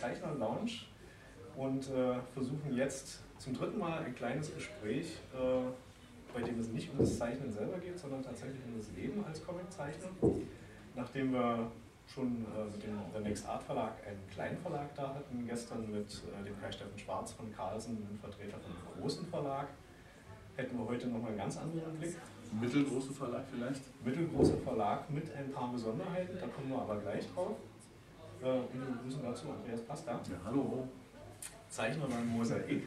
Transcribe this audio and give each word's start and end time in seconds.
Zeichner 0.00 0.34
Lounge 0.34 0.72
und 1.56 1.88
äh, 1.90 2.20
versuchen 2.32 2.74
jetzt 2.74 3.20
zum 3.38 3.54
dritten 3.54 3.78
Mal 3.78 4.02
ein 4.02 4.14
kleines 4.14 4.54
Gespräch, 4.54 5.18
äh, 5.34 6.32
bei 6.32 6.42
dem 6.42 6.58
es 6.58 6.68
nicht 6.68 6.90
um 6.92 6.98
das 6.98 7.18
Zeichnen 7.18 7.52
selber 7.52 7.78
geht, 7.78 7.98
sondern 7.98 8.22
tatsächlich 8.22 8.60
um 8.66 8.78
das 8.78 8.90
Leben 8.96 9.22
als 9.24 9.44
Comiczeichner. 9.44 10.08
Nachdem 10.94 11.32
wir 11.32 11.70
schon 12.06 12.46
äh, 12.56 12.64
mit 12.64 12.82
dem 12.82 12.98
The 13.14 13.22
Next 13.22 13.46
Art 13.46 13.62
Verlag 13.62 13.92
einen 14.06 14.26
kleinen 14.32 14.58
Verlag 14.58 14.94
da 14.94 15.14
hatten, 15.14 15.46
gestern 15.46 15.90
mit 15.90 16.10
äh, 16.10 16.44
dem 16.44 16.58
Kai-Steffen 16.60 16.98
Schwarz 16.98 17.32
von 17.32 17.52
Carlsen, 17.52 17.98
einem 17.98 18.18
Vertreter 18.18 18.58
von 18.58 18.72
einem 18.72 19.02
großen 19.02 19.26
Verlag, 19.26 19.68
hätten 20.56 20.78
wir 20.78 20.86
heute 20.86 21.08
nochmal 21.08 21.30
einen 21.30 21.38
ganz 21.38 21.58
anderen 21.58 21.96
Blick. 21.98 22.16
Mittelgroßen 22.60 23.14
Verlag 23.14 23.44
vielleicht? 23.52 23.82
Mittelgroßer 24.04 24.56
Verlag 24.58 25.08
mit 25.10 25.24
ein 25.34 25.52
paar 25.52 25.70
Besonderheiten, 25.70 26.36
da 26.40 26.46
kommen 26.48 26.70
wir 26.70 26.80
aber 26.80 26.96
gleich 26.96 27.32
drauf. 27.32 27.56
Äh, 28.42 28.46
und 28.46 28.72
wir 28.72 28.94
begrüßen 28.96 29.22
dazu 29.22 29.50
Andreas 29.50 29.82
Pasta. 29.82 30.12
Ja, 30.12 30.36
hallo. 30.44 30.88
Zeichner 31.68 32.06
beim 32.06 32.28
Mosaik. 32.28 32.70
Äh, 32.70 32.82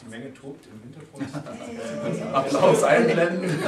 die 0.00 0.08
Menge 0.10 0.34
tobt 0.34 0.66
im 0.66 0.80
Hintergrund. 0.82 1.28
Applaus 2.34 2.82
einblenden. 2.82 3.42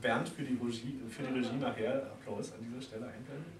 Bernd 0.00 0.28
für 0.28 0.42
die, 0.42 0.58
Regie, 0.62 1.00
für 1.08 1.22
die 1.22 1.34
Regie 1.38 1.56
nachher 1.56 2.06
Applaus 2.06 2.52
an 2.52 2.58
dieser 2.62 2.80
Stelle 2.80 3.06
einblenden. 3.06 3.52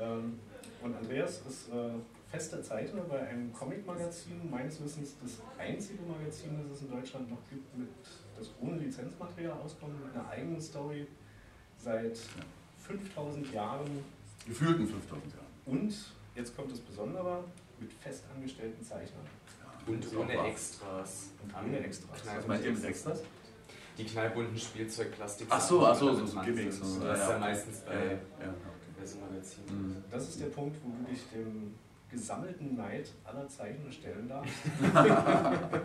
Ähm, 0.00 0.40
und 0.82 0.96
Andreas 0.96 1.42
ist 1.48 1.68
äh, 1.68 1.90
fester 2.30 2.62
Zeichner 2.62 3.02
bei 3.02 3.20
einem 3.26 3.52
Comic-Magazin, 3.52 4.50
meines 4.50 4.82
Wissens 4.82 5.16
das 5.22 5.40
einzige 5.58 6.02
Magazin, 6.02 6.50
das 6.62 6.78
es 6.78 6.82
in 6.82 6.90
Deutschland 6.90 7.30
noch 7.30 7.48
gibt, 7.50 7.76
mit, 7.76 7.88
das 8.36 8.50
ohne 8.60 8.76
Lizenzmaterial 8.76 9.52
auskommt, 9.52 10.04
mit 10.04 10.14
einer 10.14 10.28
eigenen 10.28 10.60
Story 10.60 11.06
seit 11.76 12.18
5000 12.78 13.52
Jahren. 13.52 14.04
Gefühlten 14.46 14.86
5000 14.86 15.32
Jahren. 15.34 15.46
Und, 15.66 15.94
jetzt 16.34 16.56
kommt 16.56 16.70
das 16.72 16.80
Besondere, 16.80 17.44
mit 17.80 17.92
festangestellten 17.92 18.82
Zeichnern. 18.84 19.24
Und 19.86 20.16
ohne 20.16 20.46
Extras. 20.46 21.30
Und 21.42 21.54
ohne 21.54 21.78
Extras. 21.80 22.20
Was 22.24 22.46
meint 22.46 22.64
ihr 22.64 22.72
mit 22.72 22.84
Extras? 22.84 23.22
Die 23.96 24.04
knallbunten 24.04 24.58
Spielzeugplastik. 24.58 25.48
Ach 25.50 25.60
so, 25.60 25.86
ach 25.86 25.96
so, 25.96 26.14
so, 26.14 26.26
so 26.26 26.40
Gimmicks. 26.40 26.78
Das 26.78 26.98
Ja, 27.02 27.12
ist 27.12 27.20
ja, 27.20 27.30
ja 27.30 27.38
meistens 27.38 27.78
bei, 27.80 27.94
Ja, 27.94 28.00
ja, 28.00 28.10
ja, 28.10 28.54
bei 28.98 29.06
so 29.06 29.18
Magazinen. 29.18 29.88
Mhm. 29.88 30.04
Das 30.10 30.28
ist 30.28 30.40
der 30.40 30.46
Punkt, 30.46 30.76
wo 30.84 30.90
du 30.90 31.10
dich 31.10 31.22
dem 31.30 31.74
gesammelten 32.10 32.76
Neid 32.76 33.10
aller 33.24 33.48
Zeichner 33.48 33.90
stellen 33.90 34.28
darfst. 34.28 34.54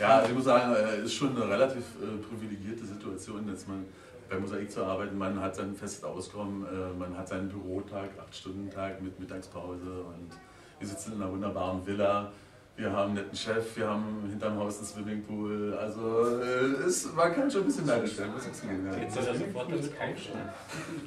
Ja, 0.00 0.16
also 0.18 0.28
ich 0.30 0.34
muss 0.34 0.44
sagen, 0.44 0.74
es 0.74 1.04
ist 1.04 1.14
schon 1.14 1.36
eine 1.36 1.48
relativ 1.48 1.84
äh, 2.02 2.16
privilegierte 2.28 2.84
Situation, 2.84 3.46
dass 3.46 3.66
man 3.68 3.84
bei 4.32 4.38
Mosaik 4.38 4.70
zu 4.70 4.84
arbeiten. 4.84 5.18
Man 5.18 5.38
hat 5.40 5.54
sein 5.54 5.74
festes 5.74 6.04
Auskommen, 6.04 6.64
äh, 6.64 6.98
man 6.98 7.16
hat 7.16 7.28
seinen 7.28 7.48
Bürotag, 7.48 8.10
8-Stunden-Tag 8.30 9.02
mit 9.02 9.18
Mittagspause 9.20 10.04
und 10.04 10.30
wir 10.78 10.88
sitzen 10.88 11.12
in 11.14 11.22
einer 11.22 11.30
wunderbaren 11.30 11.86
Villa. 11.86 12.32
Wir 12.74 12.90
haben 12.90 13.10
einen 13.10 13.14
netten 13.14 13.36
Chef, 13.36 13.76
wir 13.76 13.86
haben 13.86 14.26
hinterm 14.30 14.58
Haus 14.58 14.78
einen 14.78 14.86
Swimmingpool. 14.86 15.76
Also 15.78 16.40
äh, 16.40 16.86
ist, 16.86 17.14
man 17.14 17.34
kann 17.34 17.50
schon 17.50 17.60
ein 17.60 17.66
bisschen 17.66 17.84
neidisch 17.84 18.16
werden, 18.16 18.32
muss 18.32 18.46
ich 18.46 18.54
zugeben. 18.54 18.88
Jetzt 18.98 19.14
soll 19.14 19.24
er 19.24 19.34
sofort 19.34 19.70
damit 19.70 19.84
aufstehen. 19.84 20.38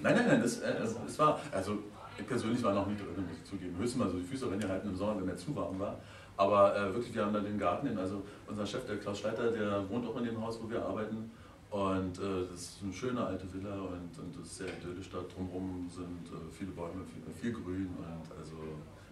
Nein, 0.03 0.15
nein, 0.15 0.27
nein, 0.27 0.41
das, 0.43 0.59
äh, 0.59 0.73
es, 0.83 0.95
es 1.07 1.19
war, 1.19 1.39
also 1.51 1.79
ich 2.17 2.27
persönlich 2.27 2.61
war 2.63 2.73
noch 2.73 2.85
nie 2.85 2.95
drin, 2.95 3.07
muss 3.27 3.37
ich 3.41 3.49
zugeben. 3.49 3.75
Höchstens 3.79 4.03
mal 4.03 4.09
so 4.09 4.17
die 4.19 4.23
Füße 4.23 4.49
reingehalten 4.51 4.91
im 4.91 4.95
Sommer, 4.95 5.19
wenn 5.19 5.25
der 5.25 5.37
zu 5.37 5.55
warm 5.55 5.79
war. 5.79 5.97
Aber 6.37 6.77
äh, 6.77 6.93
wirklich, 6.93 7.15
wir 7.15 7.25
haben 7.25 7.33
da 7.33 7.39
den 7.39 7.57
Garten 7.57 7.87
hin. 7.87 7.97
Also 7.97 8.21
unser 8.45 8.65
Chef, 8.67 8.85
der 8.85 8.97
Klaus 8.97 9.19
Schleiter, 9.19 9.51
der 9.51 9.89
wohnt 9.89 10.07
auch 10.07 10.17
in 10.17 10.25
dem 10.25 10.39
Haus, 10.39 10.59
wo 10.61 10.69
wir 10.69 10.85
arbeiten. 10.85 11.31
Und 11.71 12.19
äh, 12.19 12.47
das 12.49 12.61
ist 12.61 12.83
eine 12.83 12.93
schöne 12.93 13.25
alte 13.25 13.51
Villa 13.53 13.75
und, 13.75 14.17
und 14.17 14.35
das 14.39 14.47
ist 14.47 14.57
sehr 14.57 14.67
idyllisch 14.67 15.09
da. 15.09 15.19
Drumherum 15.21 15.89
sind 15.89 16.27
äh, 16.27 16.51
viele 16.51 16.71
Bäume, 16.71 17.03
viel, 17.03 17.33
viel 17.33 17.51
Grün 17.51 17.89
und 17.97 18.37
also 18.37 18.55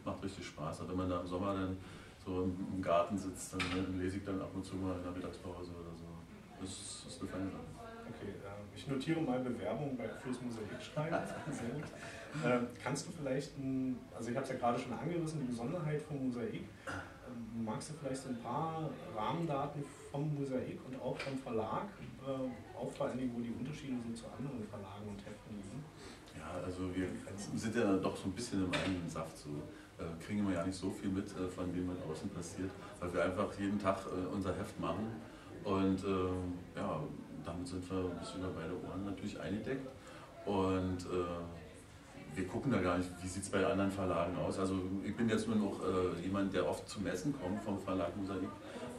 macht 0.06 0.24
richtig 0.24 0.46
Spaß. 0.46 0.82
Und 0.82 0.90
wenn 0.90 0.98
man 0.98 1.10
da 1.10 1.22
im 1.22 1.28
Sommer 1.28 1.54
dann 1.56 1.78
so 2.24 2.44
im, 2.44 2.82
Garten 2.82 3.18
sitzt, 3.18 3.54
dann 3.54 3.62
äh, 3.62 4.02
lese 4.02 4.18
ich 4.18 4.24
dann 4.24 4.40
ab 4.42 4.52
und 4.54 4.64
zu 4.64 4.76
mal 4.76 4.96
in 4.98 5.04
der 5.04 5.12
Mittagspause 5.12 5.72
oder 5.72 5.92
so. 5.98 6.06
Das 6.62 7.04
das 7.06 7.20
eine 7.20 7.30
feine 7.30 7.50
Sache. 7.50 7.84
Okay, 8.08 8.32
äh, 8.32 8.76
ich 8.76 8.88
notiere 8.88 9.22
mal 9.22 9.40
Bewerbung 9.40 9.98
bei 9.98 10.08
fürs 10.08 10.42
Mosaik 10.42 10.82
schreiben. 10.82 11.18
Sehr 11.52 11.70
gut. 11.70 11.84
Äh, 12.44 12.66
kannst 12.82 13.08
du 13.08 13.12
vielleicht, 13.12 13.58
ein, 13.58 14.00
also 14.16 14.30
ich 14.30 14.36
habe 14.36 14.44
es 14.46 14.52
ja 14.52 14.58
gerade 14.58 14.80
schon 14.80 14.94
angerissen, 14.94 15.42
die 15.42 15.48
Besonderheit 15.48 16.02
vom 16.02 16.28
Mosaik. 16.28 16.64
Ähm, 16.64 17.64
magst 17.64 17.92
du 17.92 17.94
vielleicht 17.94 18.28
ein 18.28 18.40
paar 18.40 18.90
Rahmendaten 19.16 19.84
vom 20.12 20.34
Mosaik 20.34 20.80
und 20.88 21.00
auch 21.02 21.18
vom 21.18 21.38
Verlag, 21.38 21.88
äh, 22.28 22.78
auch 22.78 22.92
vor 22.92 23.08
allen 23.08 23.18
Dingen, 23.18 23.32
wo 23.36 23.42
die 23.42 23.52
Unterschiede 23.52 23.96
so 24.08 24.14
zu 24.14 24.26
anderen 24.38 24.64
Verlagen 24.68 25.08
und 25.08 25.20
Heften 25.20 25.56
liegen? 25.56 25.84
Ja, 26.36 26.64
also 26.64 26.90
wir 26.94 27.08
sind 27.56 27.76
ja 27.76 27.98
doch 27.98 28.16
so 28.16 28.26
ein 28.26 28.34
bisschen 28.34 28.66
im 28.66 28.74
eigenen 28.74 29.10
Saft. 29.10 29.38
So 29.38 29.50
äh, 30.00 30.04
kriegen 30.24 30.48
wir 30.48 30.56
ja 30.56 30.66
nicht 30.66 30.78
so 30.78 30.90
viel 30.90 31.10
mit, 31.10 31.28
äh, 31.38 31.48
von 31.48 31.72
dem, 31.74 31.90
was 31.90 32.02
außen 32.10 32.30
passiert, 32.30 32.72
weil 33.00 33.14
wir 33.14 33.24
einfach 33.26 33.48
jeden 33.60 33.80
Tag 33.80 33.98
äh, 34.08 34.34
unser 34.34 34.56
Heft 34.56 34.80
machen. 34.80 35.08
Und 35.64 36.04
ähm, 36.04 36.54
ja, 36.76 37.02
damit 37.46 37.68
sind 37.68 37.90
wir 37.90 38.10
ein 38.10 38.20
bisschen 38.20 38.40
über 38.42 38.52
beide 38.52 38.74
Ohren 38.74 39.06
natürlich 39.06 39.40
eingedeckt. 39.40 39.88
Und 40.46 41.06
äh, 41.06 42.36
wir 42.36 42.48
gucken 42.48 42.72
da 42.72 42.82
gar 42.82 42.98
nicht, 42.98 43.10
wie 43.22 43.28
sieht 43.28 43.44
es 43.44 43.50
bei 43.50 43.66
anderen 43.66 43.92
Verlagen 43.92 44.36
aus. 44.38 44.60
Also 44.60 44.76
ich 45.04 45.16
bin 45.16 45.30
jetzt 45.30 45.48
nur 45.48 45.56
noch 45.56 45.80
äh, 45.82 46.22
jemand, 46.22 46.54
der 46.54 46.68
oft 46.68 46.88
zum 46.90 47.06
Essen 47.06 47.34
kommt 47.40 47.62
vom 47.64 47.80
Verlag 47.80 48.16
Mosaik, 48.18 48.50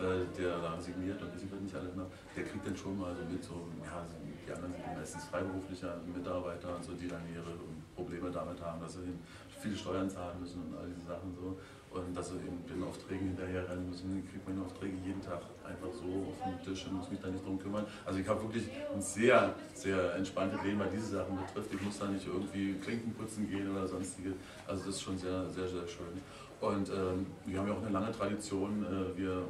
äh, 0.01 0.27
der 0.37 0.59
da 0.59 0.81
signiert 0.81 1.21
und 1.23 1.39
sind 1.39 1.63
nicht 1.63 1.75
alle 1.75 1.89
immer, 1.91 2.07
der 2.37 2.45
kriegt 2.45 2.67
dann 2.67 2.77
schon 2.77 2.99
mal 2.99 3.15
so 3.15 3.23
mit, 3.31 3.43
so, 3.43 3.69
ja, 3.85 4.05
die 4.47 4.53
anderen 4.53 4.73
sind 4.73 4.97
meistens 4.97 5.25
freiberufliche 5.25 5.95
Mitarbeiter 6.15 6.77
und 6.77 6.85
so, 6.85 6.93
die 6.93 7.09
dann 7.09 7.23
ihre 7.33 7.55
Probleme 7.95 8.31
damit 8.31 8.61
haben, 8.61 8.81
dass 8.81 8.95
sie 8.95 9.15
viele 9.61 9.77
Steuern 9.77 10.11
zahlen 10.11 10.41
müssen 10.41 10.61
und 10.67 10.77
all 10.77 10.87
diese 10.87 11.07
Sachen 11.07 11.33
so. 11.35 11.57
Und 11.95 12.13
dass 12.17 12.29
sie 12.29 12.35
eben 12.35 12.59
den 12.67 12.83
Aufträgen 12.83 13.29
hinterher 13.29 13.71
rennen 13.71 13.89
müssen, 13.89 14.19
ich 14.19 14.29
kriege 14.29 14.43
meine 14.51 14.67
Aufträge 14.67 14.97
jeden 15.07 15.23
Tag 15.23 15.41
einfach 15.63 15.93
so 15.95 16.27
auf 16.27 16.37
den 16.43 16.59
Tisch 16.61 16.87
und 16.87 16.95
muss 16.95 17.09
mich 17.09 17.21
da 17.21 17.29
nicht 17.29 17.47
drum 17.47 17.57
kümmern. 17.57 17.87
Also 18.05 18.19
ich 18.19 18.27
habe 18.27 18.43
wirklich 18.43 18.67
ein 18.93 19.01
sehr, 19.01 19.55
sehr 19.75 20.17
entspanntes 20.17 20.61
Leben, 20.65 20.81
was 20.81 20.91
diese 20.91 21.23
Sachen 21.23 21.39
betrifft. 21.39 21.73
Ich 21.73 21.81
muss 21.81 21.97
da 21.99 22.09
nicht 22.09 22.27
irgendwie 22.27 22.75
Klinken 22.83 23.15
putzen 23.15 23.49
gehen 23.49 23.71
oder 23.71 23.87
sonstige. 23.87 24.33
Also 24.67 24.87
das 24.87 24.97
ist 24.97 25.03
schon 25.03 25.17
sehr, 25.17 25.49
sehr, 25.51 25.69
sehr 25.69 25.87
schön. 25.87 26.19
Und 26.61 26.89
ähm, 26.91 27.27
wir 27.47 27.61
haben 27.61 27.69
ja 27.69 27.75
auch 27.75 27.83
eine 27.83 27.91
lange 27.91 28.11
Tradition. 28.11 28.85
Äh, 28.85 29.17
wir 29.17 29.45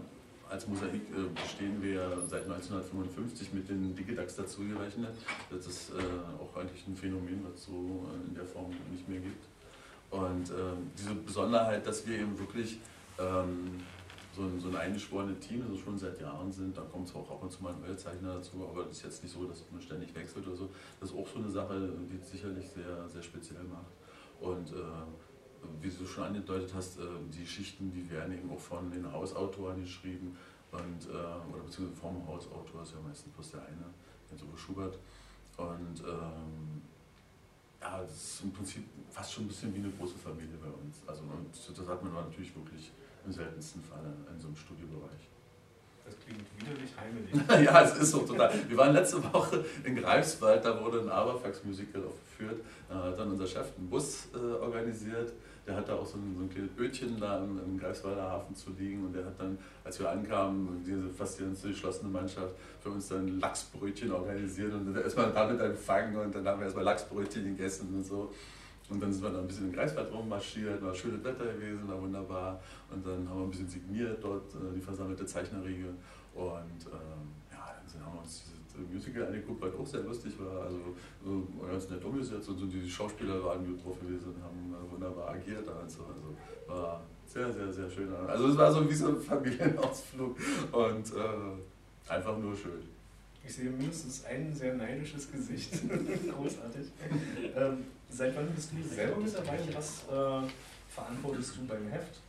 als 0.51 0.67
Mosaik 0.69 0.95
äh, 0.95 1.29
bestehen 1.35 1.83
wir 1.83 2.23
seit 2.29 2.43
1955 2.43 3.53
mit 3.53 3.69
den 3.69 3.95
Digidax 3.95 4.37
dazu 4.37 4.63
gerechnet. 4.63 5.15
Das 5.51 5.67
ist 5.67 5.91
äh, 5.91 5.95
auch 6.41 6.57
eigentlich 6.57 6.87
ein 6.87 6.97
Phänomen, 6.97 7.45
was 7.51 7.65
so 7.65 7.73
äh, 7.73 8.29
in 8.29 8.35
der 8.35 8.45
Form 8.45 8.71
nicht 8.91 9.09
mehr 9.09 9.21
gibt. 9.21 9.45
Und 10.11 10.51
ähm, 10.51 10.91
diese 10.97 11.15
Besonderheit, 11.15 11.87
dass 11.87 12.07
wir 12.07 12.19
eben 12.19 12.39
wirklich 12.39 12.79
ähm, 13.19 13.81
so, 14.35 14.43
ein, 14.43 14.61
so 14.61 14.69
ein 14.69 14.77
eingeschworenes 14.77 15.41
Team 15.41 15.63
also 15.63 15.77
schon 15.77 15.99
seit 15.99 16.21
Jahren 16.21 16.53
sind, 16.53 16.77
da 16.77 16.83
kommt 16.83 17.09
es 17.09 17.15
auch 17.15 17.31
ab 17.31 17.43
und 17.43 17.51
zu 17.51 17.63
mal 17.63 17.73
ein 17.73 17.81
neuer 17.81 17.97
Zeichner 17.97 18.35
dazu, 18.35 18.69
aber 18.71 18.85
das 18.85 18.99
ist 18.99 19.05
jetzt 19.05 19.23
nicht 19.23 19.33
so, 19.33 19.45
dass 19.45 19.65
man 19.71 19.81
ständig 19.81 20.15
wechselt 20.15 20.47
oder 20.47 20.57
so. 20.57 20.71
Das 21.01 21.11
ist 21.11 21.17
auch 21.17 21.27
so 21.27 21.39
eine 21.39 21.51
Sache, 21.51 21.89
die 22.11 22.17
es 22.21 22.31
sicherlich 22.31 22.69
sehr, 22.69 23.09
sehr 23.09 23.23
speziell 23.23 23.65
macht. 23.65 23.93
Und 24.41 24.71
äh, 24.71 24.83
wie 25.81 25.89
du 25.89 26.07
schon 26.07 26.25
angedeutet 26.25 26.73
hast, 26.75 26.99
äh, 26.99 27.03
die 27.33 27.47
Schichten, 27.47 27.93
die 27.93 28.09
werden 28.11 28.33
eben 28.37 28.51
auch 28.51 28.61
von 28.61 28.91
den 28.91 29.11
Hausautoren 29.11 29.83
geschrieben 29.83 30.37
und, 30.73 31.09
äh, 31.09 31.13
oder 31.13 31.63
beziehungsweise 31.65 32.01
vom 32.01 32.27
Hausautor 32.27 32.83
ist 32.83 32.93
ja 32.93 32.99
meistens 33.07 33.33
bloß 33.33 33.51
der 33.53 33.61
eine, 33.63 33.87
Jens 34.31 34.43
Uwe 34.43 34.59
Schubert. 34.59 34.99
Und 35.57 36.01
ähm, 36.01 36.83
ja, 37.81 38.01
das 38.01 38.11
ist 38.13 38.41
im 38.43 38.53
Prinzip 38.53 38.85
fast 39.11 39.33
schon 39.33 39.45
ein 39.45 39.49
bisschen 39.49 39.75
wie 39.75 39.79
eine 39.79 39.91
große 39.91 40.17
Familie 40.17 40.57
bei 40.61 40.69
uns. 40.69 41.03
Also 41.07 41.23
und 41.23 41.79
das 41.79 41.89
hat 41.89 42.03
man 42.03 42.13
natürlich 42.13 42.55
wirklich 42.57 42.91
im 43.25 43.33
seltensten 43.33 43.83
Fall 43.83 44.05
in 44.33 44.41
so 44.41 44.49
einem 44.49 44.57
Studiobereich. 44.57 45.29
Das 46.05 46.15
klingt 46.19 46.45
widerlich 46.59 46.91
heimelig. 46.97 47.67
ja, 47.67 47.83
es 47.83 47.97
ist 47.97 48.11
so 48.11 48.21
total. 48.21 48.53
Wir 48.69 48.77
waren 48.77 48.93
letzte 48.93 49.23
Woche 49.33 49.65
in 49.85 49.97
Greifswald, 49.97 50.65
da 50.65 50.79
wurde 50.83 51.01
ein 51.01 51.09
Aberfax-Musical 51.09 52.05
aufgeführt. 52.05 52.63
Da 52.89 53.05
hat 53.05 53.19
dann 53.19 53.31
unser 53.31 53.47
Chef 53.47 53.67
einen 53.79 53.89
Bus 53.89 54.29
äh, 54.35 54.37
organisiert. 54.37 55.33
Der 55.67 55.77
hat 55.77 55.89
da 55.89 55.95
auch 55.95 56.05
so 56.05 56.19
ein, 56.19 56.35
so 56.37 56.43
ein 56.43 56.51
kleines 56.51 56.71
Bötchen 56.73 57.19
da 57.19 57.39
im, 57.39 57.59
im 57.59 57.79
Greifswalder 57.79 58.23
Hafen 58.23 58.55
zu 58.55 58.71
liegen. 58.79 59.05
Und 59.07 59.15
der 59.15 59.25
hat 59.25 59.39
dann, 59.39 59.59
als 59.83 59.99
wir 59.99 60.11
ankamen, 60.11 60.83
diese 60.85 61.09
fast 61.09 61.41
die 61.41 61.69
geschlossene 61.69 62.11
Mannschaft 62.11 62.55
für 62.81 62.91
uns 62.91 63.09
dann 63.09 63.41
Lachsbrötchen 63.41 64.13
organisiert. 64.13 64.73
Und 64.75 64.95
erstmal 64.97 65.33
damit 65.33 65.61
empfangen 65.61 66.17
und 66.17 66.35
dann 66.35 66.47
haben 66.47 66.61
wir 66.61 66.65
erstmal 66.65 66.85
Lachsbrötchen 66.85 67.45
gegessen 67.45 67.95
und 67.95 68.05
so. 68.05 68.31
Und 68.91 69.03
dann 69.03 69.13
sind 69.13 69.23
wir 69.23 69.31
da 69.31 69.39
ein 69.39 69.47
bisschen 69.47 69.67
im 69.67 69.73
Greifswald 69.73 70.13
rummarschiert, 70.13 70.83
war 70.83 70.95
schönes 70.95 71.25
Wetter 71.25 71.47
gewesen, 71.47 71.89
war 71.89 72.01
wunderbar. 72.01 72.61
Und 72.91 73.07
dann 73.07 73.27
haben 73.29 73.39
wir 73.39 73.45
ein 73.45 73.51
bisschen 73.51 73.69
signiert 73.69 74.23
dort, 74.23 74.55
äh, 74.55 74.75
die 74.75 74.81
versammelte 74.81 75.25
Zeichnerriege. 75.25 75.89
Und 76.35 76.87
ähm, 76.87 77.33
ja, 77.51 77.75
dann 77.93 78.05
haben 78.05 78.15
wir 78.15 78.21
uns 78.21 78.45
dieses 78.45 78.64
Musical 78.93 79.27
angeguckt, 79.27 79.63
was 79.63 79.75
auch 79.75 79.87
sehr 79.87 80.01
lustig 80.01 80.33
war. 80.39 80.65
Also 80.65 80.79
so 81.25 81.47
ganz 81.67 81.89
nett 81.91 82.05
umgesetzt 82.05 82.49
und 82.49 82.59
so 82.59 82.67
die 82.67 82.89
Schauspieler 82.89 83.43
waren 83.43 83.65
gut 83.67 83.85
drauf 83.85 83.99
gewesen 84.01 84.35
und 84.35 84.43
haben 84.43 84.75
äh, 84.75 84.93
wunderbar 84.93 85.31
agiert. 85.31 85.67
Also, 85.69 86.05
also 86.05 86.37
war 86.67 87.03
sehr, 87.27 87.53
sehr, 87.53 87.73
sehr 87.73 87.91
schön. 87.91 88.15
Also 88.27 88.49
es 88.49 88.57
war 88.57 88.73
so 88.73 88.89
wie 88.89 88.95
so 88.95 89.09
ein 89.09 89.21
Familienausflug 89.21 90.37
und 90.73 91.13
äh, 91.15 92.13
einfach 92.13 92.39
nur 92.39 92.57
schön. 92.57 92.83
Ich 93.47 93.55
sehe 93.55 93.71
mindestens 93.71 94.25
ein 94.25 94.55
sehr 94.55 94.75
neidisches 94.75 95.31
Gesicht. 95.31 95.73
Großartig. 95.83 96.87
Ähm, 97.55 97.85
seit 98.09 98.35
wann 98.37 98.51
bist 98.51 98.71
du 98.73 98.95
selber 98.95 99.21
mit 99.21 99.35
dabei 99.35 99.61
und 99.61 99.75
was 99.77 100.05
äh, 100.11 100.49
verantwortest 100.89 101.57
du 101.57 101.67
beim 101.67 101.87
Heft? 101.89 102.21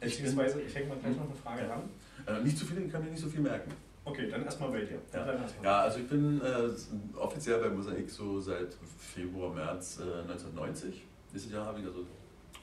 Beziehungsweise, 0.00 0.62
ich 0.62 0.74
hänge 0.74 0.88
mal 0.88 0.98
gleich 0.98 1.16
noch 1.16 1.26
eine 1.26 1.34
Frage 1.34 1.68
ran. 1.68 1.82
Äh, 2.26 2.42
nicht 2.42 2.56
zu 2.56 2.64
viel, 2.64 2.82
ich 2.82 2.90
kann 2.92 3.04
mir 3.04 3.10
nicht 3.10 3.22
so 3.22 3.28
viel 3.28 3.40
merken. 3.40 3.70
Okay, 4.04 4.28
dann 4.28 4.44
erstmal 4.44 4.70
bei 4.70 4.80
dir. 4.80 4.98
Ja. 5.12 5.26
Erstmal. 5.26 5.64
Ja, 5.64 5.80
also 5.82 6.00
ich 6.00 6.08
bin 6.08 6.40
äh, 6.40 7.16
offiziell 7.16 7.60
bei 7.60 7.68
Mosaik 7.68 8.10
so 8.10 8.40
seit 8.40 8.76
Februar, 8.98 9.54
März 9.54 10.00
äh, 10.00 10.22
1990. 10.22 11.04
Dieses 11.32 11.52
Jahr 11.52 11.66
habe 11.66 11.80
ich 11.80 11.86
also 11.86 12.04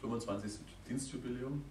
25. 0.01 0.59
Dienstjubiläum. 0.87 1.63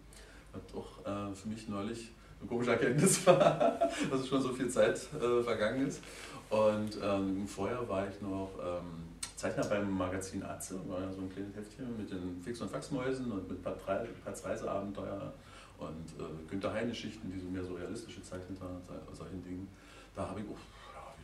Hat 0.52 0.62
auch 0.74 1.00
äh, 1.04 1.34
für 1.34 1.48
mich 1.48 1.68
neulich 1.68 2.12
eine 2.40 2.48
komische 2.48 2.70
Erkenntnis 2.70 3.26
war, 3.26 3.78
dass 4.10 4.20
es 4.20 4.28
schon 4.28 4.40
so 4.40 4.50
viel 4.50 4.68
Zeit 4.68 4.98
äh, 5.14 5.42
vergangen 5.42 5.86
ist. 5.86 6.02
Und 6.48 6.98
ähm, 7.02 7.46
vorher 7.46 7.86
war 7.88 8.08
ich 8.08 8.20
noch 8.22 8.50
ähm, 8.62 9.08
Zeichner 9.36 9.64
beim 9.64 9.96
Magazin 9.96 10.42
Atze, 10.42 10.80
war 10.88 11.02
ja 11.02 11.12
so 11.12 11.20
ein 11.20 11.30
kleines 11.30 11.54
Heftchen 11.54 11.96
mit 11.96 12.10
den 12.10 12.40
Fix- 12.42 12.60
und 12.60 12.70
Faxmäusen 12.70 13.30
und 13.30 13.48
mit 13.48 13.62
Patz 13.62 14.44
Reiseabenteuer 14.44 15.32
und 15.78 16.06
äh, 16.18 16.50
Günter 16.50 16.72
Heine 16.72 16.88
Geschichten, 16.88 17.30
die 17.32 17.38
so 17.38 17.48
mehr 17.48 17.64
so 17.64 17.74
realistische 17.74 18.22
Zeichen 18.22 18.58
waren, 18.60 18.80
solchen 19.12 19.42
Dingen. 19.42 19.68
Da 20.14 20.28
habe 20.28 20.40
ich 20.40 20.46
auch, 20.46 20.58
ja, 20.94 21.14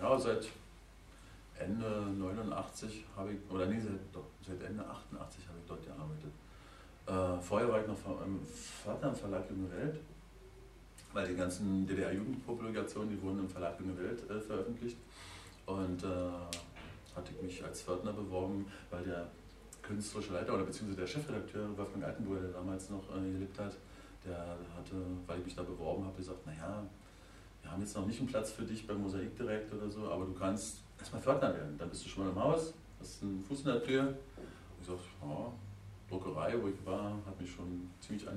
wieder, 0.00 0.10
ja, 0.10 0.18
seit 0.18 0.48
Ende 1.58 1.86
89 2.18 3.04
habe 3.16 3.32
ich, 3.32 3.38
oder 3.50 3.66
nee, 3.66 3.80
seit, 3.80 4.22
seit 4.46 4.68
Ende 4.68 4.82
88 4.84 5.46
habe 5.48 5.58
ich 5.60 5.66
dort 5.66 5.84
gearbeitet. 5.84 6.32
Äh, 7.06 7.42
vorher 7.42 7.68
war 7.68 7.80
ich 7.80 7.86
noch 7.86 8.24
im 8.24 8.40
Vater 8.44 9.08
im 9.08 9.14
Verlag 9.14 9.44
Junge 9.50 9.70
Welt, 9.70 10.00
weil 11.12 11.28
die 11.28 11.36
ganzen 11.36 11.86
DDR-Jugendpublikationen, 11.86 13.10
die 13.10 13.22
wurden 13.22 13.40
im 13.40 13.48
Verlag 13.48 13.78
Junge 13.80 13.98
Welt 13.98 14.22
äh, 14.30 14.40
veröffentlicht. 14.40 14.96
Und 15.66 16.02
äh, 16.02 16.06
hatte 17.18 17.32
ich 17.34 17.42
mich 17.42 17.64
als 17.64 17.82
Pförtner 17.82 18.12
beworben, 18.12 18.66
weil 18.90 19.02
der 19.04 19.26
künstlerische 19.88 20.34
Leiter 20.34 20.54
oder 20.54 20.64
beziehungsweise 20.64 21.00
der 21.00 21.06
Chefredakteur 21.06 21.76
Wolfgang 21.76 22.04
Altenburger, 22.04 22.42
der 22.42 22.50
damals 22.50 22.90
noch 22.90 23.04
äh, 23.16 23.32
gelebt 23.32 23.58
hat, 23.58 23.74
der 24.24 24.36
hatte, 24.36 24.96
weil 25.26 25.38
ich 25.38 25.46
mich 25.46 25.56
da 25.56 25.62
beworben 25.62 26.04
habe, 26.04 26.16
gesagt, 26.16 26.46
naja, 26.46 26.82
wir 27.62 27.70
haben 27.70 27.80
jetzt 27.80 27.96
noch 27.96 28.06
nicht 28.06 28.18
einen 28.18 28.28
Platz 28.28 28.52
für 28.52 28.62
dich 28.62 28.86
beim 28.86 29.02
Mosaik 29.02 29.34
direkt 29.36 29.72
oder 29.72 29.90
so, 29.90 30.10
aber 30.10 30.26
du 30.26 30.34
kannst 30.34 30.82
erstmal 30.98 31.22
Pförtner 31.22 31.54
werden. 31.54 31.76
Dann 31.78 31.88
bist 31.88 32.04
du 32.04 32.08
schon 32.08 32.24
mal 32.24 32.30
im 32.30 32.38
Haus, 32.38 32.74
hast 33.00 33.22
einen 33.22 33.42
Fuß 33.42 33.60
in 33.60 33.66
der 33.66 33.82
Tür. 33.82 34.14
Ich 34.80 34.86
sagte, 34.86 35.02
ja, 35.22 35.52
Druckerei, 36.08 36.54
wo 36.60 36.68
ich 36.68 36.86
war, 36.86 37.12
hat 37.26 37.40
mich 37.40 37.50
schon 37.50 37.90
ziemlich 38.00 38.28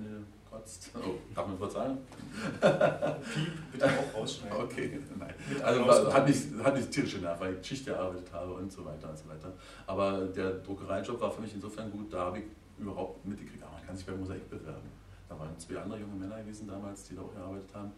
angekotzt. 0.52 0.92
Oh, 0.96 1.16
darf 1.34 1.48
man 1.48 1.58
verzeihen? 1.58 1.98
Piep, 2.62 3.72
bitte 3.72 3.86
auch 3.86 4.20
rausschneiden. 4.20 4.58
Okay, 4.58 5.00
nein. 5.18 5.34
Mit 5.50 5.62
Also 5.62 6.14
hat 6.14 6.28
mich, 6.28 6.38
hat 6.64 6.76
mich 6.76 6.88
tierisch 6.88 7.16
genervt, 7.16 7.42
weil 7.42 7.58
ich 7.60 7.66
Schicht 7.66 7.86
gearbeitet 7.86 8.32
habe 8.32 8.54
und 8.54 8.72
so 8.72 8.86
weiter 8.86 9.10
und 9.10 9.18
so 9.18 9.28
weiter. 9.30 9.52
Aber 9.88 10.26
der 10.26 10.52
Druckereijob 10.60 11.20
war 11.20 11.32
für 11.32 11.42
mich 11.42 11.54
insofern 11.54 11.92
gut, 11.92 12.12
da 12.14 12.26
habe 12.26 12.40
ich 12.40 12.46
überhaupt 12.78 13.26
mitgekriegt, 13.26 13.64
ah, 13.64 13.72
man 13.72 13.86
kann 13.86 13.96
sich 13.96 14.06
bei 14.06 14.14
Mosaik 14.14 14.50
bewerben. 14.50 14.90
Da 15.30 15.40
waren 15.40 15.58
zwei 15.58 15.78
andere 15.78 16.00
junge 16.00 16.16
Männer 16.16 16.42
gewesen 16.42 16.68
damals, 16.68 17.04
die 17.06 17.16
da 17.16 17.22
auch 17.22 17.34
gearbeitet 17.34 17.74
haben. 17.74 17.92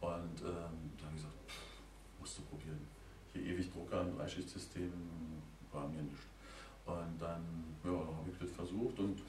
Und 0.00 0.40
ähm, 0.42 0.90
da 0.98 1.04
habe 1.06 1.14
ich 1.14 1.22
gesagt, 1.22 1.34
musst 2.18 2.38
du 2.38 2.42
probieren. 2.42 2.80
Hier 3.32 3.42
ewig 3.42 3.72
Drucker, 3.72 4.00
ein 4.00 4.16
Dreischichtsystem 4.16 4.90
war 5.72 5.86
mir 5.88 6.02
nicht. 6.02 6.26
Und 6.84 7.20
dann 7.20 7.44
ja, 7.84 7.90
habe 7.90 8.28
ich 8.30 8.38
das 8.38 8.50
versucht 8.50 8.98
und 8.98 9.22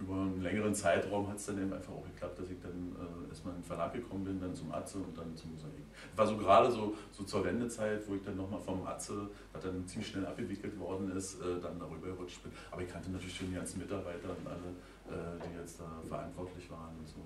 über 0.00 0.14
einen 0.14 0.42
längeren 0.42 0.74
Zeitraum 0.74 1.28
hat 1.28 1.36
es 1.36 1.46
dann 1.46 1.58
eben 1.60 1.72
einfach 1.72 1.92
auch 1.92 2.04
geklappt, 2.04 2.38
dass 2.38 2.50
ich 2.50 2.60
dann 2.60 2.94
äh, 2.94 3.28
erstmal 3.28 3.54
in 3.54 3.60
den 3.60 3.66
Verlag 3.66 3.92
gekommen 3.92 4.24
bin, 4.24 4.40
dann 4.40 4.54
zum 4.54 4.70
Atze 4.72 4.98
und 4.98 5.16
dann 5.16 5.34
zum 5.36 5.54
Mosaik. 5.54 5.82
War 6.14 6.26
so 6.26 6.36
gerade 6.36 6.70
so, 6.70 6.94
so 7.10 7.24
zur 7.24 7.44
Wendezeit, 7.44 8.06
wo 8.06 8.14
ich 8.14 8.22
dann 8.22 8.36
nochmal 8.36 8.60
vom 8.60 8.86
Atze, 8.86 9.28
was 9.52 9.62
dann 9.62 9.86
ziemlich 9.86 10.10
schnell 10.10 10.26
abgewickelt 10.26 10.78
worden 10.78 11.10
ist, 11.16 11.40
äh, 11.40 11.60
dann 11.60 11.78
darüber 11.78 12.06
gerutscht 12.14 12.42
bin. 12.42 12.52
Aber 12.70 12.82
ich 12.82 12.88
kannte 12.88 13.10
natürlich 13.10 13.36
schon 13.36 13.48
die 13.48 13.56
ganzen 13.56 13.80
Mitarbeiter 13.80 14.30
und 14.30 14.46
alle, 14.46 14.70
äh, 15.10 15.34
die 15.42 15.58
jetzt 15.58 15.80
da 15.80 15.90
verantwortlich 16.06 16.70
waren 16.70 16.94
und 16.98 17.08
so. 17.08 17.18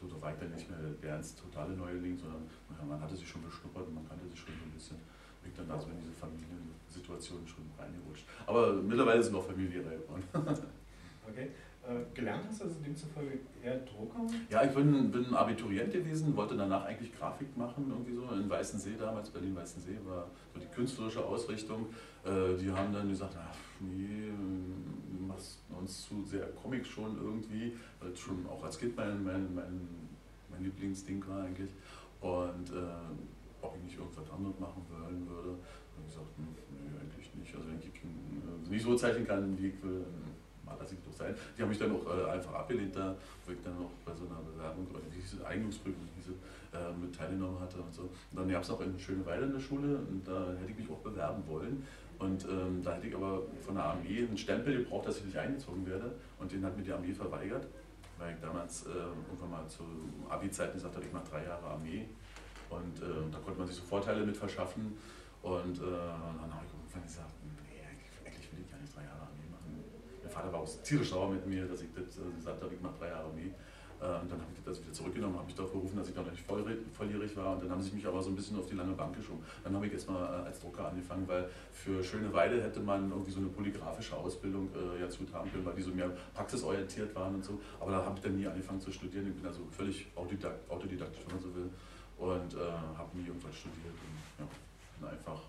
So 0.00 0.06
da 0.08 0.20
war 0.20 0.32
ich 0.32 0.38
dann 0.38 0.52
nicht 0.52 0.68
mehr 0.68 0.78
der 1.02 1.16
ins 1.16 1.34
totale 1.34 1.72
Neuling, 1.74 2.16
sondern 2.16 2.44
man 2.86 3.00
hatte 3.00 3.16
sich 3.16 3.28
schon 3.28 3.42
beschnuppert 3.42 3.88
und 3.88 3.94
man 3.94 4.08
kannte 4.08 4.28
sich 4.28 4.38
schon 4.38 4.52
so 4.52 4.64
ein 4.64 4.72
bisschen. 4.72 4.96
Bin 5.42 5.52
dann 5.56 5.68
da 5.68 5.80
so 5.80 5.88
in 5.88 5.96
diese 6.00 6.12
Familiensituation 6.12 7.46
schon 7.46 7.64
reingerutscht. 7.78 8.26
Aber 8.46 8.72
mittlerweile 8.74 9.22
sind 9.22 9.34
auch 9.34 9.46
Familie 9.46 9.82
geworden. 9.82 10.24
Okay. 11.28 11.50
Äh, 11.86 12.02
gelernt 12.14 12.44
hast 12.48 12.62
also 12.62 12.74
demzufolge 12.84 13.38
eher 13.62 13.78
Drucker? 13.78 14.26
Ja, 14.50 14.64
ich 14.64 14.72
bin, 14.72 15.08
bin 15.12 15.32
Abiturient 15.32 15.92
gewesen, 15.92 16.36
wollte 16.36 16.56
danach 16.56 16.84
eigentlich 16.84 17.16
Grafik 17.16 17.56
machen, 17.56 17.86
irgendwie 17.88 18.12
so 18.12 18.34
in 18.34 18.50
Weißensee 18.50 18.96
damals, 18.98 19.30
Berlin-Weißensee 19.30 19.98
war 20.04 20.26
so 20.52 20.58
die 20.58 20.66
künstlerische 20.66 21.24
Ausrichtung. 21.24 21.86
Äh, 22.24 22.56
die 22.60 22.72
haben 22.72 22.92
dann 22.92 23.08
gesagt, 23.08 23.36
ach 23.38 23.54
nee, 23.78 24.32
du 25.16 25.26
machst 25.26 25.60
uns 25.78 26.08
zu 26.08 26.24
sehr 26.24 26.46
Comic 26.60 26.84
schon 26.84 27.16
irgendwie, 27.22 27.76
weil 28.00 28.16
schon 28.16 28.44
auch 28.48 28.64
als 28.64 28.78
Kind 28.80 28.96
mein, 28.96 29.22
mein, 29.22 29.54
mein, 29.54 29.88
mein 30.50 30.64
Lieblingsding 30.64 31.22
war 31.28 31.44
eigentlich. 31.44 31.70
Und 32.20 32.70
äh, 32.70 33.62
ob 33.62 33.76
ich 33.76 33.84
nicht 33.84 33.98
irgendwas 33.98 34.28
anderes 34.28 34.58
machen 34.58 34.82
wollen 34.90 35.28
würde. 35.28 35.50
Und 35.50 36.04
ich 36.04 36.12
gesagt, 36.12 36.26
hm, 36.36 36.48
nee, 36.72 36.98
eigentlich 37.00 37.32
nicht. 37.36 37.54
Also 37.54 37.68
wenn 37.68 37.78
ich 37.78 37.86
äh, 37.86 38.70
nicht 38.70 38.82
so 38.82 38.96
zeichnen 38.96 39.24
kann, 39.24 39.56
wie 39.56 39.68
ich 39.68 39.82
will, 39.84 40.02
dann 40.02 40.35
nicht 40.96 41.06
doch 41.06 41.12
sein. 41.12 41.34
Die 41.56 41.62
haben 41.62 41.68
mich 41.68 41.78
dann 41.78 41.92
auch 41.92 42.04
äh, 42.06 42.30
einfach 42.30 42.54
abgelehnt, 42.54 42.94
da, 42.94 43.14
wo 43.44 43.52
ich 43.52 43.58
dann 43.62 43.76
auch 43.78 43.90
bei 44.04 44.14
so 44.14 44.24
einer 44.26 44.40
Bewerbung, 44.40 44.86
hieß 45.14 45.34
es, 45.34 45.44
Eignungsprüfung, 45.44 46.08
hieß 46.16 46.28
es, 46.28 46.78
äh, 46.78 46.92
mit 46.92 47.14
teilgenommen 47.14 47.60
hatte 47.60 47.78
und 47.78 47.92
so. 47.92 48.02
Und 48.02 48.36
dann 48.36 48.48
gab 48.48 48.62
es 48.62 48.70
auch 48.70 48.80
eine 48.80 48.98
schöne 48.98 49.24
Weile 49.26 49.46
in 49.46 49.52
der 49.52 49.60
Schule 49.60 49.96
und 49.96 50.26
da 50.26 50.52
hätte 50.58 50.70
ich 50.70 50.78
mich 50.78 50.90
auch 50.90 51.00
bewerben 51.00 51.42
wollen. 51.46 51.86
Und 52.18 52.44
ähm, 52.44 52.82
da 52.82 52.94
hätte 52.94 53.08
ich 53.08 53.14
aber 53.14 53.42
von 53.60 53.74
der 53.74 53.84
Armee 53.84 54.24
einen 54.26 54.38
Stempel 54.38 54.84
gebraucht, 54.84 55.06
dass 55.08 55.18
ich 55.18 55.26
nicht 55.26 55.36
eingezogen 55.36 55.86
werde. 55.86 56.12
Und 56.38 56.50
den 56.50 56.64
hat 56.64 56.76
mir 56.76 56.82
die 56.82 56.92
Armee 56.92 57.12
verweigert, 57.12 57.66
weil 58.18 58.34
ich 58.34 58.40
damals 58.40 58.86
äh, 58.86 58.88
irgendwann 59.28 59.50
mal 59.50 59.66
zu 59.68 59.82
Abi-Zeiten 60.28 60.74
gesagt 60.74 60.94
habe, 60.96 61.04
ich 61.04 61.12
mache 61.12 61.28
drei 61.30 61.44
Jahre 61.44 61.66
Armee. 61.66 62.08
Und 62.70 62.98
äh, 62.98 63.30
da 63.30 63.38
konnte 63.38 63.58
man 63.58 63.68
sich 63.68 63.76
so 63.76 63.82
Vorteile 63.82 64.24
mit 64.24 64.36
verschaffen. 64.36 64.96
Und 65.42 65.76
äh, 65.76 65.82
dann 65.84 66.50
habe 66.50 66.64
ich 66.64 66.72
irgendwann 66.72 67.02
gesagt, 67.02 67.30
nee, 67.68 67.84
eigentlich 68.24 68.50
will 68.50 68.64
ich 68.64 68.70
gar 68.70 68.80
nicht 68.80 68.96
drei 68.96 69.04
Jahre 69.04 69.20
Armee 69.20 69.46
machen. 69.52 69.84
Mein 70.24 70.25
Vater 70.36 70.52
war 70.52 70.60
auch 70.60 70.68
tierisch 70.82 71.08
sauer 71.08 71.30
mit 71.30 71.46
mir, 71.46 71.64
dass 71.66 71.80
ich 71.80 71.88
das 71.94 72.20
gesagt 72.36 72.62
habe, 72.62 72.74
ich 72.74 72.80
mache 72.80 72.94
drei 72.98 73.08
Jahre 73.08 73.24
Armee. 73.24 73.50
Äh, 74.00 74.20
und 74.20 74.30
dann 74.30 74.38
habe 74.38 74.52
ich 74.54 74.62
das 74.62 74.82
wieder 74.82 74.92
zurückgenommen, 74.92 75.36
habe 75.36 75.46
mich 75.46 75.54
darauf 75.54 75.72
berufen, 75.72 75.96
dass 75.96 76.08
ich 76.10 76.14
noch 76.14 76.30
nicht 76.30 76.44
voll, 76.44 76.62
volljährig 76.92 77.34
war. 77.36 77.54
Und 77.54 77.62
dann 77.62 77.70
haben 77.70 77.80
sie 77.80 77.92
mich 77.92 78.06
aber 78.06 78.22
so 78.22 78.28
ein 78.28 78.36
bisschen 78.36 78.58
auf 78.58 78.66
die 78.68 78.74
lange 78.74 78.92
Bank 78.92 79.16
geschoben. 79.16 79.42
Dann 79.64 79.74
habe 79.74 79.86
ich 79.86 79.94
erstmal 79.94 80.22
äh, 80.22 80.46
als 80.46 80.60
Drucker 80.60 80.88
angefangen, 80.88 81.26
weil 81.26 81.48
für 81.72 82.04
schöne 82.04 82.30
Weile 82.34 82.62
hätte 82.62 82.80
man 82.80 83.10
irgendwie 83.10 83.30
so 83.30 83.38
eine 83.38 83.48
polygrafische 83.48 84.14
Ausbildung 84.14 84.68
äh, 84.74 85.00
ja 85.00 85.06
gut 85.06 85.32
haben 85.32 85.50
können, 85.50 85.64
weil 85.64 85.74
die 85.74 85.82
so 85.82 85.90
mehr 85.90 86.10
praxisorientiert 86.34 87.14
waren 87.14 87.36
und 87.36 87.44
so. 87.44 87.58
Aber 87.80 87.92
da 87.92 88.04
habe 88.04 88.16
ich 88.16 88.22
dann 88.22 88.36
nie 88.36 88.46
angefangen 88.46 88.80
zu 88.80 88.92
studieren. 88.92 89.28
Ich 89.28 89.34
bin 89.34 89.46
also 89.46 89.60
völlig 89.70 90.06
autodidakt, 90.14 90.70
autodidaktisch, 90.70 91.22
wenn 91.26 91.34
man 91.36 91.42
so 91.42 91.54
will. 91.54 91.70
Und 92.18 92.52
äh, 92.54 92.98
habe 92.98 93.16
nie 93.16 93.26
irgendwas 93.26 93.54
studiert. 93.54 93.96
Und 94.04 94.44
ja, 94.44 94.48
bin 95.00 95.08
einfach 95.08 95.40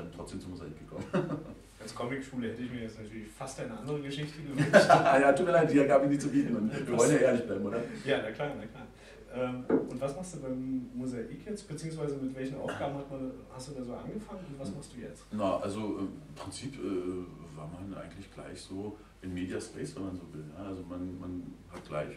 dann 0.00 0.12
trotzdem 0.14 0.40
zum 0.40 0.50
Mosaik 0.50 0.78
gekommen. 0.78 1.04
Als 1.80 1.94
Comicschule 1.94 2.50
hätte 2.50 2.62
ich 2.62 2.70
mir 2.70 2.82
jetzt 2.82 2.98
natürlich 3.00 3.28
fast 3.28 3.58
eine 3.60 3.78
andere 3.78 4.00
Geschichte 4.00 4.42
gewünscht. 4.42 4.72
ja, 4.88 5.32
tut 5.32 5.46
mir 5.46 5.52
leid, 5.52 5.72
die 5.72 5.76
gab 5.86 6.02
ich 6.04 6.10
nicht 6.10 6.20
zu 6.20 6.28
bieten. 6.28 6.54
Und 6.54 6.72
wir 6.72 6.98
wollen 6.98 7.12
ja 7.12 7.18
ehrlich 7.18 7.46
bleiben, 7.46 7.64
oder? 7.64 7.80
ja, 8.04 8.18
na 8.22 8.30
klar, 8.30 8.50
na 8.58 8.66
klar. 8.66 8.86
Ähm, 9.32 9.64
und 9.68 10.00
was 10.00 10.14
machst 10.16 10.34
du 10.34 10.40
beim 10.40 10.90
Mosaik 10.92 11.46
jetzt? 11.46 11.66
Beziehungsweise 11.68 12.16
mit 12.16 12.34
welchen 12.34 12.60
Aufgaben 12.60 12.94
man, 12.94 13.30
hast 13.54 13.68
du 13.68 13.72
da 13.74 13.84
so 13.84 13.94
angefangen 13.94 14.44
und 14.50 14.58
was 14.58 14.74
machst 14.74 14.92
du 14.94 15.00
jetzt? 15.00 15.24
Na, 15.30 15.56
also 15.58 15.98
im 16.00 16.08
Prinzip 16.34 16.74
äh, 16.74 17.56
war 17.56 17.68
man 17.68 17.96
eigentlich 17.96 18.32
gleich 18.34 18.60
so 18.60 18.98
in 19.22 19.32
Media 19.32 19.60
Space, 19.60 19.94
wenn 19.94 20.06
man 20.06 20.16
so 20.16 20.22
will. 20.34 20.44
Ja? 20.58 20.64
Also 20.64 20.82
man, 20.82 21.18
man 21.18 21.54
hat 21.72 21.86
gleich 21.86 22.08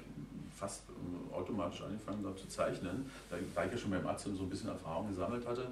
fast 0.52 0.84
äh, 0.90 1.34
automatisch 1.34 1.84
angefangen, 1.84 2.24
da 2.24 2.36
zu 2.36 2.48
zeichnen, 2.48 3.06
da, 3.30 3.38
da 3.56 3.66
ich 3.66 3.72
ja 3.72 3.78
schon 3.78 3.92
beim 3.92 4.06
Arzt 4.08 4.26
so 4.26 4.44
ein 4.44 4.50
bisschen 4.50 4.70
Erfahrung 4.70 5.08
gesammelt 5.08 5.46
hatte 5.48 5.68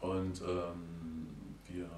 und 0.00 0.40
ähm, 0.42 0.97
wir 1.78 1.90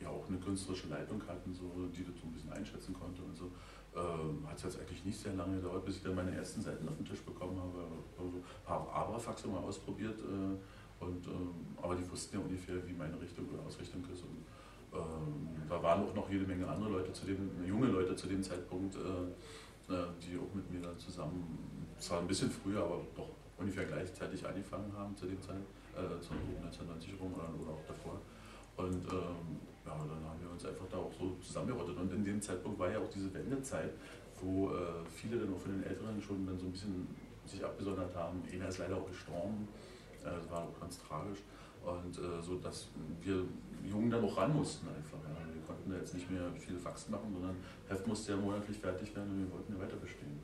ja 0.00 0.08
auch 0.08 0.28
eine 0.28 0.38
künstlerische 0.38 0.88
Leitung 0.88 1.20
hatten, 1.26 1.54
so, 1.54 1.64
die 1.94 2.04
das 2.04 2.14
so 2.20 2.26
ein 2.26 2.32
bisschen 2.32 2.52
einschätzen 2.52 2.94
konnte 2.94 3.22
und 3.22 3.36
so. 3.36 3.50
Ähm, 3.96 4.46
hat 4.46 4.56
es 4.58 4.64
jetzt 4.64 4.80
eigentlich 4.80 5.04
nicht 5.04 5.18
sehr 5.18 5.34
lange 5.34 5.56
gedauert, 5.56 5.84
bis 5.84 5.96
ich 5.96 6.02
dann 6.02 6.14
meine 6.14 6.34
ersten 6.34 6.60
Seiten 6.60 6.88
auf 6.88 6.96
den 6.96 7.06
Tisch 7.06 7.22
bekommen 7.22 7.58
habe. 7.58 7.84
Also 8.18 8.38
ein 8.38 8.64
paar 8.64 8.88
Abrafaxe 8.92 9.48
mal 9.48 9.58
ausprobiert, 9.58 10.18
äh, 10.20 10.56
und, 11.00 11.26
ähm, 11.26 11.54
aber 11.80 11.94
die 11.94 12.08
wussten 12.10 12.36
ja 12.36 12.42
ungefähr, 12.42 12.76
wie 12.86 12.92
meine 12.92 13.20
Richtung 13.20 13.48
oder 13.48 13.62
Ausrichtung 13.66 14.02
ist. 14.12 14.22
Und, 14.22 14.44
ähm, 14.92 15.48
da 15.68 15.82
waren 15.82 16.04
auch 16.04 16.14
noch 16.14 16.30
jede 16.30 16.46
Menge 16.46 16.66
andere 16.66 16.90
Leute, 16.90 17.12
zu 17.12 17.26
dem, 17.26 17.50
junge 17.64 17.86
Leute 17.86 18.16
zu 18.16 18.26
dem 18.26 18.42
Zeitpunkt, 18.42 18.96
äh, 18.96 19.92
äh, 19.92 20.06
die 20.20 20.38
auch 20.38 20.52
mit 20.54 20.70
mir 20.70 20.80
dann 20.80 20.98
zusammen, 20.98 21.86
zwar 21.98 22.20
ein 22.20 22.26
bisschen 22.26 22.50
früher, 22.50 22.82
aber 22.82 23.00
doch 23.16 23.30
ungefähr 23.58 23.84
gleichzeitig 23.84 24.46
angefangen 24.46 24.92
haben 24.96 25.16
zu 25.16 25.26
dem 25.26 25.40
Zeit, 25.40 25.62
äh, 25.94 26.20
zu 26.20 26.32
1990 26.32 27.14
rum 27.20 27.34
oder, 27.34 27.50
oder 27.60 27.72
auch 27.72 27.84
davor. 27.86 28.20
Und 28.78 29.04
ähm, 29.10 29.58
ja, 29.84 29.92
dann 29.98 30.22
haben 30.22 30.40
wir 30.40 30.50
uns 30.50 30.64
einfach 30.64 30.86
da 30.90 30.98
auch 30.98 31.12
so 31.18 31.36
zusammengerottet. 31.42 31.96
Und 31.98 32.12
in 32.12 32.24
dem 32.24 32.40
Zeitpunkt 32.40 32.78
war 32.78 32.90
ja 32.90 32.98
auch 32.98 33.10
diese 33.12 33.32
Wendezeit, 33.34 33.90
wo 34.40 34.70
äh, 34.70 35.04
viele 35.12 35.38
dann 35.38 35.52
auch 35.52 35.58
von 35.58 35.72
den 35.72 35.82
Älteren 35.82 36.22
schon 36.22 36.46
dann 36.46 36.58
so 36.58 36.66
ein 36.66 36.72
bisschen 36.72 37.08
sich 37.44 37.64
abgesondert 37.64 38.14
haben. 38.14 38.42
Einer 38.52 38.68
ist 38.68 38.78
leider 38.78 38.96
auch 38.96 39.08
gestorben, 39.08 39.66
äh, 40.22 40.30
das 40.30 40.48
war 40.50 40.62
auch 40.62 40.80
ganz 40.80 40.98
tragisch. 41.02 41.38
Und 41.84 42.18
äh, 42.18 42.40
so, 42.40 42.56
dass 42.58 42.88
wir 43.20 43.44
Jungen 43.84 44.10
dann 44.10 44.24
auch 44.24 44.36
ran 44.36 44.54
mussten 44.54 44.86
einfach. 44.88 45.18
Ja. 45.26 45.34
Wir 45.52 45.62
konnten 45.66 45.90
da 45.90 45.96
jetzt 45.96 46.14
nicht 46.14 46.30
mehr 46.30 46.42
viele 46.58 46.78
Faxen 46.78 47.10
machen, 47.10 47.32
sondern 47.32 47.56
Heft 47.88 48.06
musste 48.06 48.32
ja 48.32 48.38
monatlich 48.38 48.78
fertig 48.78 49.14
werden 49.14 49.30
und 49.30 49.40
wir 49.40 49.52
wollten 49.52 49.74
ja 49.74 49.80
weiter 49.80 49.96
bestehen. 49.96 50.38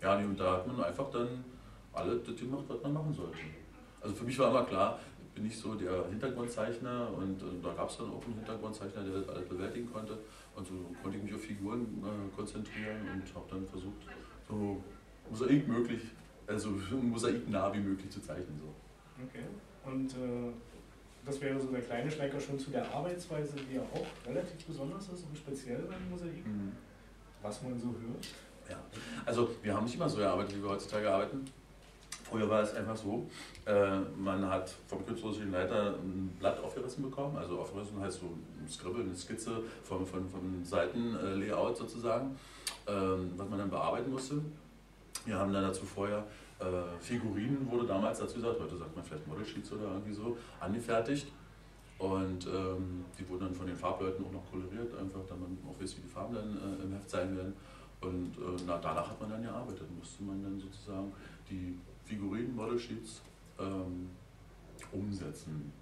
Ja, 0.00 0.16
und 0.16 0.38
da 0.38 0.58
hat 0.58 0.66
man 0.66 0.82
einfach 0.82 1.10
dann 1.10 1.44
alle 1.92 2.16
das 2.16 2.36
gemacht, 2.36 2.64
was 2.68 2.82
man 2.82 2.92
machen 2.92 3.12
sollte. 3.12 3.38
Also 4.00 4.14
für 4.16 4.24
mich 4.24 4.38
war 4.38 4.50
immer 4.50 4.64
klar, 4.64 4.98
bin 5.34 5.44
nicht 5.44 5.58
so 5.58 5.74
der 5.74 6.06
Hintergrundzeichner 6.08 7.08
und, 7.16 7.42
und 7.42 7.64
da 7.64 7.72
gab 7.72 7.88
es 7.88 7.96
dann 7.96 8.10
auch 8.10 8.24
einen 8.24 8.34
Hintergrundzeichner, 8.34 9.02
der 9.02 9.20
das 9.20 9.28
alles 9.28 9.48
bewältigen 9.48 9.90
konnte. 9.92 10.18
Und 10.54 10.66
so 10.66 10.74
konnte 11.02 11.18
ich 11.18 11.24
mich 11.24 11.34
auf 11.34 11.40
Figuren 11.40 11.82
äh, 12.02 12.36
konzentrieren 12.36 13.00
und 13.12 13.34
habe 13.34 13.46
dann 13.50 13.66
versucht, 13.66 14.06
so 14.48 14.82
Mosaik 15.30 15.66
möglich, 15.66 16.02
also 16.46 16.70
mosaiknah 17.02 17.72
wie 17.72 17.80
möglich 17.80 18.10
zu 18.10 18.20
zeichnen. 18.20 18.60
So. 18.60 18.74
Okay. 19.24 19.44
Und 19.84 20.10
äh, 20.12 20.52
das 21.24 21.40
wäre 21.40 21.58
so 21.58 21.68
der 21.68 21.80
kleine 21.80 22.10
Schlenker 22.10 22.40
schon 22.40 22.58
zu 22.58 22.70
der 22.70 22.90
Arbeitsweise, 22.92 23.54
die 23.56 23.76
ja 23.76 23.82
auch 23.82 24.28
relativ 24.28 24.64
besonders 24.66 25.08
ist 25.08 25.24
und 25.24 25.36
speziell 25.36 25.82
beim 25.82 26.10
Mosaik, 26.10 26.46
mhm. 26.46 26.72
was 27.40 27.62
man 27.62 27.78
so 27.78 27.88
hört. 27.88 28.28
Ja, 28.68 28.78
also 29.24 29.50
wir 29.62 29.74
haben 29.74 29.84
nicht 29.84 29.96
immer 29.96 30.08
so 30.08 30.18
gearbeitet, 30.18 30.56
wie 30.56 30.62
wir 30.62 30.70
heutzutage 30.70 31.10
arbeiten. 31.10 31.44
Früher 32.32 32.48
war 32.48 32.62
es 32.62 32.74
einfach 32.74 32.96
so, 32.96 33.28
äh, 33.66 33.98
man 34.16 34.48
hat 34.48 34.74
vom 34.88 35.04
künstlerischen 35.04 35.52
Leiter 35.52 35.96
ein 35.98 36.34
Blatt 36.38 36.58
aufgerissen 36.64 37.02
bekommen, 37.02 37.36
also 37.36 37.58
aufgerissen 37.58 38.00
heißt 38.00 38.20
so 38.20 38.26
ein 38.26 38.66
Skribbel, 38.66 39.02
eine 39.02 39.14
Skizze 39.14 39.62
vom, 39.84 40.06
von, 40.06 40.26
von 40.30 40.64
Seitenlayout 40.64 41.76
sozusagen, 41.76 42.34
äh, 42.86 42.92
was 43.36 43.48
man 43.50 43.58
dann 43.58 43.68
bearbeiten 43.68 44.10
musste. 44.10 44.36
Wir 45.26 45.38
haben 45.38 45.52
dann 45.52 45.62
dazu 45.62 45.84
vorher 45.84 46.24
äh, 46.58 46.64
Figurinen, 47.00 47.70
wurde 47.70 47.86
damals 47.86 48.18
dazu 48.18 48.36
gesagt, 48.36 48.58
heute 48.58 48.78
sagt 48.78 48.96
man 48.96 49.04
vielleicht 49.04 49.26
Model 49.26 49.44
Sheets 49.44 49.70
oder 49.72 49.84
irgendwie 49.92 50.14
so, 50.14 50.36
angefertigt. 50.58 51.26
Und 51.98 52.46
ähm, 52.46 53.04
die 53.16 53.28
wurden 53.28 53.44
dann 53.44 53.54
von 53.54 53.66
den 53.66 53.76
Farbleuten 53.76 54.24
auch 54.24 54.32
noch 54.32 54.50
koloriert, 54.50 54.98
einfach 54.98 55.20
damit 55.28 55.62
man 55.62 55.70
auch 55.70 55.80
weiß, 55.80 55.98
wie 55.98 56.00
die 56.00 56.08
Farben 56.08 56.34
dann 56.34 56.56
äh, 56.56 56.82
im 56.82 56.92
Heft 56.94 57.10
sein 57.10 57.36
werden. 57.36 57.52
Und 58.00 58.36
äh, 58.38 58.62
na, 58.66 58.78
danach 58.78 59.10
hat 59.10 59.20
man 59.20 59.30
dann 59.30 59.42
gearbeitet, 59.42 59.86
musste 59.96 60.24
man 60.24 60.42
dann 60.42 60.58
sozusagen 60.58 61.12
die 61.48 61.78
Figurinen, 62.12 62.54
Model 62.54 62.78
Sheets 62.78 63.22
ähm, 63.58 64.10
umsetzen, 64.92 65.72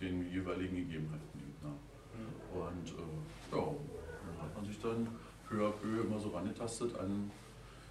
den 0.00 0.30
jeweiligen 0.30 0.76
Gegebenheiten. 0.76 1.40
Ja. 1.62 1.68
Mhm. 1.68 2.60
Und 2.60 2.88
äh, 2.90 3.56
ja, 3.56 3.64
dann 3.64 4.42
hat 4.42 4.54
man 4.54 4.64
sich 4.66 4.80
dann 4.80 5.08
peu 5.48 5.66
à 5.66 5.70
peu 5.70 6.02
immer 6.02 6.20
so 6.20 6.28
rangetastet 6.28 6.94
an 6.98 7.30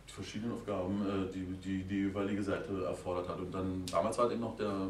die 0.08 0.14
verschiedenen 0.14 0.54
Aufgaben, 0.54 1.02
äh, 1.02 1.32
die, 1.34 1.46
die 1.64 1.84
die 1.84 1.96
jeweilige 2.04 2.44
Seite 2.44 2.86
erfordert 2.86 3.30
hat. 3.30 3.40
Und 3.40 3.52
dann 3.52 3.84
damals 3.92 4.18
war 4.20 4.32
eben 4.32 4.42
noch 4.42 4.56
der 4.56 4.90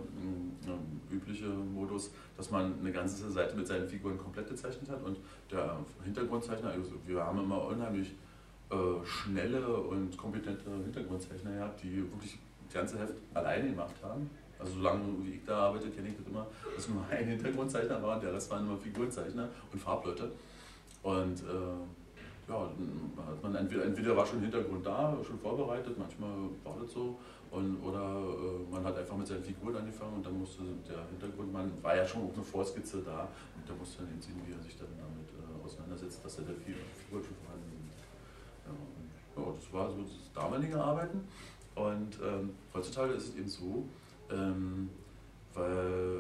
äh, 0.68 1.14
übliche 1.16 1.48
Modus, 1.48 2.12
dass 2.36 2.52
man 2.52 2.78
eine 2.80 2.92
ganze 2.92 3.32
Seite 3.32 3.56
mit 3.56 3.68
seinen 3.68 3.88
Figuren 3.88 4.18
komplett 4.18 4.50
gezeichnet 4.50 4.90
hat 4.90 5.02
und 5.04 5.18
der 5.50 5.80
Hintergrundzeichner, 6.04 6.72
also 6.72 6.92
wir 7.06 7.24
haben 7.24 7.40
immer 7.40 7.66
unheimlich 7.66 8.12
äh, 8.70 9.06
schnelle 9.06 9.66
und 9.66 10.18
kompetente 10.18 10.70
Hintergrundzeichner 10.70 11.54
gehabt, 11.54 11.82
die 11.84 11.96
wirklich 12.12 12.38
das 12.68 12.74
ganze 12.74 13.00
Heft 13.00 13.14
alleine 13.34 13.70
gemacht 13.70 13.96
haben. 14.04 14.30
Also 14.60 14.74
solange 14.74 15.04
wie 15.24 15.36
ich 15.36 15.46
da 15.46 15.68
arbeite, 15.68 15.90
kenne 15.90 16.10
ich 16.10 16.18
das 16.18 16.28
immer, 16.28 16.48
dass 16.76 16.90
nur 16.90 17.04
ein 17.10 17.26
Hintergrundzeichner 17.26 18.02
war 18.02 18.16
und 18.16 18.24
der 18.24 18.34
Rest 18.34 18.50
waren 18.50 18.66
immer 18.66 18.78
Figurenzeichner 18.78 19.50
und 19.72 19.80
Farbleute. 19.80 20.32
Und 21.04 21.40
äh, 21.42 22.50
ja, 22.50 22.62
hat 22.62 23.44
man 23.44 23.56
entweder, 23.56 23.86
entweder 23.86 24.16
war 24.18 24.26
schon 24.26 24.42
Hintergrund 24.42 24.86
da, 24.86 25.16
schon 25.26 25.38
vorbereitet, 25.38 25.98
manchmal 25.98 26.32
war 26.64 26.76
das 26.82 26.92
so, 26.92 27.18
und, 27.52 27.82
oder 27.84 28.00
äh, 28.00 28.72
man 28.72 28.84
hat 28.84 28.98
einfach 28.98 29.16
mit 29.16 29.28
seinen 29.28 29.44
Figuren 29.44 29.76
angefangen 29.76 30.16
und 30.16 30.26
dann 30.26 30.38
musste 30.40 30.64
der 30.88 31.08
Hintergrund, 31.10 31.54
man 31.54 31.72
war 31.82 31.96
ja 31.96 32.06
schon 32.06 32.24
auch 32.24 32.34
eine 32.34 32.44
Vorskizze 32.44 33.02
da 33.06 33.28
und 33.56 33.68
der 33.68 33.76
musste 33.76 34.04
dann 34.04 34.20
sehen, 34.20 34.42
wie 34.46 34.54
er 34.54 34.60
sich 34.60 34.78
dann 34.78 34.90
damit 34.98 35.30
äh, 35.32 35.66
auseinandersetzt, 35.66 36.24
dass 36.26 36.40
er 36.40 36.46
der 36.46 36.56
Figur 36.56 37.24
schon 37.24 37.36
vorhanden 37.46 37.90
ist. 37.92 38.04
Ja, 38.66 39.44
ja, 39.44 39.54
das 39.54 39.74
war 39.74 39.90
so 39.92 40.02
das 40.02 40.34
damalige 40.34 40.82
Arbeiten 40.82 41.22
und 41.78 42.18
ähm, 42.24 42.50
heutzutage 42.74 43.14
ist 43.14 43.30
es 43.30 43.36
eben 43.36 43.48
so, 43.48 43.88
ähm, 44.32 44.90
weil 45.54 46.20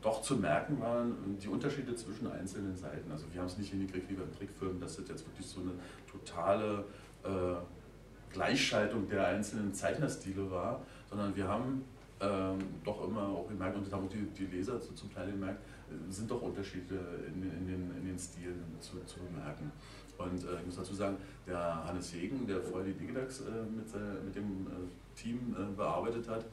doch 0.00 0.22
zu 0.22 0.36
merken 0.36 0.80
waren 0.80 1.38
die 1.42 1.48
Unterschiede 1.48 1.94
zwischen 1.94 2.30
einzelnen 2.30 2.76
Seiten. 2.76 3.10
Also 3.10 3.26
wir 3.32 3.40
haben 3.40 3.48
es 3.48 3.58
nicht 3.58 3.70
hingekriegt 3.70 4.08
wie 4.08 4.14
beim 4.14 4.32
Trickfilm, 4.36 4.80
dass 4.80 4.96
das 4.96 5.08
jetzt 5.08 5.26
wirklich 5.26 5.46
so 5.46 5.60
eine 5.60 5.72
totale 6.10 6.84
äh, 7.24 8.32
Gleichschaltung 8.32 9.08
der 9.08 9.26
einzelnen 9.26 9.72
Zeichnerstile 9.74 10.50
war, 10.50 10.80
sondern 11.08 11.34
wir 11.34 11.48
haben 11.48 11.84
ähm, 12.20 12.58
doch 12.84 13.06
immer 13.06 13.28
auch 13.28 13.48
gemerkt, 13.48 13.76
und 13.76 13.86
das 13.86 13.92
haben 13.92 14.06
auch 14.06 14.10
die, 14.10 14.26
die 14.36 14.46
Leser 14.46 14.80
zum 14.80 15.12
Teil 15.12 15.30
gemerkt, 15.30 15.60
äh, 15.90 16.12
sind 16.12 16.30
doch 16.30 16.42
Unterschiede 16.42 16.98
in, 17.26 17.42
in, 17.42 17.66
den, 17.66 17.96
in 17.96 18.06
den 18.06 18.18
Stilen 18.18 18.64
zu, 18.80 18.98
zu 19.04 19.20
bemerken. 19.20 19.70
Und 20.18 20.44
äh, 20.44 20.58
ich 20.60 20.66
muss 20.66 20.76
dazu 20.76 20.94
sagen, 20.94 21.16
der 21.46 21.84
Hannes 21.86 22.12
Hegen, 22.12 22.46
der 22.46 22.60
vorher 22.60 22.86
die 22.86 22.94
Digidax 22.98 23.40
äh, 23.40 23.44
mit, 23.44 23.86
mit 24.24 24.34
dem 24.34 24.66
äh, 24.66 25.20
Team 25.20 25.56
äh, 25.56 25.76
bearbeitet 25.76 26.28
hat, 26.28 26.44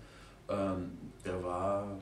ähm, 0.48 0.92
der 1.26 1.44
war 1.44 1.98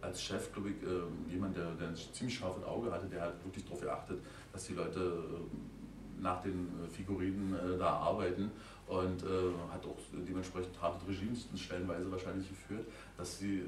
als 0.00 0.22
Chef, 0.22 0.52
glaube 0.52 0.70
ich, 0.70 0.76
äh, 0.82 1.32
jemand, 1.32 1.56
der, 1.56 1.72
der, 1.72 1.88
ein 1.88 1.96
ziemlich 1.96 2.38
scharfes 2.38 2.62
Auge 2.64 2.92
hatte, 2.92 3.06
der 3.06 3.22
hat 3.22 3.44
wirklich 3.44 3.64
darauf 3.64 3.80
geachtet, 3.80 4.20
dass 4.52 4.66
die 4.66 4.74
Leute 4.74 5.00
äh, 5.00 6.22
nach 6.22 6.42
den 6.42 6.68
äh, 6.84 6.88
Figurinen 6.88 7.54
äh, 7.54 7.78
da 7.78 7.88
arbeiten 7.88 8.50
und 8.86 9.22
äh, 9.22 9.26
hat 9.72 9.84
auch 9.86 9.96
dementsprechend 10.12 10.80
harte 10.80 11.08
Regimes 11.08 11.46
stellenweise 11.56 12.10
wahrscheinlich 12.10 12.48
geführt, 12.48 12.86
dass 13.16 13.38
sie 13.38 13.62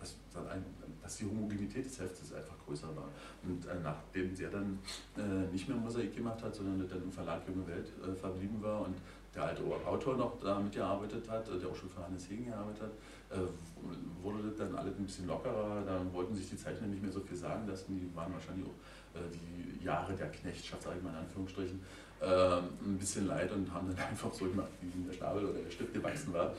dass, 0.00 0.16
dass, 0.32 1.16
die 1.16 1.24
Homogenität 1.24 1.84
des 1.84 2.00
Heftes 2.00 2.32
einfach 2.32 2.54
größer 2.64 2.88
war. 2.96 3.08
Und 3.42 3.66
äh, 3.66 3.74
nachdem 3.82 4.34
der 4.34 4.50
dann 4.50 4.78
äh, 5.16 5.52
nicht 5.52 5.68
mehr 5.68 5.76
Mosaik 5.76 6.14
gemacht 6.14 6.42
hat, 6.42 6.54
sondern 6.54 6.88
dann 6.88 7.02
im 7.02 7.12
Verlag 7.12 7.42
Junge 7.48 7.66
Welt 7.66 7.88
äh, 8.02 8.14
verblieben 8.14 8.62
war 8.62 8.82
und 8.82 8.96
der 9.34 9.44
alte 9.44 9.62
Autor 9.86 10.16
noch 10.16 10.40
da 10.40 10.58
mitgearbeitet 10.58 11.28
hat, 11.28 11.46
der 11.46 11.68
auch 11.68 11.76
schon 11.76 11.88
für 11.88 12.02
Hannes 12.02 12.28
Hegen 12.28 12.46
gearbeitet 12.46 12.82
hat, 12.82 13.38
äh, 13.38 14.22
wurde 14.22 14.42
das 14.48 14.56
dann 14.56 14.74
alles 14.74 14.96
ein 14.96 15.04
bisschen 15.04 15.26
lockerer. 15.26 15.82
Da 15.86 16.00
wollten 16.12 16.34
sich 16.34 16.50
die 16.50 16.56
Zeichner 16.56 16.86
nicht 16.88 17.02
mehr 17.02 17.12
so 17.12 17.20
viel 17.20 17.36
sagen 17.36 17.68
lassen. 17.68 17.98
Die 17.98 18.14
waren 18.16 18.32
wahrscheinlich 18.32 18.66
auch 18.66 19.18
äh, 19.18 19.22
die 19.30 19.84
Jahre 19.84 20.14
der 20.14 20.30
Knechtschaft, 20.30 20.82
sage 20.82 20.96
ich 20.98 21.02
mal 21.02 21.10
in 21.10 21.16
Anführungsstrichen, 21.16 21.80
äh, 22.20 22.58
ein 22.58 22.98
bisschen 22.98 23.26
leid 23.26 23.50
und 23.52 23.72
haben 23.72 23.88
dann 23.88 24.06
einfach 24.10 24.32
so 24.32 24.46
gemacht, 24.46 24.68
wie 24.80 25.04
der 25.04 25.12
Schnabel 25.12 25.44
oder 25.46 25.58
der 25.60 25.70
Stift 25.70 25.94
gewachsen 25.94 26.32
war. 26.32 26.52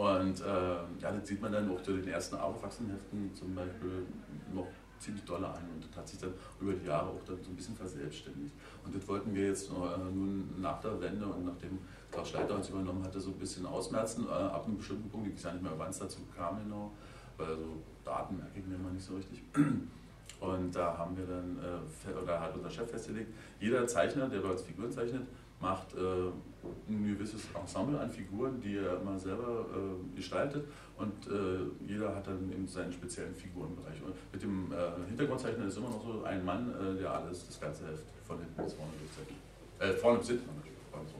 Und 0.00 0.40
äh, 0.40 1.02
ja, 1.02 1.12
das 1.12 1.28
sieht 1.28 1.42
man 1.42 1.52
dann 1.52 1.70
auch 1.70 1.82
zu 1.82 1.92
den 1.92 2.08
ersten 2.08 2.34
Aufwachsenheften 2.36 3.34
zum 3.34 3.54
Beispiel 3.54 4.06
noch 4.50 4.66
ziemlich 4.98 5.22
doll 5.26 5.44
an 5.44 5.62
und 5.74 5.84
das 5.86 5.94
hat 5.94 6.08
sich 6.08 6.18
dann 6.18 6.32
über 6.58 6.72
die 6.72 6.86
Jahre 6.86 7.08
auch 7.10 7.22
dann 7.26 7.36
so 7.42 7.50
ein 7.50 7.56
bisschen 7.56 7.76
verselbstständigt. 7.76 8.54
Und 8.82 8.94
das 8.94 9.06
wollten 9.06 9.34
wir 9.34 9.48
jetzt 9.48 9.68
äh, 9.68 9.98
nun 10.10 10.58
nach 10.58 10.80
der 10.80 10.98
Wende 11.02 11.26
und 11.26 11.44
nachdem 11.44 11.80
Klaus 12.10 12.30
Schleiter 12.30 12.54
uns 12.54 12.70
übernommen 12.70 13.04
hatte, 13.04 13.20
so 13.20 13.28
ein 13.28 13.38
bisschen 13.38 13.66
ausmerzen, 13.66 14.26
äh, 14.26 14.30
ab 14.32 14.64
einem 14.64 14.78
bestimmten 14.78 15.10
Punkt, 15.10 15.28
ich 15.28 15.44
weiß 15.44 15.52
nicht 15.52 15.62
mehr, 15.64 15.72
wann 15.76 15.90
es 15.90 15.98
dazu 15.98 16.20
kam 16.34 16.64
genau, 16.64 16.92
weil 17.36 17.54
so 17.58 17.82
Daten 18.02 18.38
merke 18.38 18.58
ich 18.58 18.66
mir 18.66 18.76
immer 18.76 18.90
nicht 18.92 19.04
so 19.04 19.16
richtig. 19.16 19.42
Und 20.40 20.74
da 20.74 20.96
haben 20.96 21.14
wir 21.14 21.26
dann, 21.26 21.58
äh, 21.58 22.18
oder 22.18 22.40
hat 22.40 22.56
unser 22.56 22.70
Chef 22.70 22.90
festgelegt, 22.90 23.34
jeder 23.60 23.86
Zeichner, 23.86 24.30
der 24.30 24.40
bei 24.40 24.48
uns 24.48 24.62
Figuren 24.62 24.90
zeichnet, 24.90 25.26
macht 25.60 25.92
äh, 25.92 26.30
ein 26.88 27.06
gewisses 27.06 27.42
Ensemble 27.54 27.98
an 27.98 28.10
Figuren, 28.10 28.60
die 28.60 28.76
er 28.76 29.00
immer 29.00 29.18
selber 29.18 29.66
äh, 29.72 30.16
gestaltet 30.16 30.64
und 30.96 31.26
äh, 31.28 31.88
jeder 31.88 32.14
hat 32.14 32.26
dann 32.26 32.52
eben 32.52 32.66
seinen 32.68 32.92
speziellen 32.92 33.34
Figurenbereich. 33.34 34.02
Und 34.04 34.14
mit 34.32 34.42
dem 34.42 34.70
äh, 34.72 35.08
Hintergrundzeichner 35.08 35.66
ist 35.66 35.78
immer 35.78 35.88
noch 35.88 36.04
so 36.04 36.22
ein 36.24 36.44
Mann, 36.44 36.70
äh, 36.70 36.98
der 36.98 37.10
alles, 37.10 37.46
das 37.46 37.58
ganze 37.58 37.86
Heft 37.86 38.04
von 38.26 38.38
hinten 38.38 38.62
bis 38.62 38.74
vorne 38.74 38.92
durchzeichnet. 38.98 39.38
Äh, 39.78 39.92
vorne 39.98 40.18
bis 40.18 40.28
hinten 40.28 40.50
also. 40.92 41.14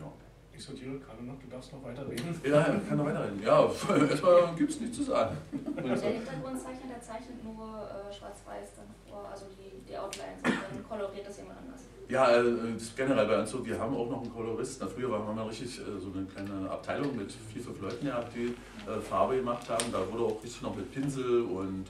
Ja. 0.00 0.12
Ich 0.56 0.64
sortiere 0.64 0.98
gerade 0.98 1.22
noch, 1.22 1.38
du 1.38 1.46
darfst 1.48 1.70
noch 1.72 1.84
weiterreden. 1.84 2.40
Ja, 2.42 2.74
ich 2.74 2.88
kann 2.88 2.96
noch 2.96 3.04
weiterreden. 3.04 3.42
Ja, 3.42 3.64
erstmal 4.10 4.54
gibt 4.56 4.70
es 4.70 4.80
nichts 4.80 4.96
zu 4.96 5.02
sagen. 5.02 5.36
der 5.52 5.96
Hintergrundzeichner, 5.96 6.88
der 6.88 7.02
zeichnet 7.02 7.44
nur 7.44 7.84
äh, 7.84 8.12
schwarz-weiß 8.12 8.76
dann 8.76 8.86
vor, 9.06 9.28
also 9.30 9.46
die, 9.52 9.84
die 9.86 9.98
Outlines 9.98 10.40
und 10.42 10.54
dann 10.54 10.88
koloriert 10.88 11.26
das 11.26 11.36
jemand 11.36 11.58
anders. 11.58 11.82
Ja, 12.08 12.30
äh, 12.30 12.72
das 12.72 12.82
ist 12.82 12.96
generell 12.96 13.26
bei 13.26 13.38
uns 13.38 13.50
so, 13.50 13.66
wir 13.66 13.78
haben 13.78 13.94
auch 13.94 14.08
noch 14.08 14.22
einen 14.22 14.32
Koloristen. 14.32 14.88
Früher 14.88 15.10
waren 15.10 15.36
wir 15.36 15.46
richtig 15.46 15.78
äh, 15.78 16.00
so 16.00 16.10
eine 16.14 16.24
kleine 16.24 16.70
Abteilung 16.70 17.14
mit 17.14 17.30
vier, 17.52 17.62
fünf 17.62 17.80
Leuten 17.82 18.06
gehabt, 18.06 18.34
die 18.34 18.54
äh, 18.88 19.00
Farbe 19.00 19.36
gemacht 19.36 19.68
haben. 19.68 19.84
Da 19.92 20.10
wurde 20.10 20.24
auch 20.24 20.42
richtig 20.42 20.62
noch 20.62 20.74
mit 20.74 20.90
Pinsel 20.90 21.42
und 21.42 21.86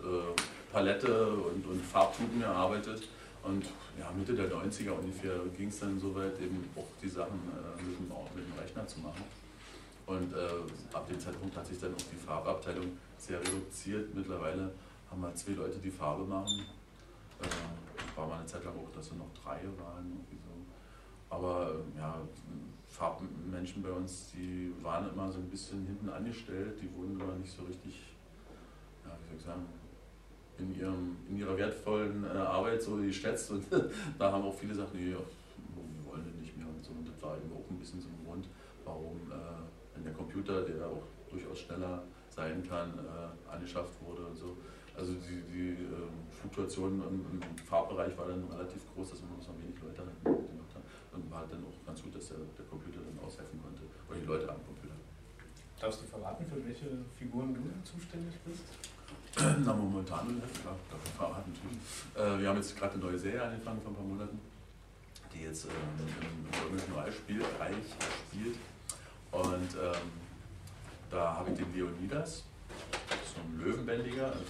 Palette 0.72 1.28
und, 1.28 1.64
und 1.66 1.84
Farbtuben 1.84 2.40
gearbeitet. 2.40 3.08
Und 3.46 3.64
ja, 3.96 4.10
Mitte 4.10 4.34
der 4.34 4.50
90er 4.50 4.90
ungefähr 4.90 5.38
ging 5.56 5.68
es 5.68 5.78
dann 5.78 5.98
soweit, 6.00 6.36
eben 6.40 6.68
auch 6.74 6.88
die 7.00 7.08
Sachen 7.08 7.40
mit, 7.76 7.96
dem, 7.96 8.08
mit 8.34 8.44
dem 8.44 8.58
Rechner 8.58 8.86
zu 8.88 8.98
machen. 9.00 9.22
Und 10.06 10.32
äh, 10.32 10.94
ab 10.94 11.06
dem 11.08 11.20
Zeitpunkt 11.20 11.56
hat 11.56 11.66
sich 11.66 11.78
dann 11.78 11.94
auch 11.94 12.10
die 12.10 12.16
Farbabteilung 12.16 12.86
sehr 13.18 13.38
reduziert. 13.40 14.12
Mittlerweile 14.14 14.72
haben 15.10 15.20
wir 15.20 15.32
zwei 15.36 15.52
Leute, 15.52 15.78
die 15.78 15.90
Farbe 15.90 16.24
machen. 16.24 16.64
Äh, 17.40 18.16
war 18.16 18.26
mal 18.26 18.38
eine 18.38 18.46
Zeit 18.46 18.64
lang 18.64 18.74
auch, 18.74 18.90
dass 18.94 19.10
wir 19.12 19.18
noch 19.18 19.32
drei 19.34 19.60
waren. 19.78 20.26
So. 20.30 21.34
aber 21.34 21.76
ja, 21.96 22.18
Farbmenschen 22.88 23.82
bei 23.82 23.90
uns, 23.90 24.32
die 24.32 24.72
waren 24.82 25.08
immer 25.12 25.30
so 25.30 25.38
ein 25.38 25.50
bisschen 25.50 25.86
hinten 25.86 26.08
angestellt, 26.08 26.80
die 26.80 26.92
wurden 26.96 27.20
immer 27.20 27.34
nicht 27.34 27.52
so 27.52 27.62
richtig, 27.64 28.14
ja, 29.04 29.12
wie 29.22 29.28
soll 29.28 29.38
ich 29.38 29.44
sagen, 29.44 29.66
in, 30.58 30.74
ihrem, 30.78 31.16
in 31.28 31.38
ihrer 31.38 31.56
wertvollen 31.56 32.24
äh, 32.24 32.28
Arbeit 32.28 32.82
so 32.82 32.96
geschätzt 32.96 33.50
und 33.50 33.64
da 34.18 34.32
haben 34.32 34.44
auch 34.44 34.54
viele 34.54 34.72
gesagt, 34.72 34.94
nee, 34.94 35.06
wir 35.06 35.20
wollen 36.04 36.24
den 36.24 36.40
nicht 36.40 36.56
mehr 36.56 36.66
und 36.66 36.84
so. 36.84 36.92
Und 36.92 37.08
das 37.08 37.20
war 37.22 37.36
eben 37.36 37.52
auch 37.52 37.70
ein 37.70 37.78
bisschen 37.78 38.00
so 38.00 38.08
ein 38.08 38.24
Grund, 38.24 38.48
warum 38.84 39.16
äh, 39.30 40.02
der 40.06 40.12
Computer, 40.12 40.62
der 40.62 40.86
auch 40.86 41.02
durchaus 41.28 41.58
schneller 41.60 42.02
sein 42.30 42.62
kann, 42.68 42.94
äh, 42.98 43.52
angeschafft 43.52 43.94
wurde 44.00 44.26
und 44.26 44.36
so. 44.36 44.56
Also 44.96 45.12
die, 45.12 45.42
die 45.52 45.70
äh, 45.84 46.08
Fluktuation 46.30 47.02
im, 47.04 47.40
im, 47.40 47.58
Farbbereich 47.66 48.16
war 48.16 48.28
dann 48.28 48.44
relativ 48.48 48.80
groß, 48.94 49.10
dass 49.10 49.20
man 49.20 49.36
noch 49.36 49.44
wenig 49.60 49.76
Leute 49.82 50.08
gemacht 50.24 50.72
hat. 50.72 50.82
Und 51.12 51.30
war 51.30 51.44
dann 51.50 51.64
auch 51.64 51.84
ganz 51.84 52.02
gut, 52.02 52.14
dass 52.14 52.28
der, 52.28 52.38
der 52.56 52.64
Computer 52.64 53.00
dann 53.04 53.18
aushelfen 53.24 53.60
konnte. 53.60 53.82
Oder 54.08 54.18
die 54.18 54.26
Leute 54.26 54.48
am 54.48 54.64
Computer. 54.64 54.94
Darfst 55.78 56.00
du 56.00 56.06
verraten, 56.06 56.46
für 56.46 56.64
welche 56.64 56.88
Figuren 57.18 57.52
du 57.52 57.60
zuständig 57.84 58.34
bist? 58.46 58.64
Na, 59.38 59.74
momentan, 59.74 60.40
klar, 60.62 60.74
ich 61.04 61.10
verraten 61.12 61.52
natürlich. 61.52 61.78
Äh, 62.16 62.40
wir 62.40 62.48
haben 62.48 62.56
jetzt 62.56 62.74
gerade 62.74 62.94
eine 62.94 63.04
neue 63.04 63.18
Serie 63.18 63.42
angefangen 63.42 63.82
vor 63.82 63.92
ein 63.92 63.96
paar 63.96 64.04
Monaten, 64.04 64.40
die 65.34 65.42
jetzt 65.42 65.66
ähm, 65.66 65.72
im 66.00 66.64
römischen 66.64 67.12
Spielbereich 67.12 67.76
spielt. 68.28 68.56
Und 69.32 69.74
ähm, 69.74 70.10
da 71.10 71.34
habe 71.34 71.50
ich 71.50 71.58
den 71.58 71.74
Leonidas, 71.74 72.44
so 73.34 73.40
ein 73.42 73.60
Löwenbändiger. 73.62 74.26
Also 74.26 74.42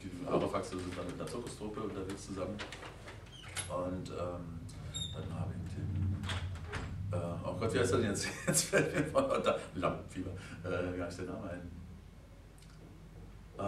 die 0.00 0.26
Arafaxe 0.28 0.78
sind 0.78 0.96
dann 0.96 1.06
mit 1.06 1.20
einer 1.20 1.28
Zirkustruppe 1.28 1.80
unterwegs 1.80 2.26
zusammen. 2.26 2.56
Und 3.68 4.08
ähm, 4.10 4.60
dann 5.14 5.40
habe 5.40 5.52
ich 5.52 5.74
den. 5.74 6.24
Äh, 7.10 7.16
oh 7.44 7.54
Gott, 7.58 7.74
wie 7.74 7.80
heißt 7.80 7.92
er 7.92 7.98
denn 7.98 8.10
jetzt? 8.10 8.28
Jetzt 8.46 8.64
fällt 8.66 8.94
mir 8.94 9.04
von 9.10 9.42
da. 9.42 9.58
Lampenfieber. 9.74 10.30
Äh, 10.62 10.96
wie 10.96 11.02
heißt 11.02 11.18
der 11.18 11.26
Name 11.26 11.50
ein? 11.50 11.77
Äh, 13.58 13.62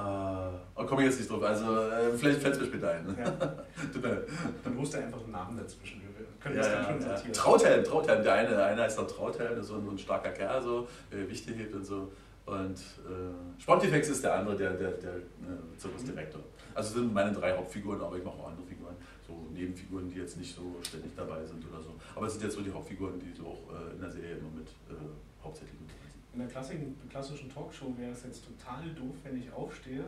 oh, 0.76 0.85
komme 0.87 1.02
ich 1.02 1.09
jetzt 1.09 1.18
nicht 1.18 1.30
drauf. 1.30 1.42
Also, 1.42 1.64
äh, 1.64 2.16
vielleicht 2.16 2.40
fällt 2.40 2.54
es 2.54 2.61
mir 2.61 2.66
später 2.66 2.90
ein. 2.92 3.16
Ja. 3.18 3.30
dann 4.64 4.78
wusste 4.78 4.99
er 4.99 5.06
einfach 5.06 5.23
einen 5.23 5.32
Namen 5.32 5.59
dazwischen. 5.59 6.00
Wir 6.00 6.26
können 6.38 6.56
ja, 6.56 6.62
das 6.62 6.73
dann 6.73 6.85
schon 6.87 7.00
sortieren. 7.00 7.32
Trauthelm, 7.32 7.85
Trauthelm. 7.85 8.23
Der 8.23 8.32
eine, 8.35 8.49
der 8.50 8.66
eine 8.66 8.82
heißt 8.82 8.99
doch 8.99 9.06
Trauthelm, 9.09 9.56
das 9.56 9.64
ist 9.64 9.68
so 9.68 9.75
ein, 9.76 9.85
so 9.85 9.90
ein 9.90 9.99
starker 9.99 10.30
Kerl, 10.30 10.62
so, 10.62 10.88
der 11.12 11.28
Wichte 11.28 11.52
hebt 11.52 11.75
und 11.75 11.85
so. 11.85 12.12
Und 12.47 12.78
äh, 12.78 13.61
Spontifex 13.61 14.09
ist 14.09 14.25
der 14.25 14.35
andere, 14.35 14.56
der, 14.56 14.70
der, 14.75 14.92
der 14.92 15.16
äh, 15.16 15.76
Zirkusdirektor. 15.76 16.40
Also 16.75 17.00
sind 17.00 17.12
meine 17.12 17.32
drei 17.32 17.56
Hauptfiguren, 17.56 18.00
aber 18.00 18.16
ich 18.16 18.25
mache 18.25 18.38
auch 18.38 18.49
andere 18.49 18.66
Figuren. 18.66 18.94
So 19.26 19.47
Nebenfiguren, 19.52 20.09
die 20.09 20.18
jetzt 20.18 20.37
nicht 20.37 20.54
so 20.54 20.76
ständig 20.87 21.12
dabei 21.16 21.44
sind 21.44 21.64
oder 21.70 21.82
so. 21.82 21.94
Aber 22.14 22.26
es 22.26 22.32
sind 22.35 22.44
jetzt 22.44 22.54
so 22.54 22.62
die 22.62 22.73
Hauptfiguren, 22.73 23.20
die 23.20 23.32
so 23.37 23.47
auch 23.47 23.75
äh, 23.75 23.94
in 23.94 24.00
der 24.00 24.11
Serie 24.11 24.37
immer 24.37 24.50
mit 24.50 24.68
äh, 24.88 24.94
hauptsächlich 25.42 25.78
mit 25.80 25.90
in 26.32 26.38
der 26.38 26.49
klassischen, 26.49 26.96
klassischen 27.08 27.52
Talkshow 27.52 27.94
wäre 27.96 28.12
es 28.12 28.22
jetzt 28.22 28.44
total 28.44 28.88
doof, 28.94 29.16
wenn 29.25 29.37
ich 29.37 29.52
aufstehe, 29.52 30.04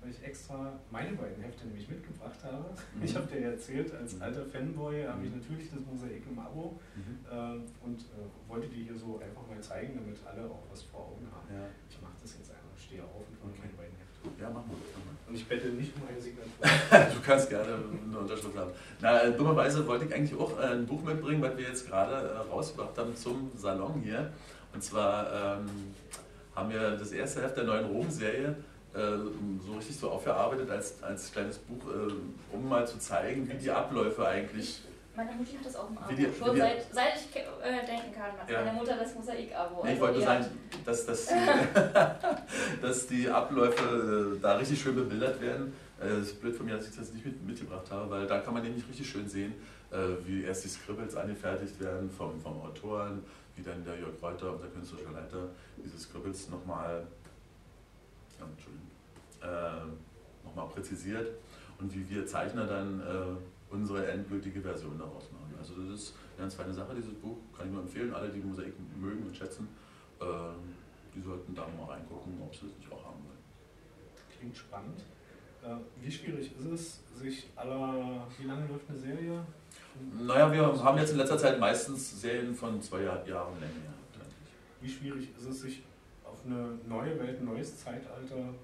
weil 0.00 0.10
ich 0.10 0.22
extra 0.22 0.78
meine 0.90 1.16
beiden 1.16 1.42
Hefte 1.42 1.66
nämlich 1.66 1.88
mitgebracht 1.88 2.38
habe. 2.44 2.70
Mhm. 2.94 3.02
Ich 3.02 3.14
habe 3.14 3.26
dir 3.26 3.52
erzählt, 3.52 3.92
als 3.94 4.14
mhm. 4.14 4.22
alter 4.22 4.46
Fanboy 4.46 5.04
habe 5.04 5.24
ich 5.24 5.30
mhm. 5.30 5.40
natürlich 5.40 5.70
das 5.70 5.80
Mosaik 5.80 6.22
im 6.30 6.38
Abo 6.38 6.78
mhm. 6.94 7.18
äh, 7.28 7.84
und 7.84 8.00
äh, 8.00 8.48
wollte 8.48 8.68
dir 8.68 8.84
hier 8.84 8.96
so 8.96 9.18
einfach 9.18 9.46
mal 9.46 9.60
zeigen, 9.60 9.94
damit 9.94 10.16
alle 10.24 10.48
auch 10.48 10.62
was 10.70 10.82
vor 10.82 11.00
Augen 11.00 11.26
haben. 11.30 11.48
Ja. 11.52 11.66
Ich 11.90 12.00
mache 12.00 12.14
das 12.22 12.36
jetzt 12.38 12.50
einfach, 12.50 12.76
stehe 12.78 13.02
auf 13.02 13.24
und 13.42 13.50
okay. 13.50 13.60
meine 13.60 13.72
beiden 13.74 13.96
Hefte. 13.96 14.42
Ja, 14.42 14.48
mach 14.48 14.64
mal. 14.66 14.76
Und 15.28 15.34
ich 15.34 15.46
bette 15.46 15.68
nicht 15.68 15.92
um 15.96 16.08
eine 16.08 16.20
Signatur. 16.20 16.52
du 17.14 17.20
kannst 17.24 17.50
gerne 17.50 17.74
eine 17.74 18.18
Unterschrift 18.18 18.56
haben. 18.56 18.70
Na, 19.00 19.22
äh, 19.22 19.36
dummerweise 19.36 19.86
wollte 19.86 20.04
ich 20.04 20.14
eigentlich 20.14 20.38
auch 20.38 20.58
äh, 20.58 20.66
ein 20.66 20.86
Buch 20.86 21.02
mitbringen, 21.02 21.42
was 21.42 21.56
wir 21.56 21.66
jetzt 21.66 21.86
gerade 21.86 22.14
äh, 22.14 22.36
rausgebracht 22.50 22.96
haben 22.96 23.14
zum 23.14 23.50
Salon 23.56 24.00
hier. 24.02 24.32
Und 24.76 24.82
zwar 24.82 25.32
ähm, 25.32 25.94
haben 26.54 26.70
wir 26.70 26.90
das 26.98 27.10
erste 27.10 27.42
Heft 27.42 27.56
der 27.56 27.64
neuen 27.64 27.86
Rom-Serie 27.86 28.54
äh, 28.94 28.98
so 29.66 29.72
richtig 29.74 29.96
so 29.96 30.10
aufgearbeitet 30.10 30.70
als, 30.70 31.02
als 31.02 31.32
kleines 31.32 31.56
Buch, 31.56 31.80
äh, 31.90 32.12
um 32.54 32.68
mal 32.68 32.86
zu 32.86 32.98
zeigen, 32.98 33.48
wie 33.48 33.54
die 33.54 33.70
Abläufe 33.70 34.28
eigentlich. 34.28 34.82
Meine 35.16 35.32
Mutter 35.32 35.56
hat 35.58 35.64
das 35.64 35.76
auch 35.76 35.88
im 35.88 35.96
Abo. 35.96 36.12
Die, 36.14 36.28
Schon 36.38 36.58
seit, 36.58 36.92
seit 36.92 37.14
ich 37.16 37.34
äh, 37.34 37.86
denken 37.86 38.12
kann. 38.14 38.32
Ja. 38.46 38.64
Meine 38.66 38.76
Mutter 38.76 38.98
das 38.98 39.14
Mosaik-Abo. 39.14 39.82
Nee, 39.82 39.94
ich 39.94 39.94
also 39.94 40.00
wollte 40.02 40.18
nur 40.18 40.26
sagen, 40.26 40.46
dass, 40.84 41.06
dass, 41.06 41.26
die, 41.26 41.34
dass 42.82 43.06
die 43.06 43.30
Abläufe 43.30 44.36
äh, 44.36 44.40
da 44.42 44.56
richtig 44.56 44.78
schön 44.78 44.94
bebildert 44.94 45.40
werden. 45.40 45.72
Äh, 46.00 46.06
es 46.06 46.28
ist 46.28 46.40
blöd 46.40 46.56
von 46.56 46.66
mir, 46.66 46.76
dass 46.76 46.88
ich 46.88 46.96
das 46.96 47.12
nicht 47.12 47.24
mit, 47.24 47.44
mitgebracht 47.46 47.90
habe, 47.90 48.10
weil 48.10 48.26
da 48.26 48.40
kann 48.40 48.54
man 48.54 48.62
nämlich 48.62 48.86
richtig 48.88 49.08
schön 49.08 49.28
sehen, 49.28 49.54
äh, 49.90 49.96
wie 50.26 50.42
erst 50.42 50.64
die 50.64 50.68
Scribbles 50.68 51.14
angefertigt 51.14 51.80
werden 51.80 52.10
vom, 52.10 52.40
vom 52.40 52.60
Autoren, 52.60 53.22
wie 53.54 53.62
dann 53.62 53.84
der 53.84 53.98
Jörg 53.98 54.14
Reuter, 54.20 54.52
unser 54.52 54.68
künstlerischer 54.68 55.12
Leiter, 55.12 55.48
diese 55.82 55.98
Scribbles 55.98 56.50
nochmal 56.50 57.06
äh, 59.42 60.54
noch 60.54 60.74
präzisiert 60.74 61.28
und 61.78 61.94
wie 61.94 62.08
wir 62.08 62.26
Zeichner 62.26 62.66
dann 62.66 63.00
äh, 63.00 63.74
unsere 63.74 64.06
endgültige 64.06 64.60
Version 64.60 64.98
daraus 64.98 65.30
machen. 65.32 65.54
Also 65.58 65.74
das 65.74 66.00
ist 66.00 66.14
eine 66.34 66.44
ganz 66.44 66.54
feine 66.54 66.72
Sache, 66.72 66.94
dieses 66.94 67.14
Buch, 67.14 67.36
kann 67.56 67.66
ich 67.66 67.72
nur 67.72 67.82
empfehlen. 67.82 68.14
Alle, 68.14 68.28
die 68.28 68.40
Mosaik 68.40 68.72
mögen 68.98 69.26
und 69.26 69.36
schätzen, 69.36 69.68
äh, 70.20 70.24
die 71.14 71.20
sollten 71.20 71.54
da 71.54 71.66
mal 71.78 71.92
reingucken, 71.92 72.40
ob 72.42 72.54
sie 72.54 72.66
es 72.66 72.76
nicht 72.76 72.90
auch 72.92 73.04
haben 73.04 73.20
wollen. 73.24 73.44
Klingt 74.38 74.56
spannend. 74.56 75.00
Äh, 75.66 75.76
wie 76.00 76.10
schwierig 76.10 76.52
ist 76.58 76.66
es, 76.66 77.00
sich 77.20 77.46
aller, 77.56 78.26
wie 78.38 78.46
lange 78.46 78.66
läuft 78.68 78.88
eine 78.88 78.98
Serie? 78.98 79.44
Naja, 80.22 80.52
wir 80.52 80.84
haben 80.84 80.98
jetzt 80.98 81.12
in 81.12 81.16
letzter 81.16 81.38
Zeit 81.38 81.58
meistens 81.58 82.20
Serien 82.20 82.54
von 82.54 82.80
zwei 82.80 83.02
Jahren 83.02 83.24
Länge. 83.24 83.72
Wie 84.80 84.88
schwierig 84.88 85.30
ist 85.36 85.46
es, 85.46 85.62
sich 85.62 85.82
auf 86.22 86.38
eine 86.44 86.78
neue 86.86 87.18
Welt, 87.18 87.40
ein 87.40 87.46
neues 87.46 87.82
Zeitalter 87.82 88.54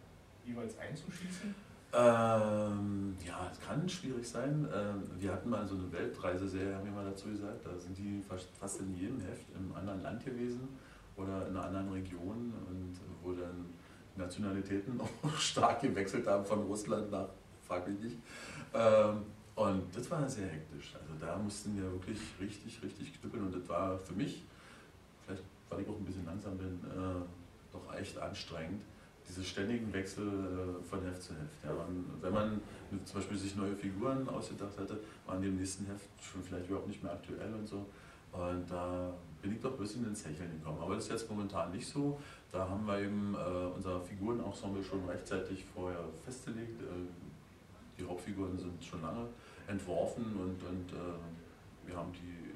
jeweils 0.47 0.79
einzuschießen? 0.79 1.55
Ähm, 1.95 3.17
ja, 3.27 3.51
es 3.51 3.61
kann 3.61 3.89
schwierig 3.89 4.29
sein. 4.29 4.69
Ähm, 4.73 5.03
wir 5.19 5.33
hatten 5.33 5.51
mal 5.51 5.67
so 5.67 5.75
eine 5.75 5.91
Weltreiseserie, 5.91 6.75
haben 6.75 6.85
wir 6.85 6.93
mal 6.93 7.05
dazu 7.05 7.29
gesagt. 7.29 7.67
Da 7.67 7.77
sind 7.79 7.97
die 7.99 8.23
fast 8.59 8.81
in 8.81 8.95
jedem 8.97 9.21
Heft 9.21 9.47
im 9.55 9.75
anderen 9.75 10.03
Land 10.03 10.25
gewesen 10.25 10.69
oder 11.17 11.47
in 11.49 11.57
einer 11.57 11.67
anderen 11.67 11.93
Region 11.93 12.53
und 12.69 12.95
wo 13.23 13.33
dann 13.33 13.67
Nationalitäten 14.17 15.01
auch 15.23 15.37
stark 15.37 15.81
gewechselt 15.81 16.27
haben 16.27 16.45
von 16.45 16.61
Russland 16.63 17.11
nach, 17.11 17.29
frag 17.67 17.87
mich 17.89 17.99
nicht. 18.01 18.17
Ähm, 18.75 19.23
und 19.55 19.95
das 19.95 20.11
war 20.11 20.29
sehr 20.29 20.49
hektisch. 20.49 20.95
Also 20.95 21.25
da 21.25 21.37
mussten 21.37 21.77
wir 21.77 21.91
wirklich 21.93 22.19
richtig, 22.41 22.83
richtig 22.83 23.21
knüppeln 23.21 23.45
und 23.45 23.55
das 23.55 23.69
war 23.69 23.99
für 23.99 24.15
mich, 24.15 24.43
vielleicht 25.25 25.43
weil 25.69 25.81
ich 25.81 25.89
auch 25.89 25.97
ein 25.97 26.05
bisschen 26.05 26.25
langsam 26.25 26.57
bin, 26.57 26.81
äh, 26.85 27.23
doch 27.73 27.95
echt 27.95 28.19
anstrengend 28.19 28.83
diese 29.29 29.45
ständigen 29.45 29.93
Wechsel 29.93 30.27
äh, 30.27 30.83
von 30.83 31.03
Heft 31.05 31.23
zu 31.23 31.33
Heft. 31.33 31.65
Ja, 31.65 31.73
man, 31.73 32.05
wenn 32.21 32.33
man 32.33 32.61
zum 33.05 33.21
Beispiel 33.21 33.39
sich 33.39 33.57
neue 33.57 33.75
Figuren 33.75 34.29
ausgedacht 34.29 34.79
hätte, 34.79 34.99
waren 35.27 35.41
die 35.41 35.49
im 35.49 35.57
nächsten 35.57 35.87
Heft 35.87 36.09
schon 36.21 36.43
vielleicht 36.43 36.69
überhaupt 36.69 36.89
nicht 36.89 37.03
mehr 37.03 37.13
aktuell 37.13 37.53
und 37.55 37.67
so. 37.67 37.87
Und 38.33 38.71
da 38.71 39.13
bin 39.41 39.53
ich 39.53 39.61
doch 39.61 39.73
ein 39.73 39.79
bisschen 39.79 40.07
ins 40.07 40.25
Hecheln 40.25 40.51
gekommen. 40.59 40.79
Aber 40.81 40.95
das 40.95 41.05
ist 41.05 41.13
jetzt 41.13 41.31
momentan 41.31 41.71
nicht 41.71 41.87
so. 41.87 42.19
Da 42.53 42.69
haben 42.69 42.87
wir 42.87 43.01
eben 43.01 43.35
äh, 43.35 43.75
unser 43.75 43.99
Figurenensemble 44.01 44.85
schon 44.85 45.09
rechtzeitig 45.09 45.65
vorher 45.75 46.05
festgelegt. 46.23 46.83
Äh, 46.83 47.09
die 47.99 48.05
Hauptfiguren 48.05 48.59
sind 48.59 48.85
schon 48.85 49.01
lange 49.01 49.27
entworfen 49.67 50.25
und, 50.37 50.63
und 50.63 50.93
äh, 50.93 51.89
wir 51.89 51.97
haben 51.97 52.13
die 52.13 52.53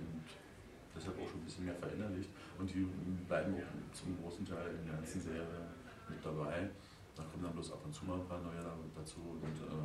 deshalb 0.94 1.16
auch 1.16 1.28
schon 1.28 1.40
ein 1.40 1.44
bisschen 1.44 1.64
mehr 1.64 1.74
verinnerlicht. 1.74 2.28
Und 2.58 2.68
die 2.68 2.86
bleiben 3.26 3.54
auch 3.54 3.94
zum 3.94 4.16
großen 4.22 4.46
Teil 4.46 4.76
in 4.80 4.86
der 4.86 4.96
ganzen 4.96 5.20
Serie 5.20 5.64
mit 6.08 6.24
dabei. 6.24 6.68
Da 7.14 7.22
kommen 7.24 7.44
dann 7.44 7.52
bloß 7.52 7.72
ab 7.72 7.80
und 7.84 7.94
zu 7.94 8.04
mal 8.04 8.20
ein 8.20 8.26
paar 8.26 8.40
neue 8.40 8.60
dazu 8.94 9.20
und 9.40 9.56
äh, 9.64 9.80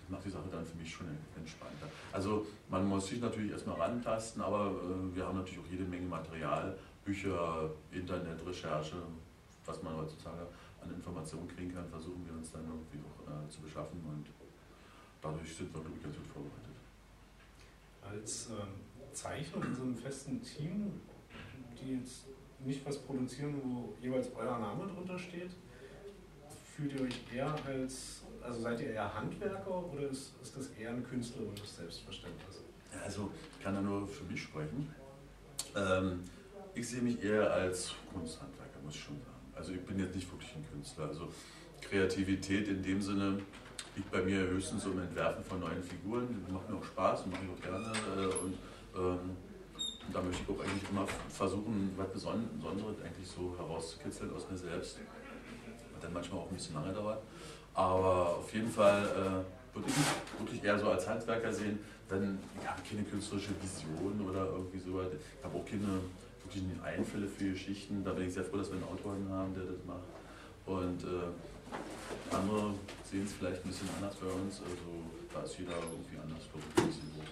das 0.00 0.08
macht 0.08 0.24
die 0.24 0.30
Sache 0.30 0.48
dann 0.50 0.66
für 0.66 0.76
mich 0.76 0.90
schon 0.90 1.06
entspannter. 1.36 1.86
Also 2.12 2.46
man 2.68 2.84
muss 2.86 3.06
sich 3.06 3.20
natürlich 3.20 3.52
erstmal 3.52 3.76
rantasten, 3.76 4.42
aber 4.42 4.70
äh, 4.70 5.14
wir 5.14 5.24
haben 5.24 5.38
natürlich 5.38 5.60
auch 5.60 5.70
jede 5.70 5.84
Menge 5.84 6.06
Material, 6.06 6.76
Bücher, 7.10 7.70
Internetrecherche, 7.90 9.02
was 9.66 9.82
man 9.82 9.96
heutzutage 9.96 10.46
an 10.80 10.94
Informationen 10.94 11.48
kriegen 11.48 11.74
kann, 11.74 11.88
versuchen 11.88 12.24
wir 12.24 12.34
uns 12.34 12.52
dann 12.52 12.62
irgendwie 12.62 13.00
auch 13.04 13.26
äh, 13.26 13.48
zu 13.50 13.60
beschaffen 13.62 14.00
und 14.08 14.26
dadurch 15.20 15.56
sind 15.56 15.74
wir, 15.74 15.80
glaube 15.80 15.96
ich, 15.96 16.02
ganz 16.04 16.16
gut 16.16 16.26
vorbereitet. 16.28 16.76
Als 18.00 18.50
ähm, 18.50 19.12
Zeichner 19.12 19.66
in 19.66 19.74
so 19.74 19.82
einem 19.82 19.96
festen 19.96 20.40
Team, 20.40 21.00
die 21.76 21.96
jetzt 21.96 22.26
nicht 22.60 22.86
was 22.86 22.98
produzieren, 22.98 23.60
wo 23.64 23.92
jeweils 24.00 24.28
euer 24.36 24.58
Name 24.58 24.86
drunter 24.86 25.18
steht? 25.18 25.50
Fühlt 26.76 26.92
ihr 26.92 27.00
euch 27.02 27.34
eher 27.34 27.52
als, 27.66 28.22
also 28.40 28.60
seid 28.60 28.80
ihr 28.80 28.90
eher 28.90 29.12
Handwerker 29.12 29.84
oder 29.92 30.08
ist, 30.08 30.34
ist 30.40 30.56
das 30.56 30.68
eher 30.70 30.90
ein 30.90 31.04
künstlerisches 31.04 31.76
Selbstverständnis? 31.76 32.62
Also 33.04 33.30
ich 33.58 33.64
kann 33.64 33.74
da 33.74 33.80
nur 33.80 34.06
für 34.06 34.24
mich 34.24 34.42
sprechen. 34.42 34.94
Ähm, 35.76 36.24
ich 36.74 36.88
sehe 36.88 37.02
mich 37.02 37.22
eher 37.22 37.52
als 37.52 37.92
Kunsthandwerker, 38.12 38.78
muss 38.84 38.94
ich 38.94 39.02
schon 39.02 39.18
sagen. 39.18 39.30
Also 39.54 39.72
ich 39.72 39.80
bin 39.80 39.98
jetzt 39.98 40.14
nicht 40.14 40.30
wirklich 40.30 40.54
ein 40.56 40.64
Künstler. 40.72 41.08
Also 41.08 41.28
Kreativität 41.80 42.68
in 42.68 42.82
dem 42.82 43.00
Sinne 43.00 43.40
liegt 43.96 44.10
bei 44.10 44.22
mir 44.22 44.40
höchstens 44.40 44.84
im 44.84 44.98
Entwerfen 45.00 45.44
von 45.44 45.60
neuen 45.60 45.82
Figuren. 45.82 46.42
Das 46.44 46.52
macht 46.52 46.70
mir 46.70 46.76
auch 46.76 46.84
Spaß 46.84 47.22
und 47.22 47.32
mache 47.32 47.42
ich 47.44 47.50
auch 47.50 47.62
gerne. 47.62 47.92
Äh, 48.16 48.26
und 48.26 48.54
ähm, 48.96 49.36
Und 50.06 50.16
da 50.16 50.22
möchte 50.22 50.42
ich 50.42 50.48
auch 50.48 50.62
eigentlich 50.62 50.90
immer 50.90 51.06
versuchen, 51.28 51.92
was 51.96 52.08
Besonderes 52.08 52.96
eigentlich 53.04 53.28
so 53.28 53.54
herauszukitzeln 53.56 54.34
aus 54.34 54.48
mir 54.50 54.56
selbst. 54.56 54.98
Was 55.92 56.00
dann 56.02 56.12
manchmal 56.12 56.40
auch 56.40 56.48
ein 56.50 56.56
bisschen 56.56 56.74
lange 56.74 56.92
dauert. 56.92 57.22
Aber 57.74 58.36
auf 58.38 58.52
jeden 58.52 58.70
Fall 58.70 59.02
äh, 59.04 59.74
würde 59.74 59.88
ich 59.88 59.96
mich 59.96 60.06
wirklich 60.38 60.64
eher 60.64 60.78
so 60.78 60.90
als 60.90 61.06
Handwerker 61.06 61.52
sehen, 61.52 61.78
wenn 62.08 62.38
ja, 62.64 62.74
keine 62.88 63.04
künstlerische 63.04 63.50
Vision 63.62 64.20
oder 64.28 64.46
irgendwie 64.46 64.80
so. 64.80 65.00
Ich 65.02 65.44
habe 65.44 65.56
auch 65.56 65.64
keine 65.64 66.00
wirklich 66.54 66.82
Einfälle 66.82 67.26
für 67.26 67.50
Geschichten. 67.50 68.04
Da 68.04 68.12
bin 68.12 68.26
ich 68.26 68.34
sehr 68.34 68.44
froh, 68.44 68.56
dass 68.56 68.68
wir 68.68 68.76
einen 68.76 68.84
Autoren 68.84 69.28
haben, 69.30 69.54
der 69.54 69.64
das 69.64 69.84
macht. 69.86 70.06
Und 70.66 71.02
äh, 71.04 72.34
andere 72.34 72.74
sehen 73.04 73.24
es 73.24 73.32
vielleicht 73.32 73.64
ein 73.64 73.68
bisschen 73.68 73.88
anders 73.96 74.14
bei 74.16 74.26
uns. 74.26 74.60
Also 74.60 74.90
da 75.32 75.42
ist 75.42 75.58
jeder 75.58 75.72
irgendwie 75.72 76.18
anders, 76.18 76.42
glaube 76.50 76.66
ich, 76.66 76.82
ein 76.82 76.86
bisschen 76.86 77.10
so. 77.14 77.22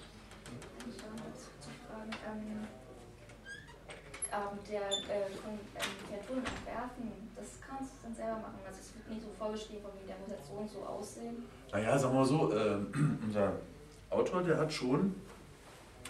Ähm, 1.99 2.67
ähm, 4.31 4.59
der 4.69 4.89
äh, 4.89 5.33
ähm, 5.49 5.59
entwerfen, 6.13 7.13
das 7.35 7.49
kannst 7.67 7.93
du 7.93 7.97
dann 8.05 8.15
selber 8.15 8.37
machen. 8.37 8.61
Also 8.67 8.81
es 8.81 8.95
wird 8.95 9.09
nicht 9.09 9.23
so 9.23 9.29
vorgeschrieben, 9.39 9.89
wie 10.01 10.07
der 10.07 10.17
muss 10.19 10.31
jetzt 10.31 10.49
so 10.49 10.55
und 10.55 10.71
so 10.71 10.85
aussehen. 10.85 11.45
Naja, 11.73 11.99
sagen 11.99 12.15
wir 12.15 12.21
mal 12.21 12.27
so, 12.27 12.53
äh, 12.53 12.77
unser 13.25 13.55
Autor, 14.11 14.43
der 14.43 14.59
hat 14.59 14.73
schon 14.73 15.15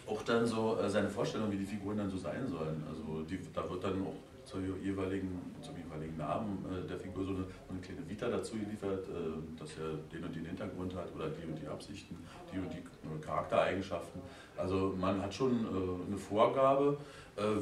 auch 0.09 0.23
dann 0.23 0.47
so 0.47 0.79
äh, 0.79 0.89
seine 0.89 1.09
Vorstellung, 1.09 1.51
wie 1.53 1.57
die 1.57 1.67
Figuren 1.67 1.99
dann 1.99 2.11
so 2.11 2.17
sein 2.17 2.47
sollen. 2.49 2.83
Also 2.89 3.23
die, 3.23 3.39
da 3.53 3.69
wird 3.69 3.85
dann 3.85 4.03
auch 4.03 4.15
zur 4.45 4.61
jeweiligen, 4.83 5.55
zum 5.61 5.77
jeweiligen 5.77 6.17
Namen 6.17 6.65
äh, 6.65 6.89
der 6.89 6.99
Figur 6.99 7.25
so 7.25 7.31
eine, 7.33 7.45
eine, 7.69 7.81
kleine 7.81 8.09
Vita 8.09 8.29
dazu 8.29 8.57
geliefert, 8.57 9.07
äh, 9.07 9.59
dass 9.59 9.71
er 9.79 9.99
den 10.11 10.25
und 10.25 10.35
den 10.35 10.47
Hintergrund 10.47 10.95
hat 10.95 11.15
oder 11.15 11.29
die 11.29 11.47
und 11.47 11.61
die 11.61 11.67
Absichten, 11.67 12.17
die 12.53 12.59
und 12.59 12.73
die 12.73 12.79
äh, 12.79 13.21
Charaktereigenschaften. 13.21 14.23
Also 14.57 14.95
man 14.99 15.23
hat 15.23 15.33
schon 15.33 16.05
eine 16.09 16.19
Vorgabe, 16.19 16.99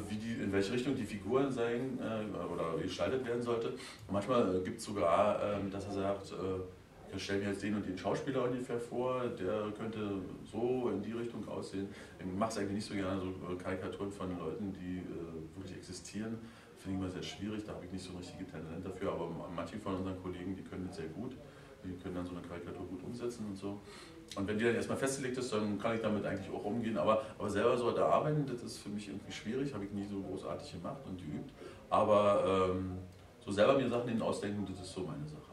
wie 0.09 0.15
die, 0.15 0.41
in 0.41 0.51
welche 0.51 0.73
Richtung 0.73 0.95
die 0.95 1.03
Figuren 1.03 1.51
sein 1.51 1.99
oder 2.51 2.81
gestaltet 2.81 3.23
werden 3.23 3.43
sollte. 3.43 3.73
Manchmal 4.11 4.61
gibt 4.61 4.79
es 4.79 4.85
sogar, 4.85 5.39
ähm, 5.43 5.69
dass 5.69 5.85
er 5.85 5.91
sagt, 5.91 6.33
ich 7.15 7.23
stelle 7.23 7.39
mir 7.39 7.49
jetzt 7.49 7.63
den 7.63 7.75
und 7.75 7.85
den 7.85 7.97
Schauspieler 7.97 8.43
ungefähr 8.43 8.79
vor, 8.79 9.21
der 9.39 9.71
könnte 9.77 10.21
so 10.43 10.89
in 10.93 11.01
die 11.01 11.13
Richtung 11.13 11.47
aussehen. 11.47 11.87
Ich 12.19 12.25
mache 12.25 12.51
es 12.51 12.57
eigentlich 12.57 12.73
nicht 12.73 12.87
so 12.87 12.93
gerne, 12.93 13.21
so 13.21 13.55
Karikaturen 13.55 14.11
von 14.11 14.37
Leuten, 14.37 14.73
die 14.73 15.01
wirklich 15.55 15.77
existieren 15.77 16.37
finde 16.77 16.97
ich 16.97 17.03
immer 17.03 17.09
sehr 17.09 17.23
schwierig, 17.23 17.65
da 17.65 17.73
habe 17.73 17.85
ich 17.85 17.91
nicht 17.91 18.03
so 18.03 18.11
ein 18.11 18.17
richtiges 18.17 18.51
Talent 18.51 18.85
dafür, 18.85 19.11
aber 19.11 19.29
manche 19.53 19.77
von 19.77 19.95
unseren 19.95 20.21
Kollegen, 20.21 20.55
die 20.55 20.63
können 20.63 20.87
das 20.87 20.97
sehr 20.97 21.07
gut, 21.07 21.35
die 21.83 21.95
können 22.01 22.15
dann 22.15 22.25
so 22.25 22.31
eine 22.31 22.41
Karikatur 22.41 22.85
gut 22.85 23.03
umsetzen 23.03 23.47
und 23.47 23.57
so. 23.57 23.79
Und 24.35 24.47
wenn 24.47 24.57
die 24.57 24.65
dann 24.65 24.75
erstmal 24.75 24.97
festgelegt 24.97 25.37
ist, 25.37 25.51
dann 25.51 25.79
kann 25.79 25.95
ich 25.95 26.01
damit 26.01 26.25
eigentlich 26.25 26.49
auch 26.49 26.63
umgehen, 26.63 26.97
aber, 26.97 27.23
aber 27.37 27.49
selber 27.49 27.77
so 27.77 27.91
da 27.91 28.07
arbeiten, 28.07 28.45
das 28.45 28.63
ist 28.63 28.77
für 28.77 28.89
mich 28.89 29.07
irgendwie 29.07 29.31
schwierig, 29.31 29.73
habe 29.73 29.85
ich 29.85 29.91
nie 29.91 30.05
so 30.05 30.21
großartig 30.21 30.73
gemacht 30.73 31.01
und 31.05 31.17
geübt, 31.17 31.51
aber 31.89 32.69
ähm, 32.71 32.97
so 33.43 33.51
selber 33.51 33.77
mir 33.77 33.89
Sachen 33.89 34.21
ausdenken, 34.21 34.65
das 34.69 34.81
ist 34.81 34.93
so 34.93 35.01
meine 35.01 35.27
Sache. 35.27 35.46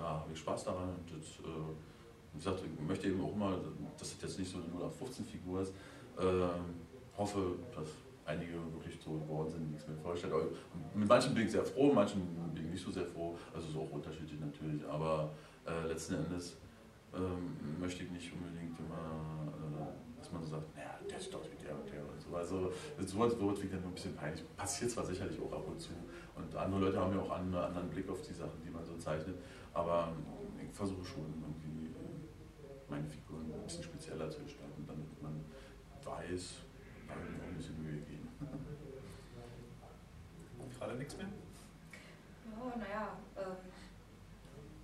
Da 0.00 0.20
habe 0.20 0.32
ich 0.32 0.38
Spaß 0.38 0.64
daran 0.64 0.88
und 0.88 1.10
das, 1.10 1.28
äh, 1.44 2.32
wie 2.32 2.38
gesagt, 2.38 2.60
ich 2.64 2.88
möchte 2.88 3.08
eben 3.08 3.22
auch 3.22 3.36
mal, 3.36 3.58
dass 3.98 4.16
das 4.18 4.22
jetzt 4.22 4.38
nicht 4.38 4.50
so 4.50 4.58
eine 4.58 4.66
0815-Figur 4.66 5.60
ist, 5.60 5.72
äh, 6.18 6.22
hoffe, 7.18 7.56
dass 7.76 7.88
einige 8.24 8.54
wirklich 8.72 8.98
so 9.04 9.12
geworden 9.12 9.50
sind, 9.50 9.70
wie 9.70 9.76
ich 9.76 9.82
es 9.82 9.88
mir 9.88 9.96
vorstelle. 9.96 10.48
mit 10.94 11.06
manchen 11.06 11.34
bin 11.34 11.44
ich 11.44 11.52
sehr 11.52 11.64
froh, 11.64 11.92
manchen 11.92 12.22
bin 12.54 12.64
ich 12.64 12.70
nicht 12.72 12.84
so 12.84 12.90
sehr 12.90 13.04
froh. 13.04 13.36
Also 13.54 13.68
so 13.68 13.80
auch 13.80 13.90
unterschiedlich 13.90 14.40
natürlich. 14.40 14.82
Aber 14.88 15.30
äh, 15.66 15.88
letzten 15.88 16.14
Endes 16.14 16.56
ähm, 17.14 17.78
möchte 17.78 18.04
ich 18.04 18.10
nicht 18.10 18.32
unbedingt 18.32 18.78
immer, 18.78 19.52
äh, 19.52 20.09
dass 20.20 20.32
man 20.32 20.42
so 20.42 20.50
sagt, 20.50 20.76
naja, 20.76 20.98
der 21.08 21.18
ist 21.18 21.32
doch 21.32 21.42
wie 21.50 21.56
der 21.56 21.74
und 21.74 21.90
der 21.90 22.00
und 22.00 22.20
so. 22.20 22.36
Also 22.36 22.72
sowas 23.04 23.38
wird 23.38 23.62
wie 23.62 23.68
dann 23.68 23.82
ein 23.82 23.92
bisschen 23.92 24.14
peinlich. 24.14 24.44
Passiert 24.56 24.90
zwar 24.90 25.04
sicherlich 25.04 25.40
auch 25.40 25.52
ab 25.52 25.66
und 25.66 25.80
zu. 25.80 25.90
Und 26.36 26.54
andere 26.54 26.80
Leute 26.80 27.00
haben 27.00 27.14
ja 27.14 27.20
auch 27.20 27.30
einen 27.30 27.54
anderen 27.54 27.88
Blick 27.90 28.08
auf 28.08 28.20
die 28.22 28.34
Sachen, 28.34 28.62
die 28.64 28.70
man 28.70 28.84
so 28.84 28.96
zeichnet. 28.96 29.36
Aber 29.74 30.12
ich 30.62 30.72
versuche 30.72 31.04
schon 31.04 31.26
irgendwie 31.42 31.86
äh, 31.86 32.88
meine 32.88 33.08
Figuren 33.08 33.52
ein 33.52 33.64
bisschen 33.64 33.82
spezieller 33.82 34.30
zu 34.30 34.42
gestalten, 34.42 34.84
damit 34.86 35.22
man 35.22 35.44
weiß, 36.04 36.62
da 37.06 37.14
habe 37.14 37.22
ich 37.26 37.42
auch 37.42 37.48
ein 37.48 37.56
bisschen 37.56 37.82
Mühe 37.82 38.00
gegeben 38.00 38.28
gerade 40.80 40.96
nichts 40.96 41.16
mehr? 41.16 41.26
Ja, 41.26 42.76
naja, 42.76 43.16
ähm, 43.36 43.56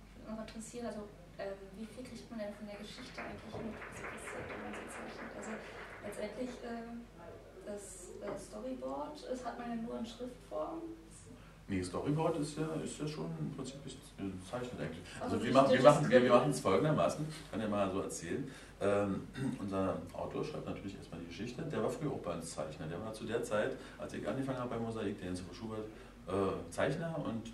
ich 0.05 0.19
würde 0.19 0.31
noch 0.31 0.47
interessieren, 0.47 0.85
also 0.85 1.07
ähm, 1.39 1.57
wie 1.77 1.85
viel 1.85 2.03
kriegt 2.03 2.29
man 2.29 2.39
denn 2.39 2.53
von 2.53 2.65
der 2.67 2.77
Geschichte 2.77 3.17
eigentlich 3.21 3.53
mit, 3.53 3.73
was 3.73 4.01
passiert, 4.01 4.45
wenn 4.49 4.61
man 4.65 4.73
sie 4.73 4.87
zeichnet? 4.89 5.29
Also 5.37 5.51
letztendlich 6.03 6.51
ähm, 6.65 7.05
das 7.65 8.15
äh, 8.23 8.37
Storyboard, 8.37 9.15
das 9.29 9.45
hat 9.45 9.59
man 9.59 9.69
ja 9.69 9.75
nur 9.75 9.99
in 9.99 10.05
Schriftform. 10.05 10.81
Nee, 11.69 11.83
Storyboard 11.83 12.37
ist 12.37 12.57
ja, 12.57 12.67
ist 12.81 12.97
ja 12.97 13.05
schon 13.05 13.25
im 13.39 13.51
Prinzip 13.51 13.83
gezeichnet 13.83 14.79
eigentlich. 14.79 15.03
Also, 15.19 15.35
also 15.35 15.45
wir, 15.45 15.53
machen, 15.53 15.73
wir, 15.73 15.81
machen, 15.81 16.09
wir, 16.09 16.23
wir 16.23 16.29
machen 16.29 16.51
es 16.51 16.61
folgendermaßen, 16.61 17.27
kann 17.51 17.59
ja 17.59 17.67
mal 17.67 17.91
so 17.91 18.01
erzählen. 18.01 18.49
Ähm, 18.79 19.27
unser 19.59 19.97
Autor 20.13 20.45
schreibt 20.45 20.65
natürlich 20.65 20.95
erstmal 20.95 21.19
die 21.19 21.27
Geschichte. 21.27 21.61
Der 21.63 21.83
war 21.83 21.89
früher 21.89 22.11
auch 22.11 22.19
bei 22.19 22.33
uns 22.33 22.51
Zeichner. 22.51 22.87
Der 22.87 23.03
war 23.03 23.11
zu 23.13 23.25
der 23.25 23.43
Zeit, 23.43 23.75
als 23.97 24.13
ich 24.13 24.25
angefangen 24.25 24.59
habe 24.59 24.69
bei 24.69 24.79
Mosaik, 24.79 25.17
der 25.19 25.27
Jens 25.27 25.43
Schubert, 25.51 25.85
äh, 26.27 26.71
Zeichner 26.71 27.13
und 27.17 27.51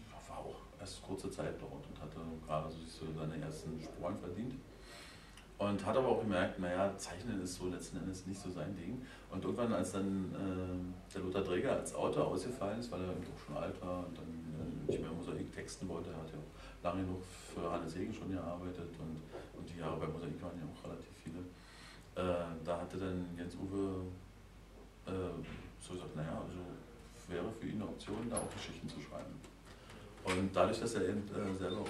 erst 0.83 1.01
kurze 1.01 1.31
Zeit 1.31 1.55
dort 1.59 1.85
und 1.87 1.95
hatte 1.99 2.19
gerade 2.45 2.69
so 2.69 3.05
seine 3.17 3.41
ersten 3.41 3.79
Sporen 3.81 4.17
verdient. 4.17 4.55
Und 5.57 5.85
hat 5.85 5.95
aber 5.95 6.09
auch 6.09 6.21
gemerkt, 6.21 6.59
naja, 6.59 6.91
Zeichnen 6.97 7.41
ist 7.41 7.55
so 7.55 7.69
letzten 7.69 7.97
Endes 7.97 8.25
nicht 8.25 8.41
so 8.41 8.49
sein 8.49 8.75
Ding. 8.75 9.01
Und 9.31 9.43
irgendwann, 9.45 9.71
als 9.71 9.93
dann 9.93 10.33
äh, 10.35 11.13
der 11.13 11.21
Lothar 11.21 11.43
Dräger 11.43 11.73
als 11.73 11.95
Autor 11.95 12.27
ausgefallen 12.27 12.79
ist, 12.79 12.91
weil 12.91 13.01
er 13.01 13.07
doch 13.07 13.39
schon 13.45 13.55
alt 13.55 13.79
war 13.81 13.99
und 13.99 14.17
dann 14.17 14.27
äh, 14.27 14.91
nicht 14.91 15.01
mehr 15.01 15.11
Mosaik 15.11 15.53
texten 15.53 15.87
wollte, 15.87 16.09
hat 16.09 16.27
er 16.33 16.39
auch 16.39 16.83
lange 16.83 17.05
genug 17.05 17.23
für 17.23 17.71
Hannes 17.71 17.95
Hegen 17.95 18.13
schon 18.13 18.31
gearbeitet 18.31 18.91
und, 18.99 19.21
und 19.57 19.69
die 19.69 19.79
Jahre 19.79 19.97
bei 19.97 20.07
Mosaik 20.07 20.41
waren 20.41 20.59
ja 20.59 20.67
auch 20.67 20.83
relativ 20.83 21.13
viele. 21.23 21.39
Äh, 22.15 22.43
da 22.65 22.81
hatte 22.81 22.97
dann 22.97 23.25
Jens 23.37 23.55
Uwe 23.55 24.03
äh, 25.05 25.31
so 25.79 25.93
gesagt, 25.93 26.15
naja, 26.15 26.41
also 26.43 26.59
wäre 27.29 27.49
für 27.51 27.67
ihn 27.67 27.75
eine 27.75 27.85
Option, 27.85 28.29
da 28.29 28.35
auch 28.35 28.51
Geschichten 28.53 28.89
zu 28.89 28.99
schreiben. 28.99 29.33
Und 30.25 30.51
dadurch, 30.53 30.79
dass 30.79 30.95
er 30.95 31.09
eben 31.09 31.23
äh, 31.29 31.57
selber 31.57 31.81
auch 31.81 31.87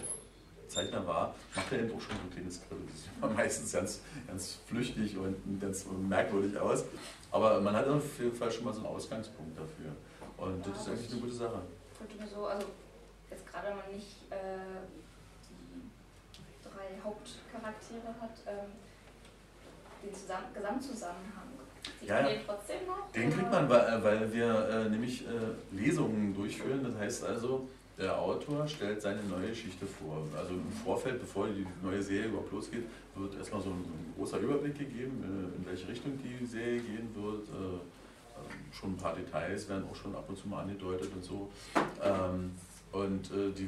Zeichner 0.67 1.06
war, 1.06 1.36
macht 1.56 1.72
er 1.72 1.80
eben 1.80 1.89
auch 1.89 2.02
schon 2.02 2.15
so 2.15 2.24
ein 2.24 2.32
kleines 2.32 2.56
Skript. 2.56 2.89
Das 2.89 3.04
sieht 3.04 3.22
meistens 3.38 3.72
ganz, 3.72 4.02
ganz 4.28 4.60
flüchtig 4.67 5.17
und 5.17 5.62
ganz 5.62 5.86
merkwürdig 5.86 6.58
aus. 6.58 6.86
Aber 7.32 7.62
man 7.62 7.76
hat 7.76 7.88
auf 7.88 8.19
jeden 8.19 8.36
Fall 8.36 8.52
schon 8.52 8.65
mal 8.65 8.74
so 8.74 8.80
einen 8.80 8.88
Ausgangspunkt 8.88 9.58
dafür. 9.58 9.91
Und 10.38 10.65
ja, 10.65 10.72
das 10.72 10.82
ist 10.82 10.89
eigentlich 10.89 11.12
eine 11.12 11.22
gute 11.22 11.34
Sache. 11.34 11.62
So, 12.34 12.46
also 12.48 12.67
jetzt 13.30 13.48
gerade 13.48 13.67
wenn 13.69 13.78
man 13.78 13.91
nicht 13.93 14.17
äh, 14.30 14.36
die 16.34 16.67
drei 16.67 17.00
Hauptcharaktere 17.04 18.08
hat, 18.19 18.38
ähm, 18.48 18.72
den 20.04 20.13
Zusammen 20.13 20.54
Gesamtzusammenhang. 20.54 21.48
Sieht 22.00 22.10
ja, 22.10 22.22
man 22.22 22.32
den 22.32 22.41
trotzdem 22.46 22.88
noch? 22.88 23.12
Den 23.12 23.34
kriegt 23.34 23.52
man, 23.52 23.69
weil, 23.69 23.88
äh, 23.88 24.04
weil 24.04 24.34
wir 24.34 24.69
äh, 24.69 24.89
nämlich 24.89 25.26
äh, 25.26 25.30
Lesungen 25.72 26.34
durchführen. 26.34 26.84
Das 26.84 26.96
heißt 26.96 27.24
also, 27.26 27.67
der 27.97 28.19
Autor 28.19 28.67
stellt 28.67 29.01
seine 29.01 29.21
neue 29.23 29.49
Geschichte 29.49 29.86
vor. 29.86 30.23
Also 30.36 30.53
im 30.53 30.71
Vorfeld, 30.84 31.19
bevor 31.19 31.47
die 31.47 31.65
neue 31.82 32.01
Serie 32.01 32.29
überhaupt 32.29 32.51
losgeht, 32.51 32.84
wird 33.15 33.36
erstmal 33.38 33.62
so 33.62 33.69
ein, 33.69 33.82
ein 33.82 34.13
großer 34.17 34.39
Überblick 34.39 34.77
gegeben, 34.77 35.23
äh, 35.23 35.58
in 35.58 35.65
welche 35.65 35.88
Richtung 35.88 36.17
die 36.17 36.45
Serie 36.45 36.79
gehen 36.79 37.10
wird. 37.13 37.49
Äh, 37.49 37.53
ähm, 37.53 38.71
schon 38.71 38.93
ein 38.93 38.97
paar 38.97 39.15
Details 39.15 39.69
werden 39.69 39.86
auch 39.89 39.95
schon 39.95 40.15
ab 40.15 40.25
und 40.27 40.38
zu 40.38 40.47
mal 40.47 40.62
angedeutet 40.62 41.12
und 41.13 41.23
so. 41.23 41.51
Ähm, 42.03 42.51
und 42.91 43.32
äh, 43.32 43.51
die, 43.51 43.67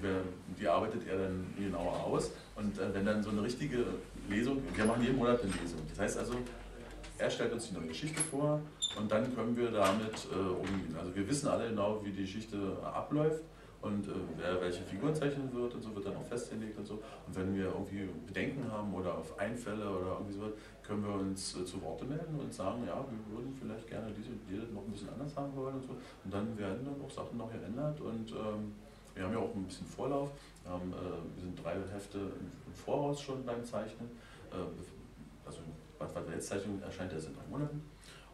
die 0.60 0.68
arbeitet 0.68 1.08
er 1.08 1.18
dann 1.18 1.54
genauer 1.58 2.04
aus. 2.04 2.32
Und 2.56 2.78
wenn 2.78 3.06
dann 3.06 3.24
so 3.24 3.30
eine 3.30 3.44
richtige 3.44 3.86
Lesung, 4.30 4.62
wir 4.74 4.86
machen 4.86 5.04
jeden 5.04 5.18
Monat 5.18 5.42
eine 5.42 5.52
Lesung. 5.52 5.80
Das 5.90 6.00
heißt 6.00 6.20
also, 6.20 6.34
er 7.18 7.30
stellt 7.30 7.54
uns 7.54 7.70
die 7.70 7.76
neue 7.76 7.88
Geschichte 7.88 8.20
vor 8.22 8.60
und 9.00 9.12
dann 9.12 9.34
können 9.36 9.56
wir 9.56 9.72
damit 9.72 10.28
umgehen. 10.32 10.96
Also 11.00 11.16
wir 11.16 11.28
wissen 11.28 11.48
alle 11.48 11.70
genau, 11.70 12.02
wie 12.04 12.12
die 12.12 12.22
Geschichte 12.24 12.58
abläuft 12.84 13.42
und 13.86 14.08
äh, 14.08 14.12
wer 14.38 14.60
welche 14.62 14.84
Figuren 14.84 15.14
zeichnen 15.14 15.54
wird 15.54 15.76
und 15.76 15.82
so 15.82 15.94
wird 15.94 16.08
dann 16.08 16.18
auch 16.18 16.26
festgelegt 16.26 16.76
und 16.78 16.86
so. 16.86 16.96
Und 17.28 17.36
wenn 17.36 17.56
wir 17.56 17.66
irgendwie 17.66 18.10
Bedenken 18.26 18.70
haben 18.72 18.92
oder 18.94 19.16
auf 19.16 19.38
Einfälle 19.38 19.88
oder 19.88 20.14
irgendwie 20.14 20.34
so, 20.34 20.52
können 20.82 21.04
wir 21.06 21.14
uns 21.14 21.56
äh, 21.56 21.66
zu 21.66 21.80
Worte 21.84 22.06
melden 22.06 22.40
und 22.40 22.52
sagen, 22.52 22.84
ja, 22.88 22.96
wir 22.96 23.38
würden 23.38 23.56
vielleicht 23.60 23.88
gerne 23.88 24.08
diese 24.18 24.32
und 24.32 24.74
noch 24.74 24.86
ein 24.86 24.92
bisschen 24.92 25.10
anders 25.10 25.36
haben 25.38 25.56
wollen 25.56 25.76
und 25.76 25.84
so. 25.84 25.92
Und 26.24 26.34
dann 26.34 26.58
werden 26.58 26.84
dann 26.84 26.96
auch 27.00 27.12
Sachen 27.12 27.38
noch 27.38 27.52
geändert 27.52 28.02
und 28.02 28.32
ähm, 28.32 28.74
wir 29.14 29.24
haben 29.24 29.34
ja 29.34 29.40
auch 29.40 29.54
ein 29.54 29.64
bisschen 29.64 29.86
Vorlauf. 29.86 30.32
Wir, 30.64 30.72
haben, 30.72 30.92
äh, 30.92 31.36
wir 31.36 31.44
sind 31.44 31.64
drei 31.64 31.76
Hefte 31.94 32.18
im 32.18 32.74
Voraus 32.74 33.22
schon 33.22 33.46
beim 33.46 33.64
Zeichnen. 33.64 34.10
Äh, 34.52 34.56
also 35.46 35.60
Bad 36.00 36.28
Weltzeichnung 36.28 36.82
erscheint 36.82 37.14
erst 37.14 37.28
in 37.28 37.36
drei 37.36 37.48
Monaten. 37.50 37.82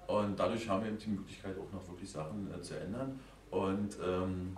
Und 0.07 0.39
dadurch 0.39 0.67
haben 0.67 0.83
wir 0.83 0.91
die 0.91 1.09
Möglichkeit, 1.09 1.55
auch 1.57 1.71
noch 1.73 1.87
wirklich 1.87 2.09
Sachen 2.09 2.49
äh, 2.53 2.61
zu 2.61 2.79
ändern. 2.79 3.19
Und 3.51 3.97
ähm, 4.03 4.55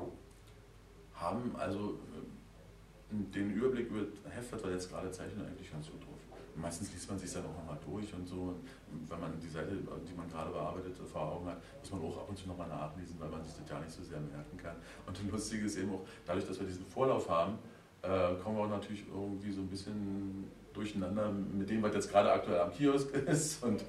haben 1.15 1.55
also 1.57 1.99
äh, 2.13 3.15
den 3.33 3.51
Überblick 3.51 3.89
über 3.89 4.01
das 4.01 4.33
Heft, 4.33 4.51
was 4.51 4.63
wir 4.63 4.71
jetzt 4.71 4.89
gerade 4.89 5.11
zeichnen, 5.11 5.45
eigentlich 5.45 5.71
ganz 5.71 5.89
gut 5.89 6.01
drauf. 6.01 6.19
meistens 6.55 6.91
liest 6.91 7.09
man 7.09 7.19
sich 7.19 7.31
dann 7.31 7.45
auch 7.45 7.55
nochmal 7.55 7.77
durch 7.85 8.13
und 8.13 8.27
so. 8.27 8.55
Und 8.91 9.09
wenn 9.09 9.19
man 9.19 9.39
die 9.39 9.49
Seite, 9.49 9.71
die 9.75 10.13
man 10.15 10.29
gerade 10.29 10.51
bearbeitet, 10.51 10.95
vor 10.95 11.21
Augen 11.21 11.47
hat, 11.47 11.61
muss 11.79 11.91
man 11.91 12.01
auch 12.01 12.17
ab 12.17 12.29
und 12.29 12.37
zu 12.37 12.47
nochmal 12.47 12.67
nachlesen, 12.67 13.15
weil 13.19 13.29
man 13.29 13.43
sich 13.43 13.53
das 13.55 13.69
ja 13.69 13.79
nicht 13.79 13.91
so 13.91 14.03
sehr 14.03 14.19
merken 14.19 14.57
kann. 14.57 14.75
Und 15.05 15.17
das 15.17 15.31
Lustige 15.31 15.65
ist 15.65 15.77
eben 15.77 15.91
auch, 15.91 16.05
dadurch, 16.25 16.47
dass 16.47 16.59
wir 16.59 16.67
diesen 16.67 16.85
Vorlauf 16.85 17.29
haben, 17.29 17.57
äh, 18.01 18.35
kommen 18.43 18.57
wir 18.57 18.65
auch 18.65 18.69
natürlich 18.69 19.05
irgendwie 19.07 19.51
so 19.51 19.61
ein 19.61 19.67
bisschen 19.67 20.49
durcheinander 20.73 21.31
mit 21.31 21.69
dem, 21.69 21.81
was 21.83 21.93
jetzt 21.93 22.09
gerade 22.09 22.31
aktuell 22.31 22.59
am 22.59 22.71
Kiosk 22.71 23.13
ist. 23.27 23.63
Und, 23.63 23.83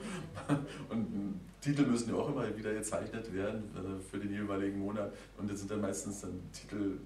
und 0.90 1.40
Titel 1.60 1.86
müssen 1.86 2.10
ja 2.10 2.16
auch 2.16 2.28
immer 2.28 2.56
wieder 2.56 2.72
gezeichnet 2.74 3.32
werden 3.32 3.64
äh, 3.74 4.00
für 4.02 4.18
den 4.18 4.30
jeweiligen 4.30 4.78
Monat. 4.78 5.12
Und 5.38 5.50
das 5.50 5.58
sind 5.58 5.70
dann 5.70 5.80
meistens 5.80 6.20
dann 6.20 6.40
Titel, 6.52 6.98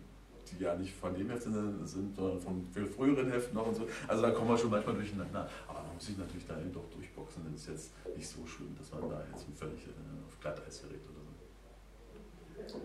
die 0.56 0.64
ja 0.64 0.74
nicht 0.74 0.94
von 0.94 1.14
dem 1.14 1.30
Heft 1.30 1.42
sind, 1.42 1.54
sondern 1.84 2.40
von 2.40 2.66
früheren 2.72 3.30
Heften 3.30 3.54
noch 3.54 3.66
und 3.66 3.76
so. 3.76 3.88
Also 4.06 4.22
da 4.22 4.30
kommen 4.30 4.48
wir 4.48 4.58
schon 4.58 4.70
manchmal 4.70 4.94
durcheinander. 4.94 5.48
Aber 5.66 5.82
man 5.82 5.94
muss 5.94 6.06
sich 6.06 6.16
natürlich 6.16 6.46
da 6.46 6.58
eben 6.58 6.72
doch 6.72 6.88
durchboxen. 6.90 7.42
Das 7.52 7.62
ist 7.62 7.68
jetzt 7.68 8.16
nicht 8.16 8.28
so 8.28 8.46
schlimm, 8.46 8.74
dass 8.78 8.90
man 8.92 9.10
da 9.10 9.22
jetzt 9.30 9.46
völlig 9.56 9.86
äh, 9.86 10.26
auf 10.26 10.40
Glatteis 10.40 10.82
gerät 10.82 11.00
oder 11.04 12.66
so. 12.66 12.80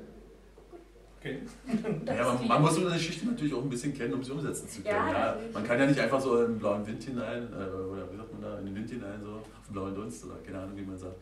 Okay. 1.24 1.40
Ja, 2.06 2.34
man, 2.34 2.48
man, 2.48 2.62
muss 2.62 2.76
so 2.76 2.82
eine 2.82 2.96
Geschichte 2.96 3.26
natürlich 3.26 3.54
auch 3.54 3.64
ein 3.64 3.70
bisschen 3.70 3.94
kennen, 3.94 4.14
um 4.14 4.24
sie 4.24 4.32
umsetzen 4.32 4.68
zu 4.68 4.82
können. 4.82 5.08
Ja, 5.08 5.12
ja, 5.12 5.38
man 5.54 5.64
kann 5.64 5.80
ja 5.80 5.86
nicht 5.86 6.00
einfach 6.00 6.20
so 6.20 6.44
in 6.44 6.52
den 6.52 6.60
blauen 6.60 6.86
Wind 6.86 7.02
hinein, 7.02 7.48
äh, 7.54 7.72
oder 7.72 8.12
wie 8.12 8.18
sagt 8.18 8.34
man 8.34 8.42
da, 8.42 8.60
in 8.60 8.66
den 8.66 8.76
Wind 8.76 8.90
hinein, 8.90 9.24
so 9.24 9.40
auf 9.40 9.66
den 9.66 9.74
blauen 9.74 9.96
Dunst, 9.96 10.26
oder 10.26 10.36
keine 10.46 10.60
Ahnung, 10.60 10.76
wie 10.76 10.82
man 10.82 10.98
sagt, 10.98 11.16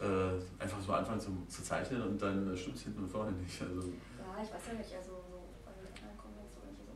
äh, 0.00 0.62
einfach 0.62 0.80
so 0.84 0.92
anfangen 0.92 1.20
zu, 1.20 1.30
zu 1.48 1.62
zeichnen 1.62 2.02
und 2.02 2.20
dann 2.20 2.54
stimmt 2.56 2.76
es 2.76 2.82
hinten 2.82 3.04
und 3.04 3.10
vorne 3.10 3.32
nicht. 3.32 3.60
Also, 3.62 3.88
ja, 3.88 4.44
ich 4.44 4.52
weiß 4.52 4.62
ja 4.68 4.74
nicht, 4.74 4.94
also 4.94 5.12
so 5.26 5.48
bei 5.64 5.72
den 5.80 5.96
anderen 5.96 6.18
Comics, 6.20 6.52
wenn 6.60 6.76
ich 6.76 6.84
so 6.84 6.92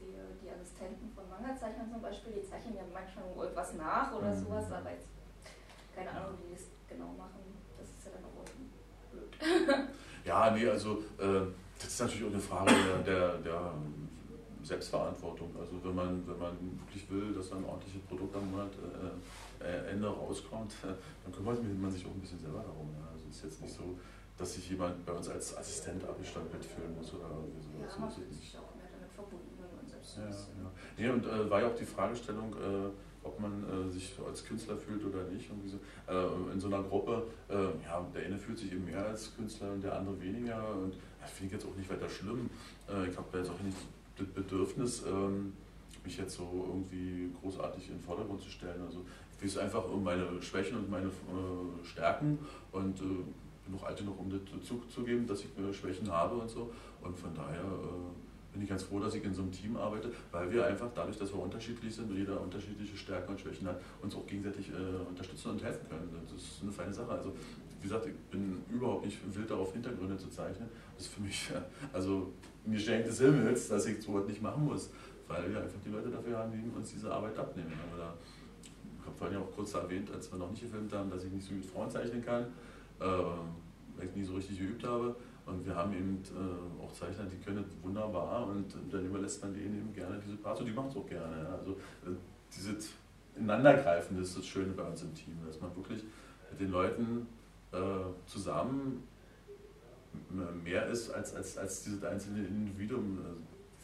sehe, 0.00 0.24
die 0.40 0.48
Assistenten 0.48 1.12
von 1.14 1.28
Manga-Zeichnern 1.52 1.90
zum 1.90 2.00
Beispiel, 2.02 2.32
die 2.32 2.48
zeichnen 2.48 2.76
ja 2.76 2.82
manchmal 2.92 3.46
etwas 3.46 3.74
nach 3.74 4.12
oder 4.14 4.30
Mhm. 4.34 4.44
sowas, 4.44 4.72
aber 4.72 4.90
jetzt 4.90 5.06
keine 5.94 6.10
Ahnung, 6.10 6.38
wie 6.42 6.48
die 6.48 6.54
das 6.54 6.64
genau 6.88 7.12
machen. 7.18 7.40
Das 7.78 7.88
ist 7.88 8.04
ja 8.06 8.12
dann 8.16 8.24
auch 8.24 9.10
blöd. 9.12 9.88
Ja, 10.24 10.52
nee, 10.52 10.68
also 10.68 10.98
äh, 11.18 11.50
das 11.76 11.88
ist 11.88 12.00
natürlich 12.00 12.24
auch 12.24 12.30
eine 12.32 12.38
Frage 12.40 12.70
der, 12.72 12.98
der, 12.98 13.38
der 13.38 13.72
Selbstverantwortung. 14.62 15.50
Also 15.58 15.72
wenn 15.82 15.94
man, 15.96 16.22
wenn 16.28 16.38
man 16.38 16.54
wirklich 16.86 17.10
will, 17.10 17.34
dass 17.34 17.50
ein 17.52 17.64
ordentliches 17.64 18.02
Produkt 18.02 18.36
am 18.36 18.48
Monat 18.52 18.70
äh, 18.78 19.64
äh, 19.66 19.90
Ende 19.90 20.06
rauskommt, 20.06 20.70
äh, 20.84 20.94
dann 21.24 21.32
kümmert 21.34 21.58
man 21.64 21.90
sich 21.90 22.06
auch 22.06 22.10
ein 22.14 22.20
bisschen 22.20 22.38
selber 22.38 22.62
darum. 22.62 22.94
Ja. 22.94 23.10
Also 23.12 23.24
es 23.28 23.36
ist 23.38 23.42
jetzt 23.44 23.62
nicht 23.62 23.74
so, 23.74 23.98
dass 24.38 24.54
sich 24.54 24.70
jemand 24.70 25.04
bei 25.04 25.12
uns 25.12 25.28
als 25.28 25.56
Assistent 25.56 26.04
Abstand 26.08 26.52
mitführen 26.54 26.94
muss 26.96 27.12
oder 27.14 27.26
irgendwie 27.28 27.60
so. 27.60 27.82
Ja, 27.82 27.90
so 27.90 27.98
man 28.00 28.10
fühlt 28.10 28.32
sich 28.32 28.56
auch 28.56 28.70
mehr 28.78 28.86
damit 28.94 29.10
verbunden, 29.10 29.51
selbst 30.02 30.50
Ja, 30.56 30.64
ja. 30.64 30.70
Nee, 30.98 31.08
und 31.10 31.26
äh, 31.26 31.50
war 31.50 31.60
ja 31.60 31.68
auch 31.68 31.76
die 31.76 31.84
Fragestellung, 31.84 32.52
äh, 32.54 32.90
ob 33.24 33.38
man 33.38 33.64
äh, 33.64 33.88
sich 33.90 34.14
als 34.26 34.44
Künstler 34.44 34.76
fühlt 34.76 35.04
oder 35.04 35.24
nicht. 35.24 35.48
Irgendwie 35.48 35.68
so. 35.68 35.78
äh, 36.08 36.52
in 36.52 36.60
so 36.60 36.66
einer 36.66 36.82
Gruppe, 36.82 37.26
äh, 37.48 37.54
ja, 37.84 38.04
der 38.14 38.26
eine 38.26 38.38
fühlt 38.38 38.58
sich 38.58 38.72
eben 38.72 38.84
mehr 38.84 39.06
als 39.06 39.34
Künstler 39.36 39.72
und 39.72 39.82
der 39.82 39.96
andere 39.96 40.20
weniger. 40.20 40.74
Und 40.74 40.94
das 41.20 41.30
finde 41.30 41.46
ich 41.46 41.52
jetzt 41.52 41.70
auch 41.70 41.76
nicht 41.76 41.90
weiter 41.90 42.08
schlimm. 42.08 42.50
Äh, 42.88 43.08
ich 43.08 43.16
habe 43.16 43.38
jetzt 43.38 43.50
auch 43.50 43.60
nicht 43.60 43.76
das 44.18 44.26
Bedürfnis, 44.26 45.04
ähm, 45.06 45.52
mich 46.04 46.18
jetzt 46.18 46.34
so 46.34 46.64
irgendwie 46.66 47.30
großartig 47.40 47.88
in 47.88 47.94
den 47.94 48.02
Vordergrund 48.02 48.42
zu 48.42 48.50
stellen. 48.50 48.82
Also 48.84 49.04
ich 49.38 49.44
weiß 49.44 49.58
einfach 49.58 49.88
um 49.88 50.02
meine 50.02 50.42
Schwächen 50.42 50.76
und 50.78 50.90
meine 50.90 51.10
Stärken 51.84 52.38
und 52.72 52.96
bin 52.98 53.72
noch 53.72 53.84
alt 53.84 53.98
genug, 53.98 54.18
um 54.18 54.28
das 54.28 54.40
zuzugeben, 54.66 55.28
dass 55.28 55.44
ich 55.44 55.76
Schwächen 55.76 56.10
habe 56.10 56.34
und 56.36 56.50
so. 56.50 56.72
Und 57.02 57.16
von 57.16 57.32
daher 57.34 57.64
bin 58.52 58.62
ich 58.62 58.68
ganz 58.68 58.82
froh, 58.82 59.00
dass 59.00 59.14
ich 59.14 59.24
in 59.24 59.34
so 59.34 59.42
einem 59.42 59.52
Team 59.52 59.76
arbeite, 59.76 60.10
weil 60.30 60.50
wir 60.52 60.66
einfach 60.66 60.88
dadurch, 60.94 61.16
dass 61.16 61.32
wir 61.32 61.40
unterschiedlich 61.40 61.94
sind 61.94 62.10
und 62.10 62.16
jeder 62.16 62.40
unterschiedliche 62.40 62.96
Stärken 62.96 63.32
und 63.32 63.40
Schwächen 63.40 63.66
hat, 63.66 63.80
uns 64.02 64.14
auch 64.14 64.26
gegenseitig 64.26 64.68
äh, 64.68 65.08
unterstützen 65.08 65.52
und 65.52 65.64
helfen 65.64 65.88
können. 65.88 66.10
Das 66.30 66.42
ist 66.42 66.62
eine 66.62 66.70
feine 66.70 66.92
Sache. 66.92 67.12
Also 67.12 67.32
wie 67.80 67.88
gesagt, 67.88 68.06
ich 68.06 68.14
bin 68.30 68.62
überhaupt 68.70 69.04
nicht 69.06 69.18
wild 69.34 69.50
darauf, 69.50 69.72
Hintergründe 69.72 70.16
zu 70.16 70.28
zeichnen. 70.28 70.68
Das 70.94 71.06
ist 71.06 71.14
für 71.14 71.22
mich 71.22 71.50
also 71.92 72.32
ein 72.66 72.72
Geschenk 72.72 73.06
des 73.06 73.20
Himmels, 73.20 73.68
dass 73.68 73.86
ich 73.86 74.02
sowas 74.02 74.26
nicht 74.28 74.42
machen 74.42 74.64
muss, 74.64 74.90
weil 75.26 75.50
wir 75.50 75.62
einfach 75.62 75.80
die 75.84 75.90
Leute 75.90 76.10
dafür 76.10 76.38
haben, 76.38 76.52
die 76.52 76.76
uns 76.76 76.92
diese 76.92 77.10
Arbeit 77.10 77.36
abnehmen. 77.38 77.72
Oder, 77.96 78.14
ich 79.00 79.06
habe 79.06 79.16
vorhin 79.16 79.38
ja 79.38 79.42
auch 79.42 79.50
kurz 79.50 79.74
erwähnt, 79.74 80.10
als 80.12 80.30
wir 80.30 80.38
noch 80.38 80.50
nicht 80.50 80.62
gefilmt 80.62 80.92
haben, 80.92 81.10
dass 81.10 81.24
ich 81.24 81.32
nicht 81.32 81.44
so 81.46 81.54
gut 81.54 81.64
Frauen 81.64 81.90
zeichnen 81.90 82.24
kann, 82.24 82.44
äh, 83.00 83.04
weil 83.04 84.06
ich 84.06 84.14
nie 84.14 84.24
so 84.24 84.34
richtig 84.34 84.58
geübt 84.58 84.84
habe. 84.84 85.16
Und 85.44 85.66
wir 85.66 85.74
haben 85.74 85.92
eben 85.92 86.22
äh, 86.34 86.84
auch 86.84 86.92
Zeichner, 86.92 87.24
die 87.24 87.36
können 87.44 87.64
das 87.64 87.82
wunderbar 87.82 88.46
und 88.46 88.72
dann 88.90 89.04
überlässt 89.04 89.42
man 89.42 89.52
denen 89.52 89.76
eben 89.76 89.92
gerne 89.92 90.20
diese 90.24 90.36
Parts 90.36 90.60
und 90.60 90.66
die 90.66 90.72
machen 90.72 90.88
es 90.88 90.96
auch 90.96 91.06
gerne. 91.06 91.42
Ja. 91.42 91.54
Also 91.58 91.72
äh, 91.72 92.14
dieses 92.54 92.90
Ineinandergreifen, 93.34 94.16
das 94.18 94.28
ist 94.28 94.38
das 94.38 94.46
Schöne 94.46 94.72
bei 94.72 94.84
uns 94.84 95.02
im 95.02 95.14
Team, 95.14 95.36
dass 95.44 95.60
man 95.60 95.74
wirklich 95.74 96.04
mit 96.50 96.60
den 96.60 96.70
Leuten 96.70 97.26
äh, 97.72 97.76
zusammen 98.26 99.02
mehr 100.62 100.86
ist 100.88 101.10
als, 101.10 101.34
als, 101.34 101.58
als 101.58 101.84
dieses 101.84 102.04
einzelne 102.04 102.46
Individuum. 102.46 103.18
Also, 103.24 103.40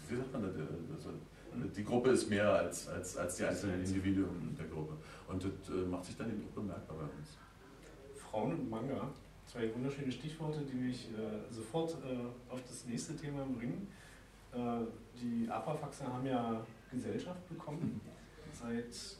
Wie 0.09 0.17
sagt 0.17 0.33
man 0.33 0.43
das? 0.43 0.53
Also, 0.97 1.11
die 1.77 1.85
Gruppe 1.85 2.11
ist 2.11 2.29
mehr 2.29 2.53
als, 2.53 2.89
als, 2.89 3.17
als 3.17 3.37
die 3.37 3.45
einzelnen 3.45 3.83
Individuen 3.85 4.55
der 4.59 4.67
Gruppe. 4.67 4.93
Und 5.27 5.43
das 5.43 5.51
macht 5.91 6.05
sich 6.05 6.17
dann 6.17 6.29
eben 6.29 6.45
auch 6.47 6.55
bemerkbar 6.55 6.97
bei 6.99 7.05
uns. 7.05 7.37
Frauen 8.17 8.53
und 8.53 8.71
Manga, 8.71 9.11
zwei 9.49 9.75
wunderschöne 9.75 10.13
Stichworte, 10.13 10.61
die 10.61 10.77
mich 10.77 11.09
äh, 11.09 11.53
sofort 11.53 11.91
äh, 12.05 12.53
auf 12.53 12.61
das 12.69 12.85
nächste 12.87 13.17
Thema 13.17 13.45
bringen. 13.57 13.89
Äh, 14.53 14.59
die 15.21 15.51
Aquafaxe 15.51 16.07
haben 16.07 16.25
ja 16.27 16.65
Gesellschaft 16.93 17.49
bekommen. 17.49 18.01
Seit 18.53 19.17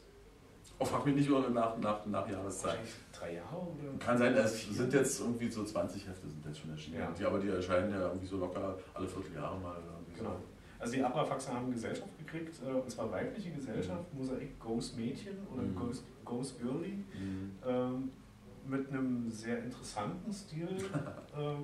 Oh, 0.81 0.85
frag 0.85 1.05
mich 1.05 1.15
nicht 1.15 1.27
über 1.27 1.49
nach, 1.49 1.77
nach, 1.79 2.05
nach 2.05 2.29
Jahreszeit. 2.29 2.79
drei 3.11 3.33
Jahre 3.33 3.57
oder? 3.57 3.97
Kann 3.99 4.17
sein, 4.17 4.33
es 4.35 4.61
sind 4.73 4.93
jetzt 4.93 5.19
irgendwie 5.19 5.49
so 5.51 5.65
20 5.65 6.07
Hefte 6.07 6.29
sind 6.29 6.45
jetzt 6.45 6.59
schon 6.59 6.69
erschienen. 6.69 6.99
Ja. 6.99 7.11
Die, 7.11 7.25
aber 7.25 7.37
die 7.39 7.49
erscheinen 7.49 7.91
ja 7.91 8.07
irgendwie 8.07 8.27
so 8.27 8.37
locker 8.37 8.77
alle 8.93 9.05
Vierteljahre 9.07 9.59
mal. 9.59 9.75
so. 9.83 10.17
Genau. 10.17 10.37
Also 10.79 10.93
die 10.93 11.03
Abrafaxen 11.03 11.53
haben 11.53 11.69
Gesellschaft 11.73 12.17
gekriegt, 12.17 12.55
äh, 12.65 12.71
und 12.71 12.89
zwar 12.89 13.11
weibliche 13.11 13.51
Gesellschaft, 13.51 14.05
Mosaik 14.13 14.57
Goes 14.57 14.95
Mädchen 14.95 15.35
oder 15.53 15.63
Mhm. 15.63 15.75
Goes, 15.75 16.03
Goes 16.23 16.57
Girlie, 16.57 17.03
Mhm. 17.13 17.51
ähm, 17.67 18.11
mit 18.67 18.89
einem 18.89 19.29
sehr 19.29 19.63
interessanten 19.63 20.31
Stil, 20.31 20.67
äh, 21.37 21.55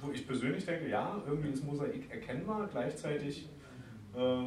wo 0.00 0.10
ich 0.12 0.26
persönlich 0.26 0.64
denke, 0.64 0.88
ja, 0.88 1.20
irgendwie 1.26 1.50
ist 1.50 1.64
Mosaik 1.64 2.10
erkennbar, 2.10 2.68
gleichzeitig 2.70 3.48
äh, 4.14 4.44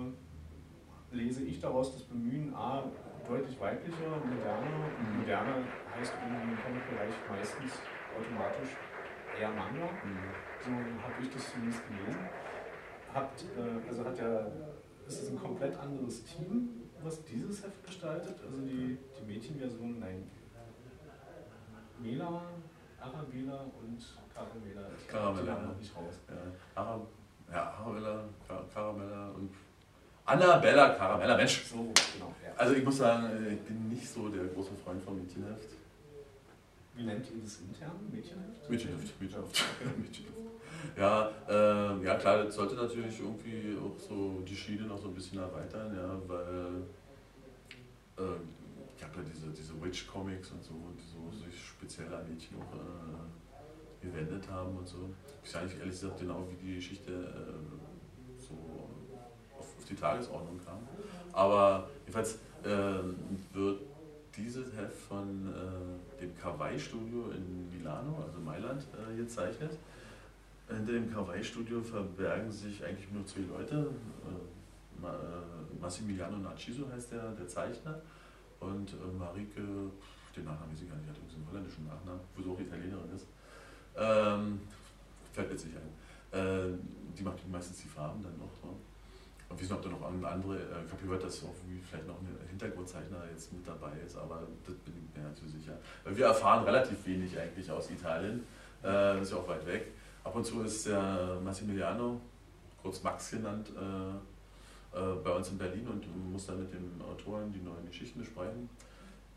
lese 1.12 1.44
ich 1.44 1.60
daraus 1.60 1.94
das 1.94 2.04
Bemühen, 2.04 2.54
A, 2.54 2.84
deutlich 3.28 3.60
weiblicher, 3.60 4.22
moderner, 4.26 4.88
Mhm. 5.12 5.20
moderner 5.20 5.56
heißt 5.98 6.14
irgendwie 6.24 6.52
im 6.52 6.58
Comic-Bereich 6.64 7.14
meistens 7.30 7.74
automatisch 8.18 8.70
eher 9.40 9.50
Manga. 9.50 9.86
Mhm. 10.06 10.18
So 10.64 10.72
habe 10.72 11.22
ich 11.22 11.30
das 11.30 11.52
zumindest 11.52 11.82
gelesen. 11.88 12.20
Habt, 13.14 13.44
äh, 13.58 13.88
also 13.90 14.06
hat 14.06 14.18
ja, 14.18 14.48
ist 15.08 15.24
es 15.24 15.30
ein 15.32 15.38
komplett 15.38 15.78
anderes 15.78 16.24
Team, 16.24 16.70
was 17.04 17.24
dieses 17.26 17.64
Heft 17.64 17.86
gestaltet? 17.86 18.36
Also 18.46 18.62
die, 18.62 18.98
die 19.20 19.26
Mädchenversion, 19.26 20.00
nein. 20.00 20.30
Mela, 22.00 22.42
Arabella 23.00 23.66
und 23.80 24.00
Caramella. 24.34 24.88
Caramella, 25.08 25.54
ja. 25.54 25.62
noch 25.62 25.78
nicht 25.78 25.96
raus. 25.96 26.16
Ja, 26.28 26.82
Ara, 26.82 27.02
ja, 27.52 27.74
Arabella, 27.80 28.24
Car 28.48 28.64
Caramella 28.74 29.30
und 29.30 29.52
Annabella 30.26 30.90
Caramella, 30.90 31.38
Mensch. 31.38 31.64
So, 31.64 31.78
genau. 32.14 32.34
Ja. 32.44 32.54
Also 32.58 32.74
ich 32.74 32.84
muss 32.84 32.98
sagen, 32.98 33.26
äh, 33.26 33.54
ich 33.54 33.62
bin 33.62 33.90
nicht 33.90 34.08
so 34.08 34.28
der 34.30 34.46
große 34.46 34.72
Freund 34.84 35.02
von 35.02 35.18
Mädchenheft. 35.18 35.70
Wie 36.96 37.04
nennt 37.04 37.26
ihr 37.30 37.42
das 37.44 37.60
intern? 37.60 37.92
Mädchenheft? 38.12 38.70
Mädchenheft, 38.70 39.22
Mädchenheft. 39.22 39.64
Mädchenheft. 39.98 40.38
Ja, 40.98 41.32
äh, 41.48 42.04
ja 42.04 42.16
klar, 42.16 42.44
das 42.44 42.56
sollte 42.56 42.76
natürlich 42.76 43.20
irgendwie 43.20 43.78
auch 43.78 44.00
so 44.00 44.44
die 44.48 44.56
Schiene 44.56 44.84
noch 44.84 44.98
so 44.98 45.08
ein 45.08 45.14
bisschen 45.14 45.40
erweitern, 45.40 45.96
ja, 45.96 46.20
weil 46.28 46.84
äh, 48.18 48.40
ich 48.98 49.04
habe 49.04 49.18
ja 49.18 49.24
diese, 49.32 49.48
diese 49.52 49.80
Witch-Comics 49.82 50.52
und 50.52 50.64
so, 50.64 50.74
die 50.98 51.04
so 51.04 51.46
sich 51.46 51.68
speziell 51.68 52.12
an 52.14 52.28
Mädchen 52.28 52.58
auch 52.58 52.74
äh, 52.74 54.06
gewendet 54.06 54.44
haben 54.50 54.76
und 54.76 54.88
so. 54.88 55.10
Ich 55.44 55.54
weiß 55.54 55.66
nicht 55.66 55.78
ehrlich 55.78 55.94
gesagt 55.94 56.20
genau, 56.20 56.48
wie 56.50 56.66
die 56.66 56.76
Geschichte 56.76 57.12
äh, 57.12 58.42
so 58.42 58.56
auf, 59.56 59.78
auf 59.78 59.86
die 59.88 59.96
Tagesordnung 59.96 60.60
kam. 60.66 60.80
Aber 61.32 61.88
jedenfalls 62.02 62.40
äh, 62.64 63.54
wird 63.54 63.82
dieses 64.36 64.74
Heft 64.76 64.98
von 65.08 65.48
äh, 65.48 66.22
dem 66.22 66.36
Kawaii-Studio 66.36 67.32
in 67.32 67.70
Milano, 67.70 68.24
also 68.26 68.40
Mailand, 68.40 68.84
äh, 68.94 69.16
gezeichnet. 69.16 69.78
Hinter 70.68 70.94
dem 70.94 71.14
Kawaii-Studio 71.14 71.82
verbergen 71.82 72.52
sich 72.52 72.84
eigentlich 72.84 73.12
nur 73.12 73.26
zwei 73.26 73.42
Leute. 73.42 73.92
Äh, 74.26 74.58
Massimiliano 75.80 76.38
Narciso 76.38 76.90
heißt 76.92 77.12
der, 77.12 77.32
der 77.34 77.48
Zeichner 77.48 78.02
und 78.60 78.94
äh, 78.94 79.18
Marike, 79.18 79.62
den 80.36 80.46
Nachnamen 80.46 80.72
weiß 80.74 80.82
ich 80.82 80.90
gar 80.90 80.98
nicht, 80.98 81.10
hat 81.10 81.18
einen 81.18 81.48
holländischen 81.50 81.88
Nachnamen, 81.88 82.22
wo 82.36 82.42
sie 82.42 82.50
auch 82.50 82.60
Italienerin 82.60 83.12
ist. 83.16 83.28
Ähm, 83.96 84.62
fällt 85.34 85.52
jetzt 85.52 85.66
nicht 85.66 85.78
ein. 85.78 86.40
Äh, 86.40 86.78
die 87.18 87.24
macht 87.24 87.48
meistens 87.50 87.82
die 87.82 87.88
Farben 87.88 88.22
dann 88.22 88.38
noch. 88.38 88.52
Ne? 88.64 88.76
Und 89.50 89.62
wissen, 89.62 89.74
ob 89.74 89.82
da 89.82 89.90
noch 89.90 90.02
andere, 90.04 90.58
äh, 90.58 90.86
ich 90.86 90.92
habe 90.92 91.02
gehört, 91.04 91.24
dass 91.24 91.44
auch 91.44 91.56
vielleicht 91.90 92.08
noch 92.08 92.20
ein 92.20 92.28
Hintergrundzeichner 92.50 93.24
jetzt 93.32 93.54
mit 93.54 93.66
dabei 93.66 93.92
ist, 94.06 94.18
aber 94.18 94.42
das 94.66 94.76
bin 94.76 94.94
ich 94.98 95.18
mir 95.18 95.28
nicht 95.30 95.42
so 95.42 95.48
sicher. 95.48 95.78
Weil 96.04 96.18
wir 96.18 96.26
erfahren 96.26 96.64
relativ 96.66 97.06
wenig 97.06 97.38
eigentlich 97.40 97.72
aus 97.72 97.90
Italien, 97.90 98.44
äh, 98.82 98.88
das 99.16 99.22
ist 99.22 99.32
ja 99.32 99.38
auch 99.38 99.48
weit 99.48 99.66
weg. 99.66 99.94
Ab 100.24 100.36
und 100.36 100.46
zu 100.46 100.62
ist 100.64 100.88
der 100.88 101.40
Massimiliano, 101.42 102.20
kurz 102.82 103.02
Max 103.04 103.32
genannt, 103.32 103.72
äh, 103.78 103.82
äh, 103.82 104.20
bei 104.92 105.32
uns 105.32 105.50
in 105.50 105.58
Berlin 105.58 105.88
und 105.88 106.32
muss 106.32 106.48
dann 106.48 106.60
mit 106.60 106.74
den 106.74 107.00
Autoren 107.02 107.52
die 107.52 107.62
neuen 107.62 107.86
Geschichten 107.86 108.20
besprechen. 108.20 108.70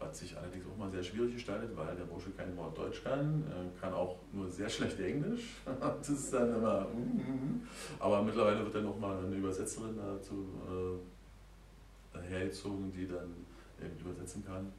Was 0.00 0.18
sich 0.18 0.34
allerdings 0.34 0.64
auch 0.66 0.78
mal 0.78 0.90
sehr 0.90 1.02
schwierig 1.02 1.34
gestaltet, 1.34 1.76
weil 1.76 1.94
der 1.94 2.04
Bursche 2.04 2.30
kein 2.30 2.56
Wort 2.56 2.76
Deutsch 2.76 3.04
kann, 3.04 3.44
äh, 3.44 3.78
kann 3.78 3.92
auch 3.92 4.16
nur 4.32 4.48
sehr 4.48 4.68
schlecht 4.70 4.98
Englisch. 4.98 5.56
das 5.80 6.08
ist 6.08 6.32
dann 6.32 6.54
immer. 6.56 6.86
Mm, 6.86 7.18
mm, 7.18 7.32
mm. 7.32 7.68
Aber 7.98 8.22
mittlerweile 8.22 8.60
wird 8.60 8.74
dann 8.74 8.86
auch 8.86 8.98
mal 8.98 9.18
eine 9.18 9.36
Übersetzerin 9.36 9.94
dazu 9.98 10.46
äh, 12.14 12.18
hergezogen, 12.18 12.90
die 12.90 13.06
dann 13.06 13.28
eben 13.78 13.98
übersetzen 14.00 14.42
kann. 14.42 14.72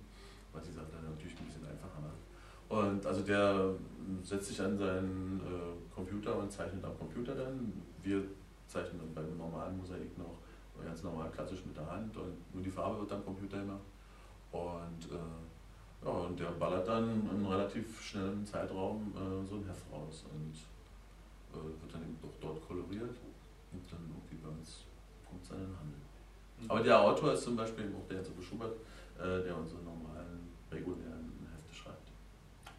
Was 0.53 0.63
die 0.63 0.71
Sache 0.71 0.88
dann 0.91 1.12
natürlich 1.12 1.39
ein 1.39 1.45
bisschen 1.45 1.67
einfacher 1.67 2.01
macht. 2.01 2.21
Und 2.67 3.05
also 3.05 3.21
der 3.21 3.75
setzt 4.23 4.47
sich 4.47 4.60
an 4.60 4.75
seinen 4.75 5.39
äh, 5.45 5.93
Computer 5.93 6.36
und 6.39 6.51
zeichnet 6.51 6.84
am 6.84 6.97
Computer 6.97 7.36
dann. 7.36 7.71
Wir 8.01 8.23
zeichnen 8.67 8.99
dann 8.99 9.13
beim 9.13 9.38
normalen 9.38 9.77
Mosaik 9.77 10.17
noch 10.17 10.39
ganz 10.84 11.04
normal 11.04 11.30
klassisch 11.32 11.65
mit 11.65 11.76
der 11.76 11.89
Hand 11.89 12.15
und 12.17 12.54
nur 12.54 12.63
die 12.63 12.70
Farbe 12.70 13.00
wird 13.00 13.12
am 13.12 13.24
Computer 13.24 13.60
gemacht. 13.60 13.82
Und, 14.52 15.12
äh, 15.12 16.06
ja, 16.06 16.12
und 16.12 16.39
der 16.39 16.52
ballert 16.52 16.88
dann 16.88 17.30
in 17.30 17.46
relativ 17.46 18.02
schnellen 18.02 18.46
Zeitraum 18.46 19.13
äh, 19.15 19.46
so 19.48 19.56
ein 19.56 19.65
Heft 19.65 19.86
raus 19.91 20.26
und 20.34 20.56
äh, 21.54 21.63
wird 21.63 21.94
dann 21.94 22.02
eben 22.02 22.17
doch 22.22 22.34
dort 22.41 22.67
koloriert 22.67 23.15
und 23.72 23.91
dann 23.91 24.00
irgendwie 24.10 24.36
bei 24.44 24.50
uns 24.50 24.86
kommt 25.28 25.44
es 25.44 25.52
an 25.52 25.60
den 25.60 25.78
Handel. 25.80 26.00
Mhm. 26.60 26.72
Aber 26.72 26.82
der 26.82 27.00
Autor 27.00 27.34
ist 27.34 27.44
zum 27.44 27.56
Beispiel 27.56 27.94
auch 27.96 28.08
der 28.08 28.17
Jens 28.17 28.30
Schubert, 28.41 28.76
äh, 29.17 29.44
der 29.44 29.58
unsere 29.58 29.82
normalen, 29.82 30.52
regulären 30.72 31.48
Hefte 31.54 31.74
schreibt. 31.74 32.12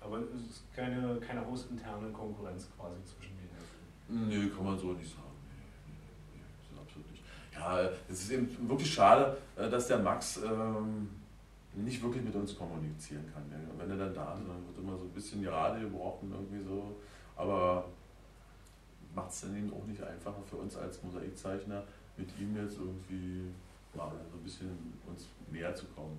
Aber 0.00 0.18
es 0.18 0.50
ist 0.50 0.72
keine, 0.74 1.16
keine 1.20 1.46
hausinterne 1.46 2.10
Konkurrenz 2.10 2.68
quasi 2.76 2.96
zwischen 3.04 3.36
den 3.36 3.48
Heften? 3.48 4.28
Nö, 4.28 4.54
kann 4.54 4.64
man 4.64 4.78
so 4.78 4.92
nicht 4.92 5.10
sagen. 5.10 5.31
Ja, 7.62 7.88
es 8.08 8.22
ist 8.24 8.30
eben 8.32 8.68
wirklich 8.68 8.92
schade, 8.92 9.36
äh, 9.56 9.70
dass 9.70 9.86
der 9.86 9.98
Max 9.98 10.40
ähm, 10.44 11.08
nicht 11.74 12.02
wirklich 12.02 12.24
mit 12.24 12.34
uns 12.34 12.56
kommunizieren 12.56 13.24
kann. 13.32 13.44
Wenn 13.78 13.90
er 13.90 13.96
dann 13.96 14.14
da 14.14 14.34
ist, 14.34 14.48
dann 14.48 14.66
wird 14.66 14.78
immer 14.78 14.96
so 14.98 15.04
ein 15.04 15.10
bisschen 15.10 15.42
gerade 15.42 15.80
gebrochen, 15.80 16.32
irgendwie 16.32 16.62
so. 16.68 16.96
Aber 17.36 17.84
macht 19.14 19.30
es 19.30 19.42
dann 19.42 19.56
eben 19.56 19.72
auch 19.72 19.86
nicht 19.86 20.02
einfacher 20.02 20.42
für 20.48 20.56
uns 20.56 20.76
als 20.76 21.02
Mosaikzeichner, 21.02 21.84
mit 22.16 22.28
ihm 22.38 22.56
jetzt 22.56 22.78
irgendwie 22.78 23.52
mal 23.94 24.10
so 24.30 24.38
ein 24.38 24.42
bisschen 24.42 24.70
uns 25.06 25.28
näher 25.50 25.74
zu 25.74 25.86
kommen. 25.94 26.16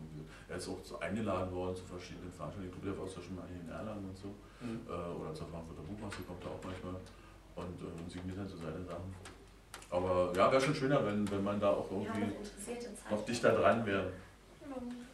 Er 0.47 0.57
ist 0.57 0.69
auch 0.69 0.77
so 0.83 0.99
eingeladen 0.99 1.51
worden 1.51 1.75
zu 1.75 1.83
verschiedenen 1.83 2.31
Veranstaltungen. 2.31 2.69
Ich 2.69 2.73
glaube, 2.73 2.87
der 2.87 2.97
war 2.97 3.05
auch 3.05 3.21
schon 3.21 3.35
mal 3.35 3.47
hier 3.49 3.61
in 3.61 3.69
Erlangen 3.69 4.05
und 4.09 4.17
so. 4.17 4.29
Mhm. 4.61 4.81
Äh, 4.87 4.91
oder 4.93 5.33
zur 5.33 5.47
Frankfurter 5.47 5.81
Buchmesse 5.81 6.21
kommt 6.23 6.43
er 6.45 6.51
auch 6.51 6.63
manchmal 6.63 6.95
und, 7.55 7.81
äh, 7.81 8.01
und 8.01 8.09
signiert 8.09 8.37
dann 8.37 8.47
so 8.47 8.57
seine 8.57 8.83
Sachen. 8.85 9.09
Aber 9.93 10.33
ja, 10.35 10.51
wäre 10.51 10.59
schon 10.59 10.73
schöner, 10.73 11.05
wenn, 11.05 11.29
wenn 11.29 11.43
man 11.43 11.59
da 11.59 11.69
auch 11.69 11.85
irgendwie 11.91 12.33
noch 13.11 13.23
dichter 13.25 13.51
dran 13.51 13.85
wäre. 13.85 14.11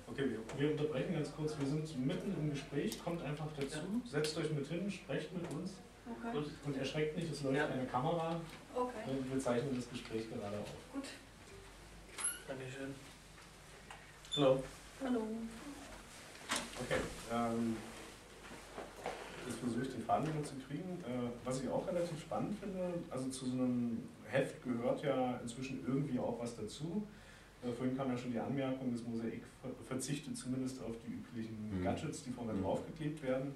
Okay, 0.08 0.24
wir, 0.30 0.40
wir, 0.58 0.72
unterbrechen 0.72 1.16
ganz 1.16 1.36
kurz. 1.36 1.60
Wir 1.60 1.68
sind 1.68 2.08
mitten 2.08 2.34
im 2.40 2.50
Gespräch. 2.52 3.04
Kommt 3.04 3.22
einfach 3.22 3.48
dazu, 3.60 3.80
setzt 4.06 4.38
euch 4.38 4.50
mit 4.52 4.66
hin, 4.68 4.90
sprecht 4.90 5.34
mit 5.34 5.52
uns. 5.52 5.74
Okay. 6.06 6.38
Und, 6.38 6.48
und, 6.66 6.78
erschreckt 6.78 7.18
nicht, 7.18 7.30
es 7.30 7.44
läuft 7.44 7.58
ja. 7.58 7.68
eine 7.68 7.86
Kamera. 7.88 8.40
Okay. 8.74 9.18
Wir 9.30 9.40
zeichnen 9.40 9.76
das 9.76 9.90
Gespräch 9.90 10.30
gerade 10.30 10.58
auf. 10.58 10.70
Gut. 10.94 11.04
Dankeschön. 12.48 12.96
Hallo. 14.38 14.64
Hallo. 15.04 15.24
Okay. 16.86 17.02
Ähm, 17.34 17.76
jetzt 19.46 19.60
versuche 19.60 19.82
ich 19.82 19.92
den 19.92 20.04
Faden 20.06 20.34
wieder 20.34 20.44
zu 20.44 20.56
kriegen. 20.56 21.04
Äh, 21.04 21.30
was 21.44 21.62
ich 21.62 21.68
auch 21.68 21.86
relativ 21.86 22.22
spannend 22.22 22.58
finde, 22.58 22.94
also 23.10 23.28
zu 23.28 23.46
so 23.46 23.52
einem 23.52 24.08
Heft 24.32 24.64
gehört 24.64 25.04
ja 25.04 25.38
inzwischen 25.42 25.84
irgendwie 25.88 26.20
auch 26.20 26.40
was 26.40 26.56
dazu. 26.56 27.08
Äh, 27.64 27.72
vorhin 27.74 27.96
kam 27.96 28.10
ja 28.10 28.18
schon 28.18 28.32
die 28.32 28.40
Anmerkung, 28.40 28.92
das 28.92 29.04
Mosaik 29.04 29.44
verzichtet 29.86 30.38
zumindest 30.38 30.82
auf 30.82 30.96
die 31.06 31.14
üblichen 31.14 31.80
mhm. 31.80 31.84
Gadgets, 31.84 32.24
die 32.24 32.32
vorne 32.32 32.54
mhm. 32.54 32.64
draufgeklebt 32.64 33.22
werden. 33.24 33.54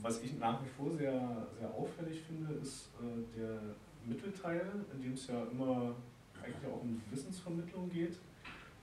Was 0.00 0.22
ich 0.22 0.38
nach 0.38 0.62
wie 0.62 0.68
vor 0.68 0.92
sehr, 0.92 1.46
sehr 1.58 1.70
auffällig 1.74 2.22
finde, 2.22 2.54
ist 2.54 2.90
äh, 3.00 3.38
der 3.38 3.60
Mittelteil, 4.04 4.66
in 4.94 5.02
dem 5.02 5.12
es 5.14 5.26
ja 5.26 5.42
immer 5.50 5.94
eigentlich 6.42 6.72
auch 6.72 6.82
um 6.82 7.00
Wissensvermittlung 7.10 7.88
geht, 7.90 8.12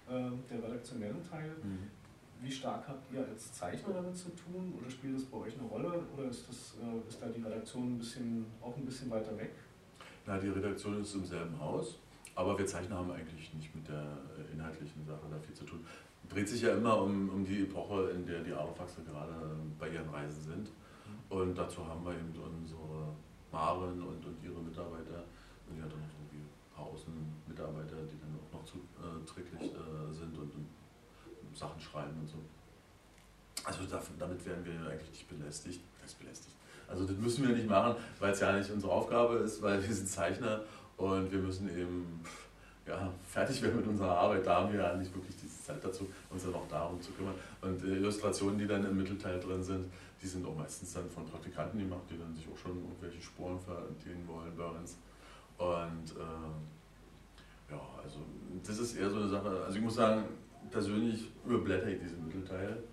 äh, 0.10 0.32
der 0.50 0.64
redaktionelle 0.64 1.22
Teil. 1.30 1.52
Mhm. 1.64 1.90
Wie 2.42 2.52
stark 2.52 2.86
habt 2.90 3.14
ihr 3.14 3.26
als 3.26 3.54
Zeichner 3.54 3.94
damit 3.94 4.18
zu 4.18 4.30
tun 4.32 4.74
oder 4.78 4.90
spielt 4.90 5.16
das 5.16 5.24
bei 5.24 5.38
euch 5.38 5.54
eine 5.58 5.64
Rolle 5.70 6.04
oder 6.14 6.28
ist, 6.30 6.50
das, 6.50 6.76
äh, 6.82 7.08
ist 7.08 7.22
da 7.22 7.28
die 7.28 7.42
Redaktion 7.42 7.94
ein 7.96 7.98
bisschen, 8.00 8.46
auch 8.62 8.76
ein 8.76 8.86
bisschen 8.86 9.10
weiter 9.10 9.38
weg? 9.38 9.52
Na, 10.26 10.38
die 10.38 10.50
Redaktion 10.50 11.02
ist 11.02 11.16
im 11.16 11.26
selben 11.26 11.60
Haus. 11.60 11.98
Aber 12.36 12.58
wir 12.58 12.66
Zeichner 12.66 12.98
haben 12.98 13.12
eigentlich 13.12 13.54
nicht 13.54 13.76
mit 13.76 13.88
der 13.88 14.18
äh, 14.38 14.54
inhaltlichen 14.54 15.06
Sache 15.06 15.28
da 15.30 15.38
viel 15.40 15.54
zu 15.54 15.66
tun. 15.66 15.86
Dreht 16.30 16.50
sich 16.50 16.62
ja 16.62 16.74
immer 16.74 17.02
um, 17.02 17.30
um 17.30 17.46
die 17.46 17.64
Epoche, 17.64 18.10
in 18.12 18.26
der 18.26 18.42
die 18.42 18.54
Arofaxe 18.54 19.04
gerade 19.04 19.34
bei 19.78 19.90
ihren 19.90 20.10
Reisen 20.10 20.42
sind. 20.42 20.70
Und 21.30 21.58
dazu 21.58 21.86
haben 21.86 22.04
wir 22.06 22.14
eben 22.14 22.34
unsere 22.34 23.14
Maren 23.52 24.02
und, 24.02 24.26
und 24.26 24.38
ihre 24.44 24.60
Mitarbeiter. 24.62 25.26
Und 25.68 25.78
die 25.78 25.82
hat 25.82 25.92
dann 25.92 26.00
noch 26.00 26.14
irgendwie 26.18 26.42
ein 26.42 26.76
paar 26.76 26.86
Außenmitarbeiter, 26.86 27.98
die 28.10 28.18
dann 28.18 28.34
auch 28.40 28.54
noch 28.54 28.66
zuträglich 28.66 29.72
äh, 29.72 30.14
sind 30.14 30.38
und, 30.38 30.54
und, 30.56 30.68
Sachen 31.56 31.80
schreiben 31.80 32.18
und 32.20 32.28
so. 32.28 32.38
Also 33.64 33.84
damit 34.18 34.44
werden 34.44 34.66
wir 34.66 34.90
eigentlich 34.90 35.12
nicht 35.12 35.30
belästigt. 35.30 35.82
Das 36.02 36.16
belästigt. 36.16 36.56
Also 36.88 37.06
das 37.06 37.18
müssen 37.18 37.48
wir 37.48 37.56
nicht 37.56 37.70
machen, 37.70 37.96
weil 38.20 38.32
es 38.32 38.40
ja 38.40 38.52
nicht 38.52 38.70
unsere 38.70 38.92
Aufgabe 38.92 39.36
ist, 39.38 39.62
weil 39.62 39.82
wir 39.82 39.94
sind 39.94 40.08
Zeichner 40.08 40.62
und 40.98 41.32
wir 41.32 41.40
müssen 41.40 41.70
eben 41.70 42.24
ja, 42.88 43.12
fertig 43.30 43.62
werden 43.62 43.78
mit 43.78 43.88
unserer 43.88 44.18
Arbeit. 44.18 44.46
Da 44.46 44.62
haben 44.62 44.74
wir 44.74 44.82
ja 44.82 44.96
nicht 44.96 45.14
wirklich 45.16 45.36
diese 45.42 45.64
Zeit 45.64 45.84
dazu, 45.84 46.08
uns 46.30 46.44
dann 46.44 46.54
auch 46.54 46.68
darum 46.70 47.02
zu 47.02 47.12
kümmern. 47.12 47.36
Und 47.62 47.84
äh, 47.84 47.96
Illustrationen, 47.96 48.58
die 48.58 48.68
dann 48.68 48.86
im 48.86 48.98
Mittelteil 48.98 49.40
drin 49.40 49.64
sind, 49.64 49.86
die 50.22 50.28
sind 50.28 50.46
auch 50.46 50.56
meistens 50.56 50.94
dann 50.94 51.10
von 51.10 51.26
Praktikanten 51.26 51.80
gemacht, 51.80 52.04
die 52.10 52.18
dann 52.18 52.34
sich 52.36 52.46
auch 52.52 52.58
schon 52.58 52.78
irgendwelche 52.78 53.22
Spuren 53.22 53.60
verdienen 53.60 54.28
wollen 54.28 54.56
bei 54.58 54.66
uns. 54.66 54.98
Und 55.58 56.18
äh, 56.20 57.72
ja, 57.72 57.82
also 58.04 58.20
das 58.66 58.80
ist 58.80 58.96
eher 58.96 59.10
so 59.10 59.18
eine 59.18 59.30
Sache. 59.30 59.64
Also 59.66 59.78
ich 59.78 59.84
muss 59.84 59.96
sagen, 59.96 60.24
persönlich 60.72 61.32
überblätter 61.46 61.88
ich 61.88 62.00
diesen 62.00 62.26
Mittelteil. 62.26 62.84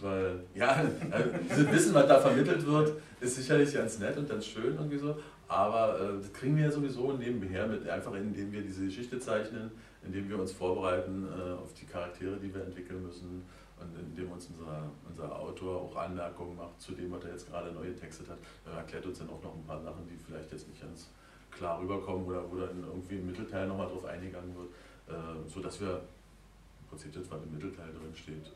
Weil, 0.00 0.40
ja, 0.54 0.84
also, 1.10 1.72
Wissen, 1.72 1.94
was 1.94 2.06
da 2.06 2.18
vermittelt 2.18 2.66
wird, 2.66 2.92
ist 3.20 3.36
sicherlich 3.36 3.72
ganz 3.74 3.98
nett 3.98 4.16
und 4.16 4.28
ganz 4.28 4.46
schön 4.46 4.74
irgendwie 4.74 4.98
so. 4.98 5.16
Aber 5.48 6.00
äh, 6.00 6.18
das 6.18 6.32
kriegen 6.32 6.56
wir 6.56 6.64
ja 6.64 6.70
sowieso 6.70 7.12
nebenher 7.12 7.66
mit, 7.66 7.88
einfach 7.88 8.14
indem 8.14 8.50
wir 8.52 8.62
diese 8.62 8.86
Geschichte 8.86 9.20
zeichnen, 9.20 9.70
indem 10.04 10.28
wir 10.28 10.38
uns 10.38 10.52
vorbereiten 10.52 11.26
äh, 11.28 11.52
auf 11.52 11.74
die 11.74 11.84
Charaktere, 11.84 12.36
die 12.36 12.52
wir 12.54 12.64
entwickeln 12.64 13.02
müssen 13.02 13.44
und 13.78 13.98
indem 13.98 14.32
uns 14.32 14.46
unser, 14.46 14.90
unser 15.08 15.38
Autor 15.38 15.82
auch 15.82 15.96
Anmerkungen 15.96 16.56
macht 16.56 16.80
zu 16.80 16.92
dem, 16.92 17.12
was 17.12 17.24
er 17.24 17.32
jetzt 17.32 17.48
gerade 17.50 17.70
neu 17.72 17.86
getextet 17.86 18.28
hat. 18.28 18.38
Er 18.64 18.78
erklärt 18.78 19.04
uns 19.06 19.18
dann 19.18 19.28
auch 19.28 19.42
noch 19.42 19.54
ein 19.54 19.64
paar 19.66 19.82
Sachen, 19.82 20.06
die 20.08 20.16
vielleicht 20.16 20.50
jetzt 20.52 20.68
nicht 20.68 20.80
ganz 20.80 21.08
klar 21.50 21.80
rüberkommen 21.80 22.24
oder 22.26 22.42
wo 22.50 22.56
dann 22.56 22.82
irgendwie 22.82 23.16
im 23.16 23.26
Mittelteil 23.26 23.66
nochmal 23.68 23.88
drauf 23.88 24.04
eingegangen 24.06 24.54
wird, 24.56 24.70
äh, 25.08 25.48
sodass 25.48 25.80
wir 25.80 26.00
im 26.00 26.88
Prinzip 26.88 27.12
das, 27.12 27.30
was 27.30 27.42
im 27.42 27.52
Mittelteil 27.52 27.88
drin 27.88 28.14
steht, 28.14 28.50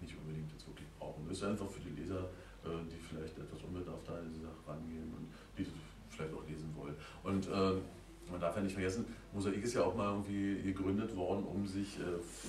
nicht 0.00 0.16
unbedingt 0.16 0.50
jetzt 0.52 0.66
wirklich 0.66 0.88
brauchen. 0.98 1.24
Das 1.28 1.38
ist 1.38 1.44
einfach 1.44 1.68
für 1.68 1.80
die 1.80 2.00
Leser, 2.00 2.28
äh, 2.64 2.68
die 2.90 2.98
vielleicht 2.98 3.38
etwas 3.38 3.62
unbedarfter 3.62 4.14
an 4.14 4.28
diese 4.28 4.42
Sache 4.42 4.62
rangehen 4.66 5.12
und 5.16 5.28
die 5.58 5.66
vielleicht 6.08 6.34
auch 6.34 6.46
lesen 6.48 6.72
wollen. 6.76 6.94
Und 7.22 7.46
äh, 7.46 7.80
man 8.30 8.40
darf 8.40 8.56
ja 8.56 8.62
nicht 8.62 8.72
vergessen, 8.72 9.04
Mosaik 9.32 9.62
ist 9.62 9.74
ja 9.74 9.82
auch 9.82 9.94
mal 9.94 10.10
irgendwie 10.10 10.62
gegründet 10.62 11.14
worden, 11.16 11.44
um 11.44 11.66
sich 11.66 11.98
äh, 11.98 12.02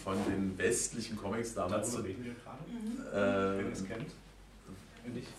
von 0.04 0.18
den 0.26 0.58
westlichen 0.58 1.18
Comics 1.18 1.54
damals 1.54 1.92
zu. 1.92 2.02
Reden 2.02 2.24
wir 2.24 2.34
gerade? 2.34 3.60
Äh, 3.60 3.86
kennt. 3.86 4.12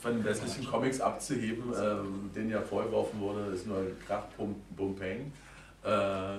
Von 0.00 0.14
den 0.14 0.24
westlichen 0.24 0.64
Comics 0.66 1.00
abzuheben, 1.00 1.74
äh, 1.74 2.34
denen 2.34 2.50
ja 2.50 2.62
vorgeworfen 2.62 3.20
wurde, 3.20 3.46
ist 3.52 3.66
nur 3.66 3.84
Krach, 4.06 4.24
Bum, 4.36 4.56
Bum 4.74 4.96
Peng. 4.96 5.30
Äh, 5.84 6.38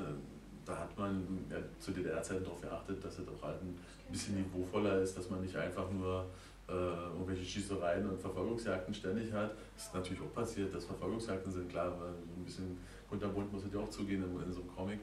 da 0.70 0.78
hat 0.78 0.98
man 0.98 1.46
ja, 1.50 1.58
zu 1.80 1.92
DDR-Zeiten 1.92 2.44
darauf 2.44 2.62
geachtet, 2.62 3.04
dass 3.04 3.18
es 3.18 3.28
auch 3.28 3.42
halt 3.42 3.62
ein 3.62 3.76
bisschen 4.12 4.36
niveauvoller 4.36 5.02
ist, 5.02 5.18
dass 5.18 5.30
man 5.30 5.42
nicht 5.42 5.56
einfach 5.56 5.90
nur 5.92 6.26
äh, 6.68 6.72
irgendwelche 6.72 7.44
Schießereien 7.44 8.08
und 8.08 8.22
Verfolgungsjagden 8.22 8.94
ständig 8.94 9.34
hat. 9.34 9.52
Das 9.76 9.88
ist 9.88 9.94
natürlich 9.96 10.22
auch 10.22 10.34
passiert, 10.34 10.74
dass 10.74 10.86
Verfolgungsjagden 10.86 11.52
sind, 11.52 11.70
klar, 11.70 11.92
weil 12.00 12.10
ein 12.10 12.46
bisschen 12.46 12.78
kunterbunt 13.10 13.52
muss 13.52 13.66
es 13.66 13.74
ja 13.74 13.80
auch 13.80 13.90
zugehen 13.90 14.24
in, 14.24 14.44
in, 14.44 14.54
so 14.54 14.62
einem 14.62 14.76
Comic. 14.76 15.00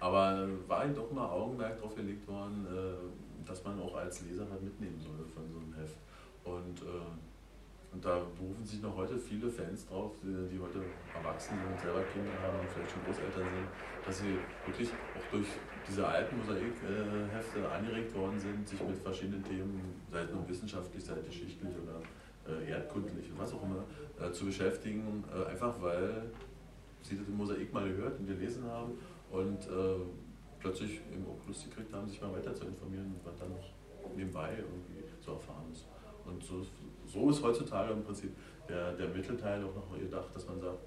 Aber 0.00 0.48
war 0.66 0.84
ihm 0.86 0.94
doch 0.94 1.10
mal 1.12 1.28
Augenmerk 1.28 1.76
darauf 1.76 1.94
gelegt 1.94 2.26
worden, 2.26 2.66
äh, 2.66 3.46
dass 3.46 3.62
man 3.62 3.78
auch 3.80 3.94
als 3.94 4.22
Leser 4.22 4.46
halt 4.50 4.62
mitnehmen 4.62 4.98
soll 4.98 5.26
von 5.34 5.44
so 5.52 5.58
einem 5.58 5.74
Heft. 5.74 5.98
Und 6.44 6.80
äh, 6.80 7.31
Und 7.92 8.04
da 8.04 8.24
berufen 8.38 8.64
sich 8.64 8.80
noch 8.80 8.96
heute 8.96 9.18
viele 9.18 9.50
Fans 9.50 9.86
drauf, 9.86 10.12
die, 10.22 10.48
die 10.48 10.58
heute 10.58 10.80
erwachsen 11.14 11.58
sind, 11.60 11.78
selber 11.78 12.02
Kinder 12.04 12.32
haben 12.40 12.60
und 12.60 12.68
vielleicht 12.70 12.90
schon 12.90 13.04
Großeltern 13.04 13.44
sind, 13.44 13.68
dass 14.06 14.18
sie 14.18 14.38
wirklich 14.66 14.88
auch 14.88 15.30
durch 15.30 15.46
diese 15.86 16.06
alten 16.06 16.38
Mosaikhefte 16.38 17.68
angeregt 17.68 18.14
worden 18.14 18.38
sind, 18.38 18.66
sich 18.66 18.82
mit 18.82 18.96
verschiedenen 18.96 19.44
Themen, 19.44 20.02
sei 20.10 20.22
es 20.22 20.30
nun 20.30 20.48
wissenschaftlich, 20.48 21.04
sei 21.04 21.14
es 21.14 21.26
geschichtlich 21.26 21.74
oder 21.76 22.00
äh, 22.48 22.70
erdkundlich, 22.70 23.30
was 23.36 23.52
auch 23.52 23.62
immer, 23.62 23.84
äh, 24.20 24.32
zu 24.32 24.46
beschäftigen, 24.46 25.24
äh, 25.28 25.50
einfach 25.50 25.74
weil 25.82 26.30
sie 27.02 27.16
das 27.18 27.28
im 27.28 27.36
Mosaik 27.36 27.72
mal 27.72 27.86
gehört 27.86 28.18
und 28.18 28.26
gelesen 28.26 28.64
haben 28.64 28.92
und 29.30 29.66
äh, 29.66 30.00
plötzlich 30.60 31.00
auch 31.26 31.46
Lust 31.46 31.68
gekriegt 31.68 31.92
haben, 31.92 32.08
sich 32.08 32.20
mal 32.22 32.32
weiter 32.32 32.54
zu 32.54 32.64
informieren, 32.64 33.14
was 33.24 33.36
dann 33.36 33.50
noch 33.50 34.16
nebenbei 34.16 34.50
irgendwie 34.56 35.02
zu 35.20 35.32
erfahren 35.32 35.66
ist. 35.70 35.86
Und 36.24 36.42
so, 36.42 36.64
so 37.12 37.30
ist 37.30 37.42
heutzutage 37.42 37.92
im 37.92 38.02
Prinzip 38.02 38.30
der, 38.68 38.92
der 38.92 39.08
Mittelteil 39.08 39.62
auch 39.64 39.74
noch 39.74 39.98
gedacht, 39.98 40.34
dass 40.34 40.46
man 40.46 40.60
sagt, 40.60 40.78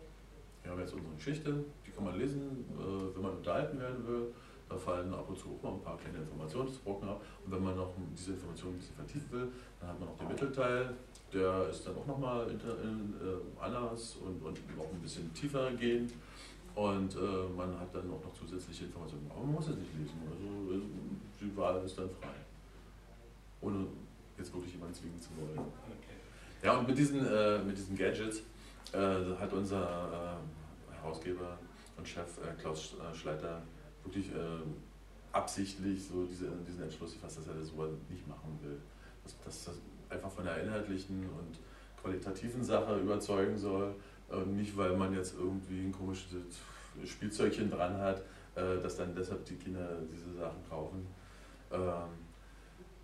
wir 0.64 0.72
haben 0.72 0.80
jetzt 0.80 0.94
unsere 0.94 1.14
Geschichte, 1.14 1.64
die 1.86 1.92
kann 1.92 2.06
man 2.06 2.18
lesen, 2.18 2.66
äh, 2.80 3.16
wenn 3.16 3.22
man 3.22 3.38
unterhalten 3.38 3.80
werden 3.80 4.08
will. 4.08 4.28
Da 4.68 4.76
fallen 4.76 5.14
ab 5.14 5.30
und 5.30 5.38
zu 5.38 5.50
auch 5.50 5.62
mal 5.62 5.74
ein 5.74 5.82
paar 5.82 5.96
kleine 5.96 6.18
Informationsbrocken 6.18 7.08
ab. 7.08 7.22
Und 7.46 7.52
wenn 7.52 7.64
man 7.64 7.76
noch 7.76 7.94
diese 8.18 8.32
Informationen 8.32 8.74
ein 8.74 8.80
bisschen 8.80 8.96
vertiefen 8.96 9.32
will, 9.32 9.48
dann 9.80 9.90
hat 9.90 10.00
man 10.00 10.10
noch 10.10 10.18
den 10.18 10.28
Mittelteil, 10.28 10.90
der 11.32 11.70
ist 11.70 11.86
dann 11.86 11.96
auch 11.96 12.08
nochmal 12.08 12.50
äh, 12.50 13.64
anders 13.64 14.16
und, 14.26 14.44
und 14.44 14.58
auch 14.80 14.92
ein 14.92 15.02
bisschen 15.04 15.32
tiefer 15.36 15.72
gehend. 15.74 16.14
Und 16.74 17.16
äh, 17.16 17.20
man 17.56 17.80
hat 17.80 17.94
dann 17.94 18.10
auch 18.10 18.24
noch 18.26 18.34
zusätzliche 18.34 18.86
Informationen. 18.86 19.30
Aber 19.30 19.42
man 19.46 19.54
muss 19.54 19.68
es 19.68 19.78
nicht 19.78 19.94
lesen. 20.00 20.20
Also 20.26 20.82
die 21.40 21.56
Wahl 21.56 21.86
ist 21.86 21.98
dann 22.00 22.10
frei. 22.10 22.34
Ohne 23.62 23.86
jetzt 24.38 24.54
wirklich 24.54 24.74
jemanden 24.74 24.96
zwingen 24.96 25.22
zu 25.22 25.30
wollen. 25.38 25.60
Okay. 25.60 26.14
Ja, 26.66 26.80
und 26.80 26.88
mit 26.88 26.97
diesen, 26.97 27.24
äh, 27.24 27.59
mit 27.59 27.78
diesen 27.78 27.95
Gadgets 27.95 28.41
äh, 28.91 28.97
hat 29.39 29.53
unser 29.53 29.84
äh, 29.84 30.95
Herausgeber 30.95 31.59
und 31.95 32.07
Chef 32.07 32.39
äh, 32.39 32.59
Klaus 32.59 32.95
äh, 32.95 33.16
Schleiter 33.16 33.61
wirklich 34.03 34.32
absichtlich 35.32 36.07
so 36.07 36.26
diese, 36.26 36.47
diesen 36.68 36.84
Entschluss 36.84 37.13
gefasst, 37.13 37.38
dass 37.38 37.47
er 37.47 37.53
das 37.53 37.68
so 37.68 37.76
nicht 38.09 38.28
machen 38.28 38.59
will. 38.63 38.80
Dass, 39.24 39.36
dass 39.43 39.66
das 39.66 39.76
einfach 40.09 40.32
von 40.32 40.45
der 40.45 40.63
inhaltlichen 40.63 41.28
und 41.30 41.59
qualitativen 42.01 42.63
Sache 42.63 42.99
überzeugen 42.99 43.57
soll. 43.57 43.95
Und 44.30 44.55
nicht, 44.55 44.78
weil 44.78 44.95
man 44.95 45.13
jetzt 45.13 45.36
irgendwie 45.38 45.82
ein 45.82 45.91
komisches 45.91 46.36
Spielzeugchen 47.03 47.72
dran 47.72 47.97
hat, 47.97 48.22
dass 48.55 48.97
dann 48.97 49.16
deshalb 49.16 49.43
die 49.45 49.55
Kinder 49.55 49.89
diese 50.11 50.38
Sachen 50.38 50.70
kaufen. 50.70 51.07
Ähm, 51.72 51.82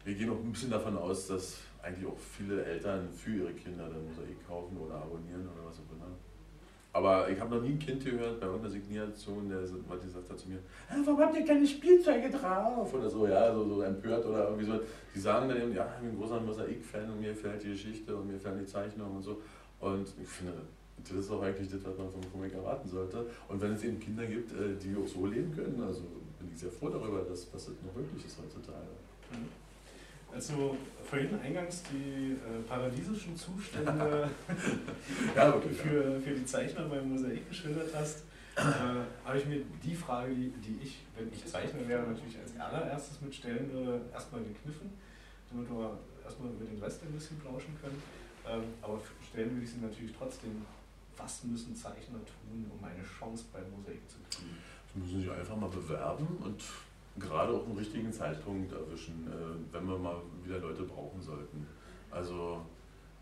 wir 0.03 0.14
gehen 0.14 0.30
auch 0.30 0.38
ein 0.38 0.51
bisschen 0.51 0.70
davon 0.70 0.97
aus, 0.97 1.28
dass 1.28 1.57
eigentlich 1.82 2.08
auch 2.08 2.18
viele 2.18 2.64
Eltern 2.64 3.10
für 3.12 3.32
ihre 3.32 3.54
Kinder 3.54 3.90
dann 3.90 4.06
Mosaik 4.06 4.48
kaufen 4.48 4.78
oder 4.78 4.96
abonnieren 4.96 5.48
oder 5.48 5.68
was 5.68 5.78
auch 5.78 5.96
immer. 5.96 6.12
Aber 6.94 7.30
ich 7.30 7.40
habe 7.40 7.56
noch 7.56 7.62
nie 7.62 7.70
ein 7.70 7.80
Kind 7.80 8.04
gehört 8.04 8.40
bei 8.40 8.46
irgendeiner 8.48 8.74
Signation, 8.74 9.48
der 9.48 9.62
was 9.62 10.02
gesagt 10.02 10.30
hat 10.30 10.38
zu 10.38 10.50
mir, 10.50 10.60
warum 11.06 11.22
habt 11.22 11.38
ihr 11.38 11.46
keine 11.46 11.66
Spielzeuge 11.66 12.30
drauf? 12.30 12.94
Oder 12.94 13.10
so, 13.10 13.28
ja, 13.28 13.54
so, 13.54 13.66
so 13.66 13.82
empört 13.82 14.26
oder 14.26 14.50
irgendwie 14.50 14.66
so. 14.66 14.80
Die 15.16 15.20
sagen 15.20 15.48
dann 15.48 15.62
eben, 15.62 15.74
ja, 15.74 15.90
ich 15.96 16.02
bin 16.02 16.10
ein 16.10 16.18
großer 16.18 16.42
Mosaik-Fan 16.42 17.10
und 17.10 17.22
mir 17.22 17.30
gefällt 17.30 17.64
die 17.64 17.70
Geschichte 17.70 18.14
und 18.14 18.28
mir 18.28 18.34
gefällt 18.34 18.60
die 18.60 18.66
Zeichnung 18.66 19.16
und 19.16 19.22
so. 19.22 19.42
Und 19.80 20.08
ich 20.22 20.28
finde, 20.28 20.54
das 21.02 21.18
ist 21.18 21.32
auch 21.32 21.42
eigentlich 21.42 21.70
das, 21.70 21.84
was 21.86 21.98
man 21.98 22.12
vom 22.12 22.30
Comic 22.30 22.54
erwarten 22.54 22.90
sollte. 22.90 23.26
Und 23.48 23.62
wenn 23.62 23.72
es 23.72 23.84
eben 23.84 23.98
Kinder 23.98 24.26
gibt, 24.26 24.52
äh, 24.52 24.76
die 24.76 24.94
auch 24.96 25.08
so 25.08 25.26
leben 25.26 25.56
können, 25.56 25.82
also 25.82 26.02
bin 26.40 26.50
ich 26.54 26.60
sehr 26.60 26.72
froh 26.72 26.90
darüber, 26.90 27.20
dass 27.20 27.48
was 27.54 27.66
das 27.66 27.76
noch 27.86 27.96
möglich 27.96 28.26
ist 28.26 28.38
heutzutage. 28.38 28.92
Mhm. 29.32 29.48
Als 30.34 30.48
du 30.48 30.78
vorhin 31.04 31.40
eingangs 31.42 31.84
die 31.92 32.34
äh, 32.34 32.62
paradiesischen 32.68 33.36
Zustände 33.36 34.30
ja, 35.36 35.50
okay, 35.56 35.70
für, 35.70 36.22
für 36.22 36.32
die 36.32 36.46
Zeichner 36.46 36.84
beim 36.84 37.10
Mosaik 37.10 37.48
geschildert 37.50 37.90
hast, 37.94 38.24
äh, 38.56 38.62
habe 39.26 39.38
ich 39.38 39.46
mir 39.46 39.62
die 39.84 39.96
Frage, 39.96 40.34
die, 40.34 40.50
die 40.50 40.80
ich, 40.84 41.00
wenn 41.18 41.32
ich 41.34 41.46
Zeichner 41.46 41.88
wäre, 41.88 42.04
natürlich 42.04 42.38
als 42.40 42.58
allererstes 42.60 43.22
mitstellen 43.22 43.72
würde, 43.74 44.02
erstmal 44.14 44.42
gekniffen, 44.44 44.92
damit 45.50 45.70
wir 45.70 45.98
erstmal 46.24 46.52
über 46.52 46.66
den 46.66 46.82
Rest 46.82 47.02
ein 47.04 47.12
bisschen 47.12 47.40
plauschen 47.40 47.78
können. 47.82 48.02
Ähm, 48.48 48.64
aber 48.82 49.00
stellen 49.30 49.52
würde 49.52 49.64
ich 49.64 49.72
sie 49.72 49.80
natürlich 49.80 50.14
trotzdem, 50.18 50.66
was 51.18 51.44
müssen 51.44 51.76
Zeichner 51.76 52.20
tun, 52.26 52.72
um 52.72 52.84
eine 52.84 53.04
Chance 53.04 53.46
beim 53.54 53.70
Mosaik 53.72 54.02
zu 54.10 54.18
kriegen? 54.30 54.58
Sie 54.94 55.00
müssen 55.00 55.22
sich 55.22 55.32
einfach 55.32 55.56
mal 55.56 55.70
bewerben 55.70 56.28
und 56.44 56.62
gerade 57.18 57.53
auch 57.53 57.66
einen 57.66 57.78
richtigen 57.78 58.12
Zeitpunkt 58.12 58.72
erwischen, 58.72 59.28
äh, 59.28 59.74
wenn 59.74 59.86
wir 59.88 59.97
mal 59.97 60.16
wieder 60.43 60.59
Leute 60.59 60.84
brauchen 60.84 61.22
sollten. 61.22 61.68
Also 62.09 62.62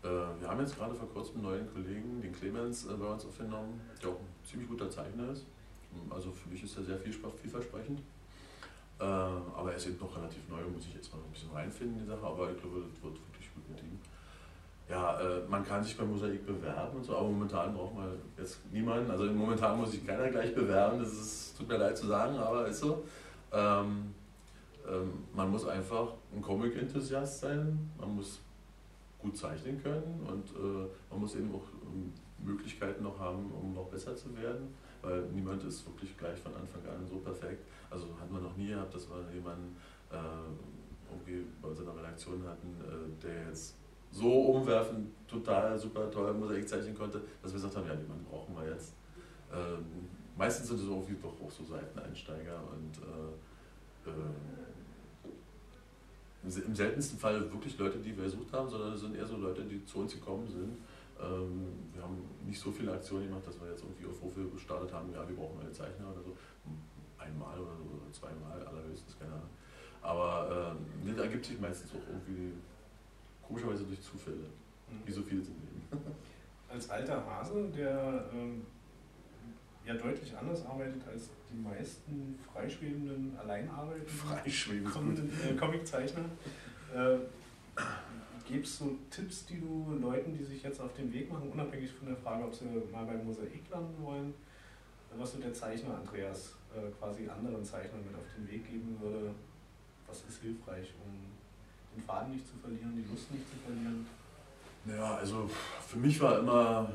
äh, 0.02 0.08
wir 0.40 0.48
haben 0.48 0.60
jetzt 0.60 0.76
gerade 0.76 0.94
vor 0.94 1.08
kurzem 1.08 1.36
einen 1.36 1.44
neuen 1.44 1.72
Kollegen, 1.72 2.20
den 2.20 2.32
Clemens, 2.32 2.86
äh, 2.86 2.94
bei 2.94 3.06
uns 3.06 3.24
aufgenommen, 3.24 3.80
der 4.02 4.10
auch 4.10 4.20
ein 4.20 4.44
ziemlich 4.44 4.68
guter 4.68 4.90
Zeichner 4.90 5.30
ist. 5.30 5.46
Also 6.08 6.30
für 6.30 6.48
mich 6.48 6.62
ist 6.62 6.76
er 6.76 6.84
sehr 6.84 6.98
vielversprechend. 6.98 8.00
aber 8.98 9.70
er 9.70 9.76
ist 9.76 9.86
eben 9.88 9.98
noch 9.98 10.14
relativ 10.16 10.48
neu, 10.48 10.62
muss 10.72 10.86
ich 10.86 10.94
jetzt 10.94 11.12
mal 11.12 11.18
ein 11.18 11.32
bisschen 11.32 11.50
reinfinden 11.50 11.98
in 11.98 12.04
die 12.04 12.10
Sache, 12.10 12.24
aber 12.24 12.52
ich 12.52 12.60
glaube, 12.60 12.76
das 12.80 13.02
wird 13.02 13.14
wirklich 13.14 13.52
gut 13.52 13.68
mit 13.70 13.82
ihm. 13.82 13.98
Ja, 14.88 15.18
man 15.48 15.64
kann 15.64 15.82
sich 15.82 15.96
beim 15.96 16.12
Mosaik 16.12 16.46
bewerben 16.46 16.98
und 16.98 17.04
so, 17.04 17.16
aber 17.16 17.26
momentan 17.26 17.74
braucht 17.74 17.96
man 17.96 18.12
jetzt 18.38 18.60
niemanden. 18.70 19.10
Also 19.10 19.24
momentan 19.24 19.80
muss 19.80 19.90
sich 19.90 20.06
keiner 20.06 20.28
gleich 20.28 20.54
bewerben, 20.54 21.00
das 21.00 21.12
ist, 21.12 21.58
tut 21.58 21.66
mir 21.66 21.78
leid 21.78 21.98
zu 21.98 22.06
sagen, 22.06 22.38
aber 22.38 22.68
ist 22.68 22.78
so. 22.78 23.02
Ähm, 23.52 24.14
ähm, 24.88 25.24
man 25.34 25.50
muss 25.50 25.66
einfach 25.66 26.14
ein 26.34 26.40
Comic-Enthusiast 26.40 27.40
sein, 27.40 27.90
man 27.98 28.16
muss 28.16 28.40
gut 29.18 29.36
zeichnen 29.36 29.82
können 29.82 30.26
und 30.26 30.50
äh, 30.50 30.88
man 31.10 31.20
muss 31.20 31.34
eben 31.34 31.54
auch 31.54 31.64
ähm, 31.84 32.12
Möglichkeiten 32.38 33.02
noch 33.02 33.18
haben, 33.18 33.50
um 33.52 33.74
noch 33.74 33.86
besser 33.86 34.16
zu 34.16 34.34
werden, 34.36 34.74
weil 35.02 35.22
niemand 35.34 35.62
ist 35.64 35.86
wirklich 35.86 36.16
gleich 36.16 36.38
von 36.38 36.54
Anfang 36.54 36.80
an 36.86 37.06
so 37.06 37.16
perfekt. 37.16 37.66
Also 37.90 38.06
hat 38.20 38.30
man 38.30 38.42
noch 38.42 38.56
nie 38.56 38.68
gehabt, 38.68 38.94
dass 38.94 39.08
wir 39.10 39.34
jemanden 39.34 39.76
äh, 40.10 40.16
irgendwie 41.10 41.44
bei 41.60 41.68
unserer 41.68 41.96
Redaktion 41.96 42.42
hatten, 42.46 42.76
äh, 42.80 43.22
der 43.22 43.48
jetzt 43.48 43.76
so 44.10 44.30
umwerfend 44.30 45.08
total 45.28 45.78
super 45.78 46.10
toll 46.10 46.32
Mosaik 46.34 46.68
zeichnen 46.68 46.96
konnte, 46.96 47.20
dass 47.42 47.52
wir 47.52 47.60
gesagt 47.60 47.76
haben, 47.76 47.86
ja, 47.86 47.94
niemanden 47.94 48.24
brauchen 48.24 48.54
wir 48.56 48.70
jetzt. 48.70 48.94
Ähm, 49.52 49.84
meistens 50.40 50.68
sind 50.68 50.80
es 50.80 50.86
irgendwie 50.86 51.16
doch 51.20 51.36
auch 51.38 51.50
so 51.50 51.62
Seiteneinsteiger 51.64 52.58
und 52.72 52.96
äh, 52.96 54.08
äh, 54.08 54.32
im 56.64 56.74
seltensten 56.74 57.18
Fall 57.18 57.38
wirklich 57.52 57.76
Leute, 57.78 57.98
die 57.98 58.16
wir 58.16 58.24
gesucht 58.24 58.50
haben, 58.54 58.70
sondern 58.70 58.94
es 58.94 59.02
sind 59.02 59.14
eher 59.14 59.26
so 59.26 59.36
Leute, 59.36 59.62
die 59.64 59.84
zu 59.84 59.98
uns 59.98 60.14
gekommen 60.14 60.48
sind. 60.48 60.78
Ähm, 61.20 61.68
wir 61.92 62.02
haben 62.02 62.16
nicht 62.46 62.58
so 62.58 62.72
viele 62.72 62.92
Aktionen 62.92 63.28
gemacht, 63.28 63.46
dass 63.46 63.60
wir 63.60 63.68
jetzt 63.68 63.82
irgendwie 63.82 64.06
auf 64.06 64.22
Wofür 64.22 64.50
gestartet 64.50 64.90
haben, 64.94 65.12
ja, 65.12 65.28
wir 65.28 65.36
brauchen 65.36 65.60
eine 65.60 65.70
Zeichner 65.70 66.08
oder 66.10 66.22
so. 66.22 66.34
Einmal 67.18 67.60
oder, 67.60 67.76
so, 67.76 67.84
oder 67.84 68.10
zweimal, 68.10 68.66
allerhöchstens, 68.66 69.18
keine 69.18 69.32
Ahnung. 69.32 69.50
Aber 70.00 70.74
äh, 71.04 71.10
das 71.10 71.18
ergibt 71.18 71.44
sich 71.44 71.60
meistens 71.60 71.90
auch 71.92 72.08
irgendwie 72.08 72.54
komischerweise 73.46 73.84
durch 73.84 74.00
Zufälle, 74.00 74.48
mhm. 74.88 75.04
wie 75.04 75.12
so 75.12 75.20
vieles 75.20 75.48
im 75.48 75.56
Leben. 75.56 75.84
Als 76.70 76.88
alter 76.88 77.26
Hase, 77.26 77.68
der 77.76 78.24
ähm 78.32 78.64
ja 79.90 80.00
deutlich 80.00 80.36
anders 80.36 80.64
arbeitet 80.64 81.02
als 81.06 81.30
die 81.50 81.56
meisten 81.56 82.38
freischwebenden, 82.52 83.36
alleinarbeitenden 83.38 84.08
Freischwebenden 84.08 85.30
äh, 85.42 85.54
Comiczeichner. 85.54 86.24
Äh, 86.94 87.18
es 88.62 88.78
so 88.78 88.96
Tipps, 89.10 89.46
die 89.46 89.60
du 89.60 89.96
Leuten, 90.00 90.36
die 90.36 90.42
sich 90.42 90.62
jetzt 90.64 90.80
auf 90.80 90.92
den 90.94 91.12
Weg 91.12 91.30
machen, 91.30 91.50
unabhängig 91.52 91.92
von 91.92 92.08
der 92.08 92.16
Frage, 92.16 92.44
ob 92.44 92.52
sie 92.52 92.64
mal 92.90 93.04
beim 93.04 93.24
Mosaik 93.24 93.62
landen 93.70 94.02
wollen, 94.02 94.34
was 95.16 95.32
so 95.32 95.38
der 95.38 95.54
Zeichner 95.54 95.94
Andreas 95.94 96.56
äh, 96.74 96.90
quasi 96.98 97.28
anderen 97.28 97.64
Zeichnern 97.64 98.04
mit 98.04 98.14
auf 98.16 98.26
den 98.36 98.50
Weg 98.50 98.68
geben 98.68 98.96
würde? 99.00 99.30
Was 100.08 100.24
ist 100.28 100.42
hilfreich, 100.42 100.92
um 101.04 101.12
den 101.94 102.02
Faden 102.02 102.32
nicht 102.32 102.46
zu 102.46 102.56
verlieren, 102.56 102.92
die 102.96 103.08
Lust 103.08 103.30
nicht 103.30 103.48
zu 103.48 103.56
verlieren? 103.64 104.04
Naja, 104.84 105.16
also 105.16 105.48
für 105.86 105.98
mich 105.98 106.20
war 106.20 106.40
immer, 106.40 106.92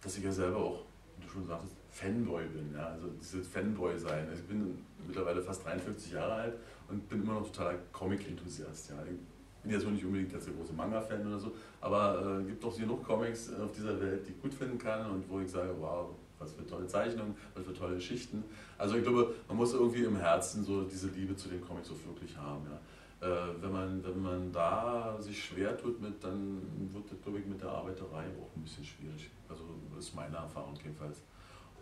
dass 0.00 0.18
ich 0.18 0.24
ja 0.24 0.30
selber 0.30 0.58
auch, 0.58 0.84
wie 1.16 1.26
du 1.26 1.32
schon 1.32 1.46
sagtest, 1.46 1.79
Fanboy 1.90 2.44
bin. 2.46 2.72
Ja? 2.74 2.86
Also 2.88 3.08
dieses 3.20 3.46
Fanboy 3.48 3.98
sein. 3.98 4.26
Also 4.28 4.42
ich 4.42 4.48
bin 4.48 4.78
mittlerweile 5.06 5.42
fast 5.42 5.64
53 5.64 6.12
Jahre 6.12 6.32
alt 6.32 6.54
und 6.88 7.08
bin 7.08 7.22
immer 7.22 7.34
noch 7.34 7.46
totaler 7.46 7.78
Comic-Enthusiast. 7.92 8.90
Ja? 8.90 8.96
Ich 9.04 9.62
bin 9.62 9.72
jetzt 9.72 9.84
noch 9.84 9.92
nicht 9.92 10.04
unbedingt 10.04 10.32
der 10.32 10.40
große 10.40 10.72
Manga-Fan 10.72 11.26
oder 11.26 11.38
so, 11.38 11.52
aber 11.80 12.38
es 12.38 12.44
äh, 12.44 12.46
gibt 12.46 12.64
doch 12.64 12.76
genug 12.76 13.04
Comics 13.04 13.52
auf 13.52 13.72
dieser 13.72 14.00
Welt, 14.00 14.26
die 14.26 14.32
ich 14.32 14.40
gut 14.40 14.54
finden 14.54 14.78
kann 14.78 15.10
und 15.10 15.28
wo 15.28 15.40
ich 15.40 15.50
sage, 15.50 15.74
wow, 15.78 16.08
was 16.38 16.52
für 16.52 16.66
tolle 16.66 16.86
Zeichnungen, 16.86 17.34
was 17.54 17.64
für 17.64 17.74
tolle 17.74 17.96
Geschichten. 17.96 18.42
Also 18.78 18.96
ich 18.96 19.02
glaube, 19.02 19.34
man 19.46 19.58
muss 19.58 19.74
irgendwie 19.74 20.04
im 20.04 20.16
Herzen 20.16 20.64
so 20.64 20.82
diese 20.82 21.08
Liebe 21.08 21.36
zu 21.36 21.48
den 21.48 21.60
Comics 21.60 21.88
so 21.88 21.94
wirklich 22.06 22.34
haben. 22.36 22.64
Ja? 22.64 22.80
Äh, 23.20 23.28
wenn, 23.60 23.72
man, 23.72 24.02
wenn 24.02 24.22
man 24.22 24.50
da 24.52 25.16
sich 25.20 25.44
schwer 25.44 25.76
tut 25.76 26.00
mit, 26.00 26.24
dann 26.24 26.62
wird 26.94 27.10
das, 27.10 27.20
glaube 27.20 27.38
ich, 27.40 27.44
mit 27.44 27.60
der 27.60 27.68
Arbeiterei 27.68 28.24
auch 28.40 28.56
ein 28.56 28.62
bisschen 28.62 28.84
schwierig. 28.84 29.28
Also 29.46 29.62
das 29.94 30.06
ist 30.06 30.14
meine 30.14 30.36
Erfahrung 30.36 30.74
jedenfalls. 30.82 31.18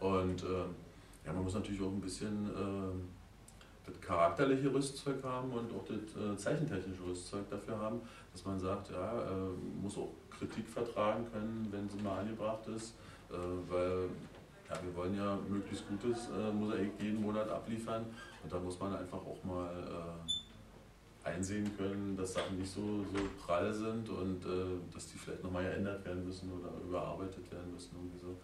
Und 0.01 0.42
äh, 0.42 1.26
ja, 1.26 1.32
man 1.32 1.44
muss 1.44 1.55
natürlich 1.55 1.80
auch 1.80 1.92
ein 1.92 2.01
bisschen 2.01 2.46
äh, 2.46 3.88
das 3.88 4.01
charakterliche 4.01 4.72
Rüstzeug 4.72 5.22
haben 5.24 5.51
und 5.51 5.72
auch 5.72 5.84
das 5.84 5.96
äh, 6.16 6.36
zeichentechnische 6.36 7.03
Rüstzeug 7.05 7.49
dafür 7.51 7.78
haben, 7.78 8.01
dass 8.32 8.44
man 8.44 8.59
sagt, 8.59 8.90
ja, 8.90 9.22
äh, 9.22 9.82
muss 9.82 9.96
auch 9.96 10.11
Kritik 10.30 10.68
vertragen 10.68 11.26
können, 11.32 11.68
wenn 11.70 11.88
sie 11.88 11.99
mal 12.03 12.20
angebracht 12.20 12.66
ist, 12.68 12.94
äh, 13.30 13.34
weil 13.68 14.09
ja, 14.68 14.78
wir 14.82 14.94
wollen 14.94 15.16
ja 15.16 15.38
möglichst 15.49 15.88
gutes 15.88 16.28
äh, 16.28 16.53
Mosaik 16.53 16.92
jeden 17.01 17.20
Monat 17.22 17.49
abliefern 17.49 18.05
und 18.42 18.53
da 18.53 18.59
muss 18.59 18.78
man 18.78 18.94
einfach 18.94 19.18
auch 19.18 19.42
mal 19.42 19.70
äh, 21.24 21.28
einsehen 21.28 21.70
können, 21.76 22.16
dass 22.16 22.34
Sachen 22.34 22.59
nicht 22.59 22.70
so, 22.70 22.80
so 22.80 23.18
prall 23.44 23.72
sind 23.72 24.09
und 24.09 24.40
dass 24.94 25.09
die 25.09 25.18
vielleicht 25.18 25.42
nochmal 25.42 25.64
geändert 25.64 26.03
werden 26.07 26.24
müssen 26.24 26.51
oder 26.51 26.70
überarbeitet 26.82 27.53
werden 27.53 27.70
müssen. 27.70 27.90
Irgendwie 27.96 28.18
so. 28.18 28.34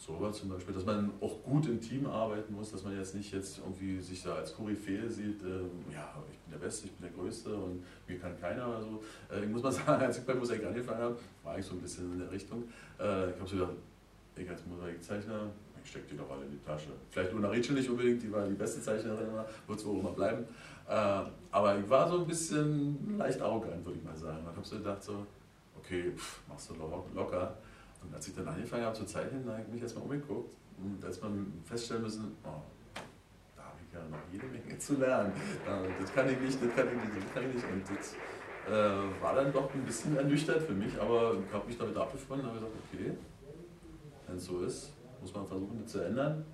So 0.00 0.30
zum 0.30 0.48
Beispiel, 0.48 0.72
dass 0.72 0.86
man 0.86 1.12
auch 1.20 1.42
gut 1.42 1.66
im 1.66 1.78
Team 1.78 2.06
arbeiten 2.06 2.54
muss, 2.54 2.72
dass 2.72 2.82
man 2.82 2.96
jetzt 2.96 3.14
nicht 3.14 3.34
jetzt 3.34 3.58
irgendwie 3.58 4.00
sich 4.00 4.22
da 4.22 4.36
als 4.36 4.54
Koryphäe 4.54 5.10
sieht, 5.10 5.42
äh, 5.42 5.92
ja, 5.92 6.14
ich 6.32 6.38
bin 6.38 6.52
der 6.52 6.58
Beste, 6.58 6.86
ich 6.86 6.92
bin 6.92 7.10
der 7.10 7.22
Größte 7.22 7.54
und 7.54 7.84
mir 8.08 8.18
kann 8.18 8.40
keiner 8.40 8.66
oder 8.66 8.80
so. 8.80 9.04
Äh, 9.30 9.44
ich 9.44 9.50
muss 9.50 9.62
mal 9.62 9.70
sagen, 9.72 10.02
als 10.02 10.16
ich 10.16 10.24
bei 10.24 10.34
Mosaik 10.34 10.64
angefangen 10.64 11.02
habe, 11.02 11.18
war 11.44 11.58
ich 11.58 11.66
so 11.66 11.74
ein 11.74 11.82
bisschen 11.82 12.10
in 12.14 12.18
der 12.18 12.30
Richtung. 12.30 12.64
Äh, 12.98 13.28
ich 13.28 13.38
habe 13.38 13.46
so 13.46 13.56
gedacht, 13.56 13.74
ich 14.36 14.48
als 14.48 14.64
Mosaikzeichner, 14.64 15.50
ich 15.84 15.90
stecke 15.90 16.06
die 16.12 16.16
doch 16.16 16.30
alle 16.30 16.46
in 16.46 16.52
die 16.52 16.64
Tasche. 16.64 16.88
Vielleicht 17.10 17.32
Luna 17.32 17.48
Ritschel 17.50 17.74
nicht 17.74 17.90
unbedingt, 17.90 18.22
die 18.22 18.32
war 18.32 18.48
die 18.48 18.54
beste 18.54 18.80
Zeichnerin 18.80 19.28
wird 19.66 19.78
es 19.78 19.84
wohl 19.84 19.98
immer 19.98 20.12
bleiben. 20.12 20.46
Äh, 20.88 21.24
aber 21.50 21.78
ich 21.78 21.90
war 21.90 22.08
so 22.08 22.20
ein 22.20 22.26
bisschen 22.26 23.18
leicht 23.18 23.42
arrogant, 23.42 23.84
würde 23.84 23.98
ich 23.98 24.04
mal 24.04 24.16
sagen. 24.16 24.46
Und 24.46 24.56
habe 24.56 24.66
so 24.66 24.78
gedacht, 24.78 25.04
so, 25.04 25.26
okay, 25.78 26.10
pff, 26.16 26.40
machst 26.48 26.70
du 26.70 26.74
locker. 27.14 27.54
Und 28.02 28.14
als 28.14 28.28
ich 28.28 28.34
dann 28.34 28.48
angefangen 28.48 28.84
habe 28.84 28.96
zu 28.96 29.04
zeichnen, 29.04 29.48
habe 29.48 29.62
ich 29.62 29.68
mich 29.68 29.82
erstmal 29.82 30.04
umgeguckt 30.04 30.54
und 30.78 31.22
man 31.22 31.52
feststellen 31.64 32.02
müssen, 32.02 32.36
oh, 32.44 32.48
da 33.56 33.62
habe 33.62 33.76
ich 33.86 33.92
ja 33.92 34.00
noch 34.08 34.18
jede 34.32 34.46
Menge 34.46 34.78
zu 34.78 34.96
lernen. 34.98 35.32
Das 36.00 36.14
kann 36.14 36.28
ich 36.28 36.40
nicht, 36.40 36.62
das 36.62 36.74
kann 36.74 36.88
ich 36.88 36.94
nicht, 36.94 37.24
das 37.24 37.34
kann 37.34 37.48
ich 37.48 37.54
nicht. 37.54 37.66
Und 37.70 37.82
das 37.98 38.14
äh, 38.68 39.22
war 39.22 39.34
dann 39.34 39.52
doch 39.52 39.72
ein 39.74 39.84
bisschen 39.84 40.16
ernüchtert 40.16 40.62
für 40.62 40.72
mich, 40.72 41.00
aber 41.00 41.34
ich 41.46 41.52
habe 41.52 41.66
mich 41.66 41.78
damit 41.78 41.96
abgefunden 41.96 42.46
und 42.46 42.52
habe 42.54 42.60
gesagt, 42.60 42.78
okay, 42.92 43.12
wenn 44.26 44.36
es 44.36 44.44
so 44.44 44.60
ist, 44.60 44.92
muss 45.20 45.34
man 45.34 45.46
versuchen, 45.46 45.78
das 45.82 45.92
zu 45.92 46.00
ändern. 46.00 46.44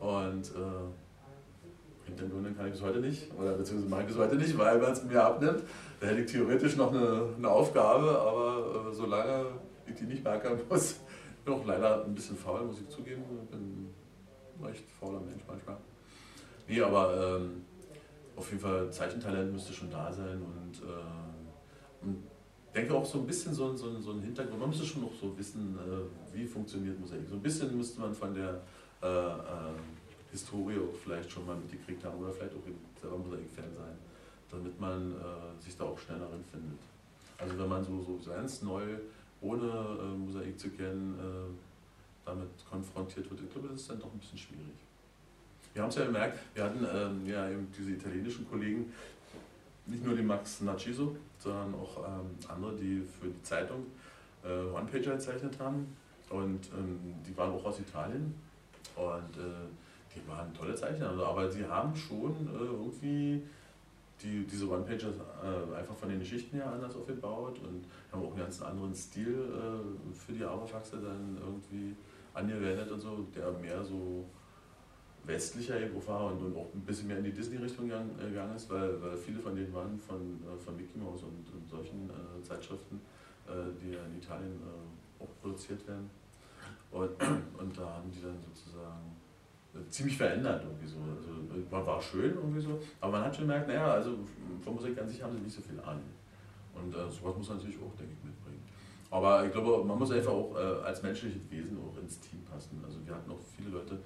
Und 0.00 0.48
äh, 0.48 2.06
Hintergründe 2.06 2.52
kann 2.52 2.66
ich 2.66 2.72
bis 2.72 2.82
heute 2.82 3.00
nicht, 3.00 3.30
oder 3.38 3.52
beziehungsweise 3.52 3.90
mache 3.90 4.00
ich 4.02 4.06
bis 4.08 4.16
heute 4.16 4.36
nicht, 4.36 4.58
weil 4.58 4.78
man 4.78 4.92
es 4.92 5.04
mir 5.04 5.22
abnimmt. 5.22 5.62
Da 6.00 6.06
hätte 6.06 6.20
ich 6.20 6.32
theoretisch 6.32 6.76
noch 6.76 6.92
eine, 6.92 7.28
eine 7.36 7.48
Aufgabe, 7.48 8.18
aber 8.18 8.90
äh, 8.90 8.94
solange 8.94 9.46
ich 9.86 9.94
die 9.94 10.04
nicht 10.04 10.24
muss, 10.68 10.96
bin 11.44 11.54
auch 11.54 11.66
leider 11.66 12.04
ein 12.04 12.14
bisschen 12.14 12.36
faul, 12.36 12.64
muss 12.64 12.80
ich 12.80 12.88
zugeben. 12.88 13.22
Ich 13.42 13.50
bin 13.50 13.60
ein 13.60 14.64
recht 14.64 14.84
fauler 14.90 15.20
Mensch 15.20 15.42
manchmal. 15.46 15.76
Nee, 16.68 16.80
aber 16.80 17.38
ähm, 17.40 17.64
auf 18.36 18.48
jeden 18.50 18.62
Fall 18.62 18.90
Zeichentalent 18.90 19.52
müsste 19.52 19.72
schon 19.72 19.90
da 19.90 20.12
sein 20.12 20.40
und, 20.40 20.82
äh, 20.82 22.04
und 22.04 22.22
denke 22.74 22.94
auch 22.94 23.04
so 23.04 23.18
ein 23.18 23.26
bisschen 23.26 23.52
so, 23.52 23.74
so, 23.76 23.98
so 24.00 24.12
ein 24.12 24.22
Hintergrund. 24.22 24.60
Man 24.60 24.70
müsste 24.70 24.86
schon 24.86 25.02
noch 25.02 25.14
so 25.20 25.36
wissen, 25.36 25.76
äh, 25.78 26.34
wie 26.34 26.46
funktioniert 26.46 26.98
Mosaik. 26.98 27.28
So 27.28 27.34
ein 27.34 27.42
bisschen 27.42 27.76
müsste 27.76 28.00
man 28.00 28.14
von 28.14 28.34
der 28.34 28.60
äh, 29.02 29.06
äh, 29.06 29.74
Historie 30.30 30.78
vielleicht 31.02 31.30
schon 31.30 31.44
mal 31.44 31.56
mitgekriegt 31.56 32.04
haben 32.04 32.18
oder 32.18 32.32
vielleicht 32.32 32.54
auch 32.54 33.00
selber 33.00 33.18
Mosaik-Fan 33.18 33.74
sein, 33.76 33.98
damit 34.50 34.80
man 34.80 35.12
äh, 35.12 35.62
sich 35.62 35.76
da 35.76 35.84
auch 35.84 35.98
schneller 35.98 36.28
findet. 36.50 36.78
Also 37.36 37.58
wenn 37.58 37.68
man 37.68 37.84
so, 37.84 38.18
so 38.20 38.30
ganz 38.30 38.62
neu, 38.62 38.82
ohne 39.42 39.66
äh, 39.66 40.16
Mosaik 40.16 40.58
zu 40.58 40.70
kennen, 40.70 41.18
äh, 41.18 42.26
damit 42.26 42.48
konfrontiert 42.68 43.28
wird, 43.30 43.40
ich 43.42 43.52
glaube, 43.52 43.68
das 43.68 43.82
ist 43.82 43.90
dann 43.90 44.00
doch 44.00 44.12
ein 44.12 44.18
bisschen 44.18 44.38
schwierig. 44.38 44.74
Wir 45.74 45.82
haben 45.82 45.88
es 45.88 45.96
ja 45.96 46.04
gemerkt, 46.04 46.38
wir 46.54 46.64
hatten 46.64 46.86
ähm, 46.94 47.26
ja 47.26 47.48
eben 47.48 47.66
diese 47.76 47.92
italienischen 47.92 48.48
Kollegen, 48.48 48.92
nicht 49.86 50.04
nur 50.04 50.14
den 50.14 50.26
Max 50.26 50.60
Narciso, 50.60 51.16
sondern 51.38 51.74
auch 51.74 51.98
ähm, 51.98 52.30
andere, 52.48 52.76
die 52.76 53.00
für 53.00 53.26
die 53.26 53.42
Zeitung 53.42 53.86
äh, 54.44 54.48
One-Pager 54.48 55.14
gezeichnet 55.14 55.58
haben. 55.58 55.96
Und 56.30 56.70
ähm, 56.72 57.14
die 57.26 57.36
waren 57.36 57.52
auch 57.52 57.64
aus 57.64 57.80
Italien. 57.80 58.34
Und 58.94 59.36
äh, 59.36 59.66
die 60.14 60.28
waren 60.28 60.52
tolle 60.54 60.74
Zeichner. 60.74 61.08
Also, 61.10 61.24
aber 61.24 61.50
sie 61.50 61.64
haben 61.64 61.94
schon 61.96 62.32
äh, 62.54 62.58
irgendwie 62.58 63.42
die, 64.22 64.44
diese 64.46 64.68
One-Pager 64.68 65.08
äh, 65.08 65.76
einfach 65.76 65.96
von 65.96 66.08
den 66.08 66.20
Geschichten 66.20 66.56
her 66.56 66.70
anders 66.70 66.94
aufgebaut 66.94 67.58
und 67.58 67.84
haben 68.12 68.22
auch 68.22 68.30
einen 68.30 68.38
ganz 68.38 68.60
anderen 68.62 68.94
Stil 68.94 69.28
äh, 69.28 70.14
für 70.14 70.32
die 70.32 70.44
Aberfaxe 70.44 70.96
dann 70.96 71.38
irgendwie 71.40 71.96
angewendet 72.34 72.90
und 72.90 73.00
so, 73.00 73.26
der 73.34 73.50
mehr 73.52 73.82
so 73.82 74.24
westlicher 75.24 75.80
Ebro 75.80 76.06
war 76.06 76.32
und, 76.32 76.56
auch 76.56 76.74
ein 76.74 76.80
bisschen 76.80 77.08
mehr 77.08 77.18
in 77.18 77.24
die 77.24 77.32
Disney-Richtung 77.32 77.90
äh, 77.90 78.28
gegangen 78.28 78.56
ist, 78.56 78.68
weil, 78.70 79.00
weil 79.00 79.16
viele 79.16 79.40
von 79.40 79.54
denen 79.54 79.72
waren 79.72 79.98
von, 79.98 80.40
äh, 80.42 80.58
von 80.58 80.76
Mickey 80.76 80.98
Mouse 80.98 81.22
und, 81.22 81.48
und 81.54 81.68
solchen 81.68 82.10
äh, 82.10 82.42
Zeitschriften, 82.42 83.00
äh, 83.46 83.52
die 83.80 83.94
in 83.94 84.18
Italien 84.18 84.60
äh, 84.60 85.22
auch 85.22 85.28
produziert 85.40 85.86
werden. 85.86 86.10
Und, 86.90 87.10
und 87.58 87.78
da 87.78 87.94
haben 87.94 88.10
die 88.10 88.20
dann 88.20 88.38
sozusagen 88.40 89.16
ziemlich 89.88 90.18
verändert 90.18 90.62
irgendwie 90.64 90.86
so. 90.86 90.98
Also, 90.98 91.70
war, 91.70 91.86
war 91.86 92.02
schön 92.02 92.34
irgendwie 92.34 92.60
so, 92.60 92.78
aber 93.00 93.12
man 93.12 93.24
hat 93.24 93.34
schon 93.34 93.46
gemerkt, 93.46 93.68
naja, 93.68 93.92
also 93.94 94.18
von 94.62 94.74
Musik 94.74 95.00
an 95.00 95.08
sich 95.08 95.22
haben 95.22 95.32
sie 95.34 95.40
nicht 95.40 95.54
so 95.54 95.62
viel 95.62 95.80
Ahnung. 95.80 96.02
Und 96.74 96.94
äh, 96.94 97.10
sowas 97.10 97.36
muss 97.36 97.48
man 97.48 97.58
natürlich 97.58 97.78
auch, 97.78 97.94
denke 97.96 98.14
ich, 98.18 98.24
mitbringen. 98.24 98.62
Aber 99.10 99.44
ich 99.44 99.52
glaube, 99.52 99.84
man 99.84 99.98
muss 99.98 100.10
einfach 100.10 100.32
auch 100.32 100.56
äh, 100.56 100.84
als 100.86 101.02
menschliches 101.02 101.50
Wesen 101.50 101.78
auch 101.78 101.96
ins 102.00 102.18
Team 102.20 102.42
passen. 102.50 102.80
Also 102.84 102.98
wir 103.04 103.14
hatten 103.14 103.30
auch 103.30 103.40
viele 103.56 103.70
Leute, 103.70 103.98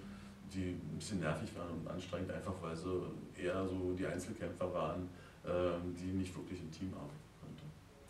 die 0.52 0.70
ein 0.70 0.98
bisschen 0.98 1.20
nervig 1.20 1.48
waren 1.56 1.70
und 1.78 1.88
anstrengend, 1.88 2.32
einfach 2.32 2.54
weil 2.60 2.76
sie 2.76 3.06
eher 3.40 3.66
so 3.68 3.94
die 3.96 4.06
Einzelkämpfer 4.06 4.72
waren, 4.72 5.08
ähm, 5.46 5.94
die 5.96 6.12
nicht 6.12 6.36
wirklich 6.36 6.60
im 6.60 6.70
Team 6.72 6.92
arbeiten 6.94 7.26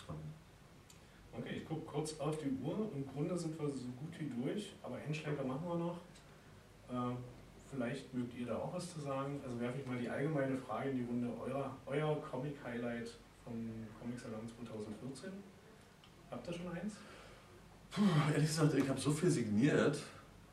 konnten. 0.07 0.33
Okay, 1.39 1.59
ich 1.59 1.69
gucke 1.69 1.85
kurz 1.85 2.19
auf 2.19 2.39
die 2.39 2.51
Uhr. 2.65 2.89
Im 2.95 3.07
Grunde 3.07 3.37
sind 3.37 3.61
wir 3.61 3.69
so 3.69 3.89
gut 3.89 4.19
wie 4.19 4.31
durch, 4.43 4.73
aber 4.83 4.97
einen 4.97 5.15
Schlenker 5.15 5.45
machen 5.45 5.69
wir 5.69 5.77
noch. 5.77 5.99
Äh, 6.89 7.15
vielleicht 7.71 8.15
mögt 8.15 8.35
ihr 8.39 8.47
da 8.47 8.57
auch 8.57 8.73
was 8.73 8.93
zu 8.95 9.01
sagen. 9.01 9.39
Also 9.45 9.61
werfe 9.61 9.81
ich 9.81 9.87
mal 9.87 9.99
die 9.99 10.09
allgemeine 10.09 10.57
Frage 10.57 10.91
in 10.91 10.97
die 10.97 11.05
Runde. 11.05 11.29
Euer, 11.45 11.77
euer 11.85 12.23
Comic-Highlight 12.23 13.11
vom 13.47 13.55
Comic 14.01 14.19
Salon 14.19 14.41
2014? 14.47 15.31
Habt 16.31 16.47
ihr 16.49 16.53
schon 16.53 16.69
eins? 16.73 16.95
Puh, 17.91 18.03
ehrlich 18.33 18.49
gesagt, 18.49 18.75
ich 18.75 18.89
habe 18.89 19.01
so 19.01 19.13
viel 19.13 19.31
signiert. 19.31 19.99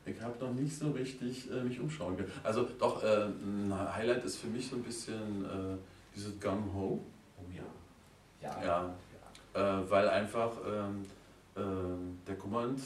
Ich 0.06 0.20
habe 0.20 0.38
noch 0.38 0.52
nicht 0.52 0.76
so 0.78 0.90
richtig 0.92 1.50
äh, 1.50 1.62
mich 1.62 1.80
umschauen 1.80 2.16
können. 2.16 2.30
Also 2.42 2.68
doch, 2.78 3.02
äh, 3.02 3.24
ein 3.24 3.72
Highlight 3.72 4.24
ist 4.24 4.36
für 4.36 4.46
mich 4.46 4.68
so 4.68 4.76
ein 4.76 4.82
bisschen 4.82 5.44
äh, 5.44 5.76
dieses 6.14 6.38
Gung 6.38 6.72
Ho. 6.74 7.00
Oh 7.38 7.42
ja. 7.52 8.50
Ja. 8.62 8.62
ja. 8.62 9.80
Äh, 9.80 9.90
weil 9.90 10.08
einfach 10.08 10.52
ähm, 10.66 11.04
ähm, 11.56 12.18
der 12.26 12.36
Command 12.36 12.80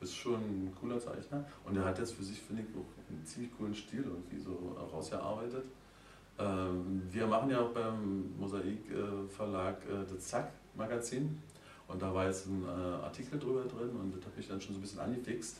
ist 0.00 0.16
schon 0.16 0.34
ein 0.34 0.76
cooler 0.80 0.98
Zeichner 0.98 1.44
und 1.64 1.76
er 1.76 1.84
hat 1.84 1.98
jetzt 1.98 2.14
für 2.14 2.22
sich, 2.22 2.40
finde 2.40 2.62
ich, 2.62 2.68
auch 2.76 3.10
einen 3.10 3.24
ziemlich 3.24 3.56
coolen 3.56 3.74
Stil 3.74 4.04
irgendwie 4.04 4.38
so 4.38 4.76
rausgearbeitet. 4.92 5.64
Ähm, 6.38 7.02
wir 7.10 7.26
machen 7.26 7.50
ja 7.50 7.60
auch 7.60 7.70
beim 7.70 8.34
Mosaik 8.38 8.90
äh, 8.90 9.28
Verlag 9.28 9.76
äh, 9.84 10.12
das 10.12 10.28
Zack-Magazin 10.28 11.40
und 11.86 12.02
da 12.02 12.12
war 12.12 12.26
jetzt 12.26 12.46
ein 12.46 12.64
Artikel 13.02 13.38
drüber 13.38 13.62
drin 13.62 13.90
und 13.90 14.16
das 14.16 14.24
hat 14.24 14.36
mich 14.36 14.48
dann 14.48 14.60
schon 14.60 14.74
so 14.74 14.78
ein 14.78 14.82
bisschen 14.82 15.00
angefixt. 15.00 15.58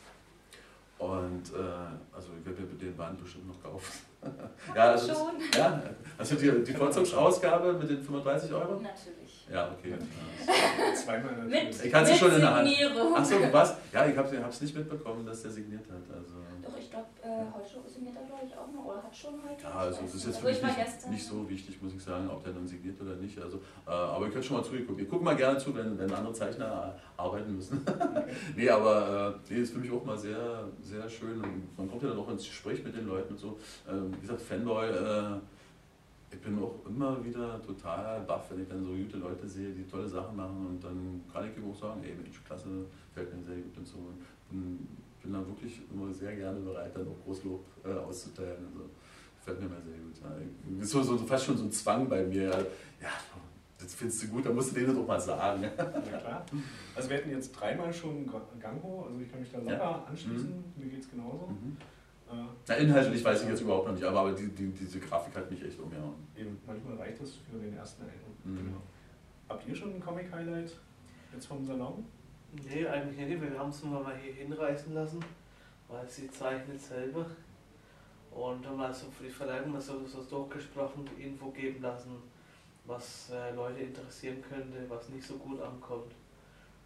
Und 0.98 1.52
äh, 1.52 2.14
also 2.14 2.28
ich 2.38 2.46
werde 2.46 2.62
mir 2.62 2.78
den 2.78 2.96
Band 2.96 3.20
bestimmt 3.20 3.48
noch 3.48 3.62
kaufen. 3.62 3.92
ja, 4.74 4.92
also 4.92 5.12
schon. 5.12 5.40
Ist, 5.40 5.54
ja, 5.56 5.82
also 6.16 6.34
die, 6.36 6.64
die 6.64 6.72
Vorzugsausgabe 6.72 7.72
mit 7.74 7.90
den 7.90 8.02
35 8.02 8.52
Euro? 8.52 8.80
Natürlich. 8.80 9.46
Ja, 9.52 9.70
okay. 9.72 9.90
Ja. 9.90 10.94
Zweimal 10.94 11.32
mit, 11.44 11.84
ich 11.84 11.92
kann 11.92 12.06
sie 12.06 12.14
schon 12.14 12.32
in 12.32 12.40
der 12.40 12.54
Hand. 12.54 12.68
Achso, 13.16 13.36
was? 13.52 13.76
Ja, 13.92 14.06
ich 14.06 14.16
habe 14.16 14.36
es 14.48 14.60
nicht 14.60 14.74
mitbekommen, 14.74 15.26
dass 15.26 15.42
der 15.42 15.50
signiert 15.50 15.84
hat. 15.90 16.16
Also. 16.16 16.36
Glaube, 16.94 17.08
äh, 17.24 17.44
heute 17.52 17.90
signiert 17.90 18.14
er, 18.14 18.22
glaube 18.22 18.46
ich, 18.46 18.56
auch 18.56 18.70
noch. 18.72 18.84
Oder 18.84 19.02
hat 19.02 19.16
schon 19.16 19.34
heute. 19.42 19.64
Ja, 19.64 19.70
also 19.70 20.02
das 20.02 20.14
ist 20.14 20.26
jetzt 20.26 20.38
für 20.38 20.46
mich 20.46 20.62
nicht, 20.62 21.10
nicht, 21.10 21.26
so 21.26 21.50
wichtig, 21.50 21.82
muss 21.82 21.92
ich 21.92 22.00
sagen, 22.00 22.30
ob 22.30 22.44
der 22.44 22.52
dann 22.52 22.68
signiert 22.68 23.00
oder 23.00 23.16
nicht. 23.16 23.36
Also, 23.36 23.56
äh, 23.84 23.90
aber 23.90 24.26
ich 24.26 24.32
könnte 24.32 24.46
schon 24.46 24.58
mal 24.58 24.62
zugeguckt. 24.62 25.00
Ich 25.00 25.08
gucke 25.08 25.24
mal 25.24 25.34
gerne 25.34 25.58
zu, 25.58 25.74
wenn, 25.74 25.98
wenn 25.98 26.12
andere 26.12 26.32
Zeichner 26.32 26.94
arbeiten 27.16 27.56
müssen. 27.56 27.84
nee, 28.56 28.70
aber 28.70 29.40
äh, 29.48 29.52
nee, 29.52 29.60
ist 29.60 29.72
für 29.72 29.80
mich 29.80 29.90
auch 29.90 30.04
mal 30.04 30.16
sehr, 30.16 30.68
sehr 30.82 31.08
schön. 31.08 31.42
Und 31.42 31.76
man 31.76 31.90
kommt 31.90 32.02
ja 32.04 32.10
dann 32.10 32.18
auch 32.18 32.28
ins 32.28 32.44
Gespräch 32.44 32.84
mit 32.84 32.96
den 32.96 33.08
Leuten 33.08 33.32
und 33.32 33.40
so. 33.40 33.58
Ähm, 33.88 34.14
wie 34.14 34.20
gesagt, 34.20 34.42
Fanboy. 34.42 34.88
Äh, 34.88 35.40
ich 36.30 36.40
bin 36.40 36.60
auch 36.60 36.74
immer 36.86 37.24
wieder 37.24 37.60
total 37.62 38.20
baff, 38.22 38.50
wenn 38.50 38.62
ich 38.62 38.68
dann 38.68 38.84
so 38.84 38.90
gute 38.90 39.18
Leute 39.18 39.48
sehe, 39.48 39.70
die 39.70 39.84
tolle 39.84 40.08
Sachen 40.08 40.36
machen 40.36 40.66
und 40.68 40.82
dann 40.82 41.22
kann 41.32 41.48
ich 41.48 41.56
ihm 41.56 41.70
auch 41.70 41.76
sagen, 41.76 42.02
ey 42.02 42.14
Mensch, 42.20 42.42
klasse, 42.44 42.68
fällt 43.14 43.32
mir 43.36 43.42
sehr 43.44 43.56
gut 43.56 43.78
und 43.78 43.86
so. 43.86 43.98
Und 44.50 44.88
bin 45.24 45.32
dann 45.32 45.46
wirklich 45.46 45.80
immer 45.92 46.12
sehr 46.12 46.36
gerne 46.36 46.60
bereit, 46.60 46.94
dann 46.94 47.08
auch 47.08 47.24
Großlob 47.24 47.64
äh, 47.84 47.88
auszuteilen. 47.88 48.66
Also, 48.66 48.88
fällt 49.44 49.60
mir 49.60 49.66
immer 49.66 49.80
sehr 49.80 49.98
gut. 49.98 50.76
Ja. 50.76 50.82
Ist 50.82 50.90
so, 50.90 51.02
so, 51.02 51.18
fast 51.18 51.46
schon 51.46 51.56
so 51.56 51.64
ein 51.64 51.72
Zwang 51.72 52.08
bei 52.08 52.22
mir. 52.24 52.50
Ja, 53.00 53.10
das 53.78 53.94
findest 53.94 54.22
du 54.22 54.28
gut, 54.28 54.46
dann 54.46 54.54
musst 54.54 54.70
du 54.70 54.80
denen 54.80 54.94
doch 54.94 55.06
mal 55.06 55.20
sagen. 55.20 55.62
Ja, 55.62 56.18
klar. 56.18 56.46
Also 56.94 57.10
wir 57.10 57.16
hatten 57.18 57.30
jetzt 57.30 57.52
dreimal 57.52 57.92
schon 57.92 58.26
Gangho, 58.60 59.06
also 59.06 59.20
ich 59.20 59.30
kann 59.30 59.40
mich 59.40 59.50
da 59.50 59.58
locker 59.58 59.72
ja. 59.72 60.04
anschließen, 60.08 60.50
mhm. 60.50 60.64
mir 60.76 60.90
geht 60.90 61.00
es 61.02 61.10
genauso. 61.10 61.48
Mhm. 61.48 61.76
Äh, 62.30 62.46
Na, 62.68 62.74
inhaltlich 62.76 63.22
weiß 63.22 63.42
ich 63.42 63.48
jetzt 63.48 63.60
überhaupt 63.60 63.88
noch 63.88 63.94
nicht, 63.94 64.04
aber, 64.04 64.20
aber 64.20 64.32
die, 64.32 64.48
die, 64.48 64.68
diese 64.68 65.00
Grafik 65.00 65.36
hat 65.36 65.50
mich 65.50 65.62
echt 65.62 65.78
umgehauen. 65.78 66.14
eben, 66.36 66.56
manchmal 66.66 66.96
reicht 66.96 67.20
das 67.20 67.32
für 67.34 67.58
den 67.58 67.76
ersten 67.76 68.02
Eindruck. 68.02 68.44
Mhm. 68.44 68.56
Genau. 68.56 68.82
Habt 69.48 69.68
ihr 69.68 69.74
schon 69.74 69.94
ein 69.94 70.00
Comic-Highlight 70.00 70.72
jetzt 71.34 71.46
vom 71.46 71.64
Salon? 71.64 72.04
Nee, 72.62 72.86
eigentlich 72.86 73.28
nicht. 73.28 73.42
Wir 73.42 73.58
haben 73.58 73.70
es 73.70 73.82
mal 73.82 74.16
hier 74.16 74.32
hinreißen 74.34 74.94
lassen, 74.94 75.24
weil 75.88 76.08
sie 76.08 76.30
zeichnet 76.30 76.80
selber. 76.80 77.26
Und 78.30 78.66
haben 78.66 78.80
also 78.80 79.06
für 79.10 79.24
die 79.24 79.30
Verleihung 79.30 79.72
mal 79.72 79.80
so, 79.80 80.04
so 80.06 80.22
durchgesprochen, 80.24 81.08
Info 81.18 81.50
geben 81.50 81.80
lassen, 81.82 82.16
was 82.84 83.30
äh, 83.30 83.54
Leute 83.54 83.80
interessieren 83.80 84.42
könnte, 84.42 84.88
was 84.88 85.08
nicht 85.08 85.24
so 85.26 85.36
gut 85.36 85.60
ankommt. 85.60 86.12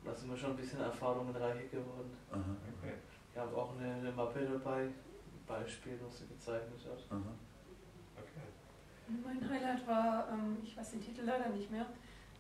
Und 0.03 0.05
da 0.05 0.15
sind 0.15 0.31
wir 0.31 0.37
schon 0.37 0.51
ein 0.51 0.57
bisschen 0.57 0.81
erfahrungenreicher 0.81 1.67
geworden. 1.71 2.11
Aha, 2.31 2.39
Okay. 2.81 2.95
Wir 3.33 3.43
haben 3.43 3.55
auch 3.55 3.79
eine, 3.79 3.95
eine 3.95 4.13
Mappe 4.13 4.41
dabei, 4.41 4.83
ein 4.83 4.95
Beispiel, 5.47 5.99
was 6.05 6.19
sie 6.19 6.27
gezeichnet 6.27 6.81
hat. 6.85 6.99
aha. 7.11 7.33
okay. 8.17 9.23
Mein 9.25 9.49
Highlight 9.49 9.87
war, 9.87 10.29
ähm, 10.33 10.57
ich 10.63 10.77
weiß 10.77 10.91
den 10.93 11.01
Titel 11.01 11.23
leider 11.25 11.49
nicht 11.51 11.71
mehr. 11.71 11.87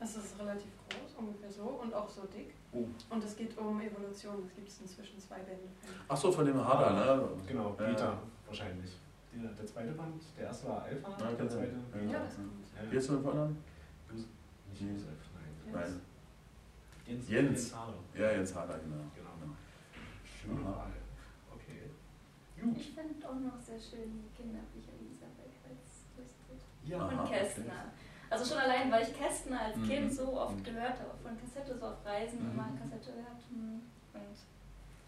Es 0.00 0.16
ist 0.16 0.38
relativ 0.38 0.70
groß, 0.88 1.14
ungefähr 1.18 1.50
so 1.50 1.62
und 1.82 1.92
auch 1.92 2.08
so 2.08 2.22
dick. 2.26 2.54
Oh. 2.72 2.84
Und 3.10 3.24
es 3.24 3.36
geht 3.36 3.56
um 3.58 3.80
Evolution. 3.80 4.44
Es 4.46 4.54
gibt 4.54 4.68
inzwischen 4.68 5.18
zwei 5.18 5.38
Bände. 5.40 5.68
von. 5.80 5.94
Ach 6.08 6.16
so, 6.16 6.30
von 6.30 6.44
dem 6.46 6.64
Hader, 6.64 7.16
ne? 7.16 7.28
Genau. 7.46 7.70
Peter 7.70 8.18
wahrscheinlich. 8.46 8.92
Der, 9.32 9.50
der 9.50 9.66
zweite 9.66 9.92
Band, 9.92 10.22
der 10.36 10.46
erste 10.46 10.68
war 10.68 10.82
Alpha, 10.82 11.10
Ja, 11.10 11.16
der 11.16 11.36
genau. 11.36 11.50
zweite. 11.50 11.76
Ja. 11.94 12.10
Ja, 12.12 12.24
das 12.24 12.34
kommt. 12.36 12.92
Ist 12.92 13.10
der 13.10 13.18
Vorname? 13.18 13.56
Nicht 14.12 14.80
Josef, 14.80 15.06
nein. 15.34 15.72
Nein. 15.72 16.00
Jens. 17.06 17.28
Jens. 17.28 17.74
Hader. 17.74 17.94
Ja, 18.14 18.32
Jens 18.32 18.54
Hader, 18.54 18.78
genau. 18.78 18.96
Genau. 19.14 19.30
genau. 19.40 19.54
Schöne 20.24 20.60
Aha. 20.66 20.76
Wahl. 20.76 20.92
Okay. 21.54 21.90
Gut. 22.60 22.76
Ich 22.78 22.92
fand 22.94 23.24
auch 23.24 23.34
noch 23.40 23.58
sehr 23.60 23.78
schön 23.78 24.10
die 24.22 24.30
Kinderbücher 24.36 24.92
Elisabeth 24.98 25.54
als 25.64 26.06
Illustriert. 26.16 26.62
Ja. 26.84 26.98
Von 27.08 27.18
Aha, 27.18 27.24
okay. 27.24 27.46
Also 28.30 28.44
schon 28.44 28.58
allein, 28.58 28.90
weil 28.92 29.02
ich 29.08 29.16
Kästner 29.16 29.60
als 29.60 29.76
Mhm. 29.76 29.88
Kind 29.88 30.12
so 30.12 30.36
oft 30.38 30.56
Mhm. 30.58 30.64
gehört 30.64 30.98
habe, 31.00 31.16
von 31.22 31.32
Kassette 31.40 31.72
so 31.78 31.86
auf 31.86 32.04
Reisen 32.04 32.44
Mhm. 32.44 32.52
immer 32.52 32.68
Kassette 32.78 33.10
gehört. 33.12 33.40
Und 33.50 34.36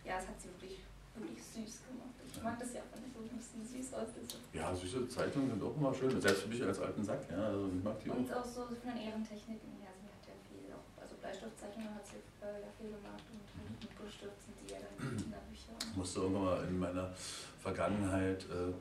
ja, 0.05 0.17
es 0.19 0.27
hat 0.29 0.41
sie 0.41 0.49
wirklich, 0.57 0.81
wirklich 1.15 1.43
süß 1.45 1.85
gemacht. 1.85 2.17
Ich 2.25 2.37
Ja. 2.37 2.43
mag 2.45 2.59
das 2.59 2.73
ja, 2.73 2.81
wenn 2.93 3.05
es 3.05 3.13
so 3.13 3.21
ein 3.21 3.29
bisschen 3.37 3.61
süß 3.67 3.89
aussieht. 3.95 4.41
Ja, 4.55 4.73
süße 4.75 5.09
Zeitungen 5.09 5.51
sind 5.51 5.63
auch 5.63 5.77
immer 5.77 5.93
schön. 5.93 6.17
Selbst 6.21 6.43
für 6.45 6.49
mich 6.49 6.63
als 6.65 6.81
alten 6.81 7.05
Sack, 7.05 7.21
ja. 7.31 7.37
Also 7.53 7.69
ich 7.69 7.85
mag 7.85 7.97
die 8.03 8.11
auch. 8.11 8.17
Und 8.17 8.33
auch 8.33 8.45
so 8.45 8.65
von 8.73 8.89
den 8.89 8.97
Ehrentechniken, 9.05 9.69
ja, 9.85 9.93
sie 10.01 10.09
hat 10.09 10.25
ja 10.25 10.35
viel, 10.49 10.73
auch, 10.73 10.87
also 10.97 11.13
Bleistiftzeichnungen 11.21 11.93
hat 11.95 12.07
sie 12.09 12.25
äh, 12.41 12.65
ja 12.65 12.71
viel 12.81 12.89
gemacht 12.89 13.25
und 13.29 13.45
Mhm. 13.61 13.77
mit 13.85 13.93
Buntstift 14.01 14.39
sind 14.49 14.57
die 14.65 14.73
ja 14.73 14.79
dann 14.81 14.97
die 14.97 15.23
Kinderbücher. 15.29 15.77
Ich 15.77 15.97
musste 15.97 16.21
irgendwann 16.25 16.45
mal 16.45 16.65
in 16.65 16.79
meiner 16.79 17.13
Vergangenheit 17.61 18.41
äh, 18.49 18.73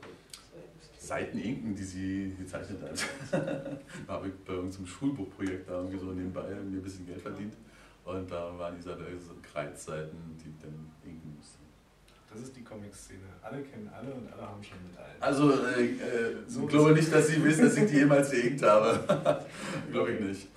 Seiten 1.10 1.38
inken, 1.38 1.74
die 1.74 1.82
sie 1.82 2.36
gezeichnet 2.38 2.78
hat. 2.82 3.04
da 4.06 4.12
habe 4.12 4.28
ich 4.28 4.34
bei 4.44 4.52
irgendeinem 4.52 4.86
Schulbuchprojekt 4.86 5.68
da 5.68 5.78
irgendwie 5.78 5.98
so 5.98 6.06
nebenbei 6.12 6.42
mir 6.42 6.78
ein 6.78 6.82
bisschen 6.82 7.04
Geld 7.04 7.20
verdient. 7.20 7.54
Und 8.04 8.30
da 8.30 8.56
waren 8.56 8.76
diese 8.76 8.96
so 9.18 9.32
Kreuzseiten, 9.42 10.16
die 10.38 10.50
ich 10.50 10.58
dann 10.62 10.88
inken 11.04 11.34
musste. 11.36 11.58
Das 12.32 12.40
ist 12.40 12.56
die 12.56 12.62
Comic-Szene. 12.62 13.26
Alle 13.42 13.60
kennen 13.62 13.90
alle 13.92 14.14
und 14.14 14.32
alle 14.32 14.42
haben 14.42 14.62
schon 14.62 14.78
mit 14.86 14.96
allen. 14.96 15.20
Also, 15.20 15.50
äh, 15.50 15.84
äh, 15.84 16.36
So 16.46 16.62
ich 16.62 16.68
glaube 16.68 16.92
nicht, 16.92 17.12
dass 17.12 17.26
Sie 17.26 17.42
wissen, 17.42 17.64
dass 17.64 17.76
ich 17.76 17.90
die 17.90 17.96
jemals 17.96 18.30
geinkt 18.30 18.62
habe. 18.62 19.44
glaube 19.90 20.12
ich 20.12 20.20
nicht. 20.20 20.48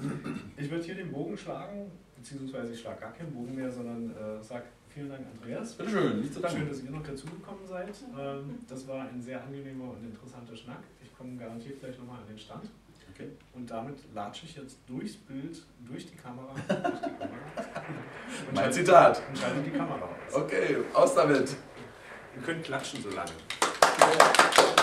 Ich 0.55 0.69
würde 0.69 0.83
hier 0.83 0.95
den 0.95 1.11
Bogen 1.11 1.35
schlagen, 1.35 1.89
beziehungsweise 2.15 2.73
ich 2.73 2.79
schlage 2.79 3.01
gar 3.01 3.13
keinen 3.13 3.33
Bogen 3.33 3.55
mehr, 3.55 3.71
sondern 3.71 4.11
äh, 4.11 4.43
sag 4.43 4.65
vielen 4.93 5.09
Dank, 5.09 5.25
Andreas. 5.35 5.73
Bitte 5.73 5.89
schön, 5.89 6.19
nicht 6.21 6.33
zu 6.33 6.39
Schön, 6.39 6.49
danken. 6.49 6.69
dass 6.69 6.83
ihr 6.83 6.91
noch 6.91 7.03
dazugekommen 7.03 7.67
seid. 7.67 7.89
Ähm, 8.17 8.59
das 8.67 8.87
war 8.87 9.07
ein 9.07 9.21
sehr 9.21 9.43
angenehmer 9.43 9.91
und 9.91 10.03
interessanter 10.03 10.55
Schnack. 10.55 10.83
Ich 11.03 11.15
komme 11.17 11.35
garantiert 11.37 11.79
gleich 11.79 11.97
nochmal 11.97 12.19
an 12.21 12.27
den 12.27 12.37
Stand. 12.37 12.69
Okay. 13.13 13.29
Und 13.53 13.69
damit 13.69 13.97
latsche 14.13 14.45
ich 14.45 14.55
jetzt 14.55 14.77
durchs 14.87 15.15
Bild, 15.17 15.61
durch 15.85 16.07
die 16.07 16.15
Kamera, 16.15 16.53
durch 16.53 16.99
die 16.99 17.17
Kamera. 17.17 17.83
Mein 18.55 18.73
Zitat. 18.73 19.21
Und 19.29 19.37
schalte 19.37 19.61
die 19.61 19.71
Kamera 19.71 20.09
aus. 20.27 20.33
Okay, 20.33 20.77
aus 20.93 21.13
damit. 21.13 21.55
Ihr 22.35 22.41
könnt 22.41 22.63
klatschen 22.63 23.03
so 23.03 23.09
lange. 23.09 23.29
Ja. 23.99 24.82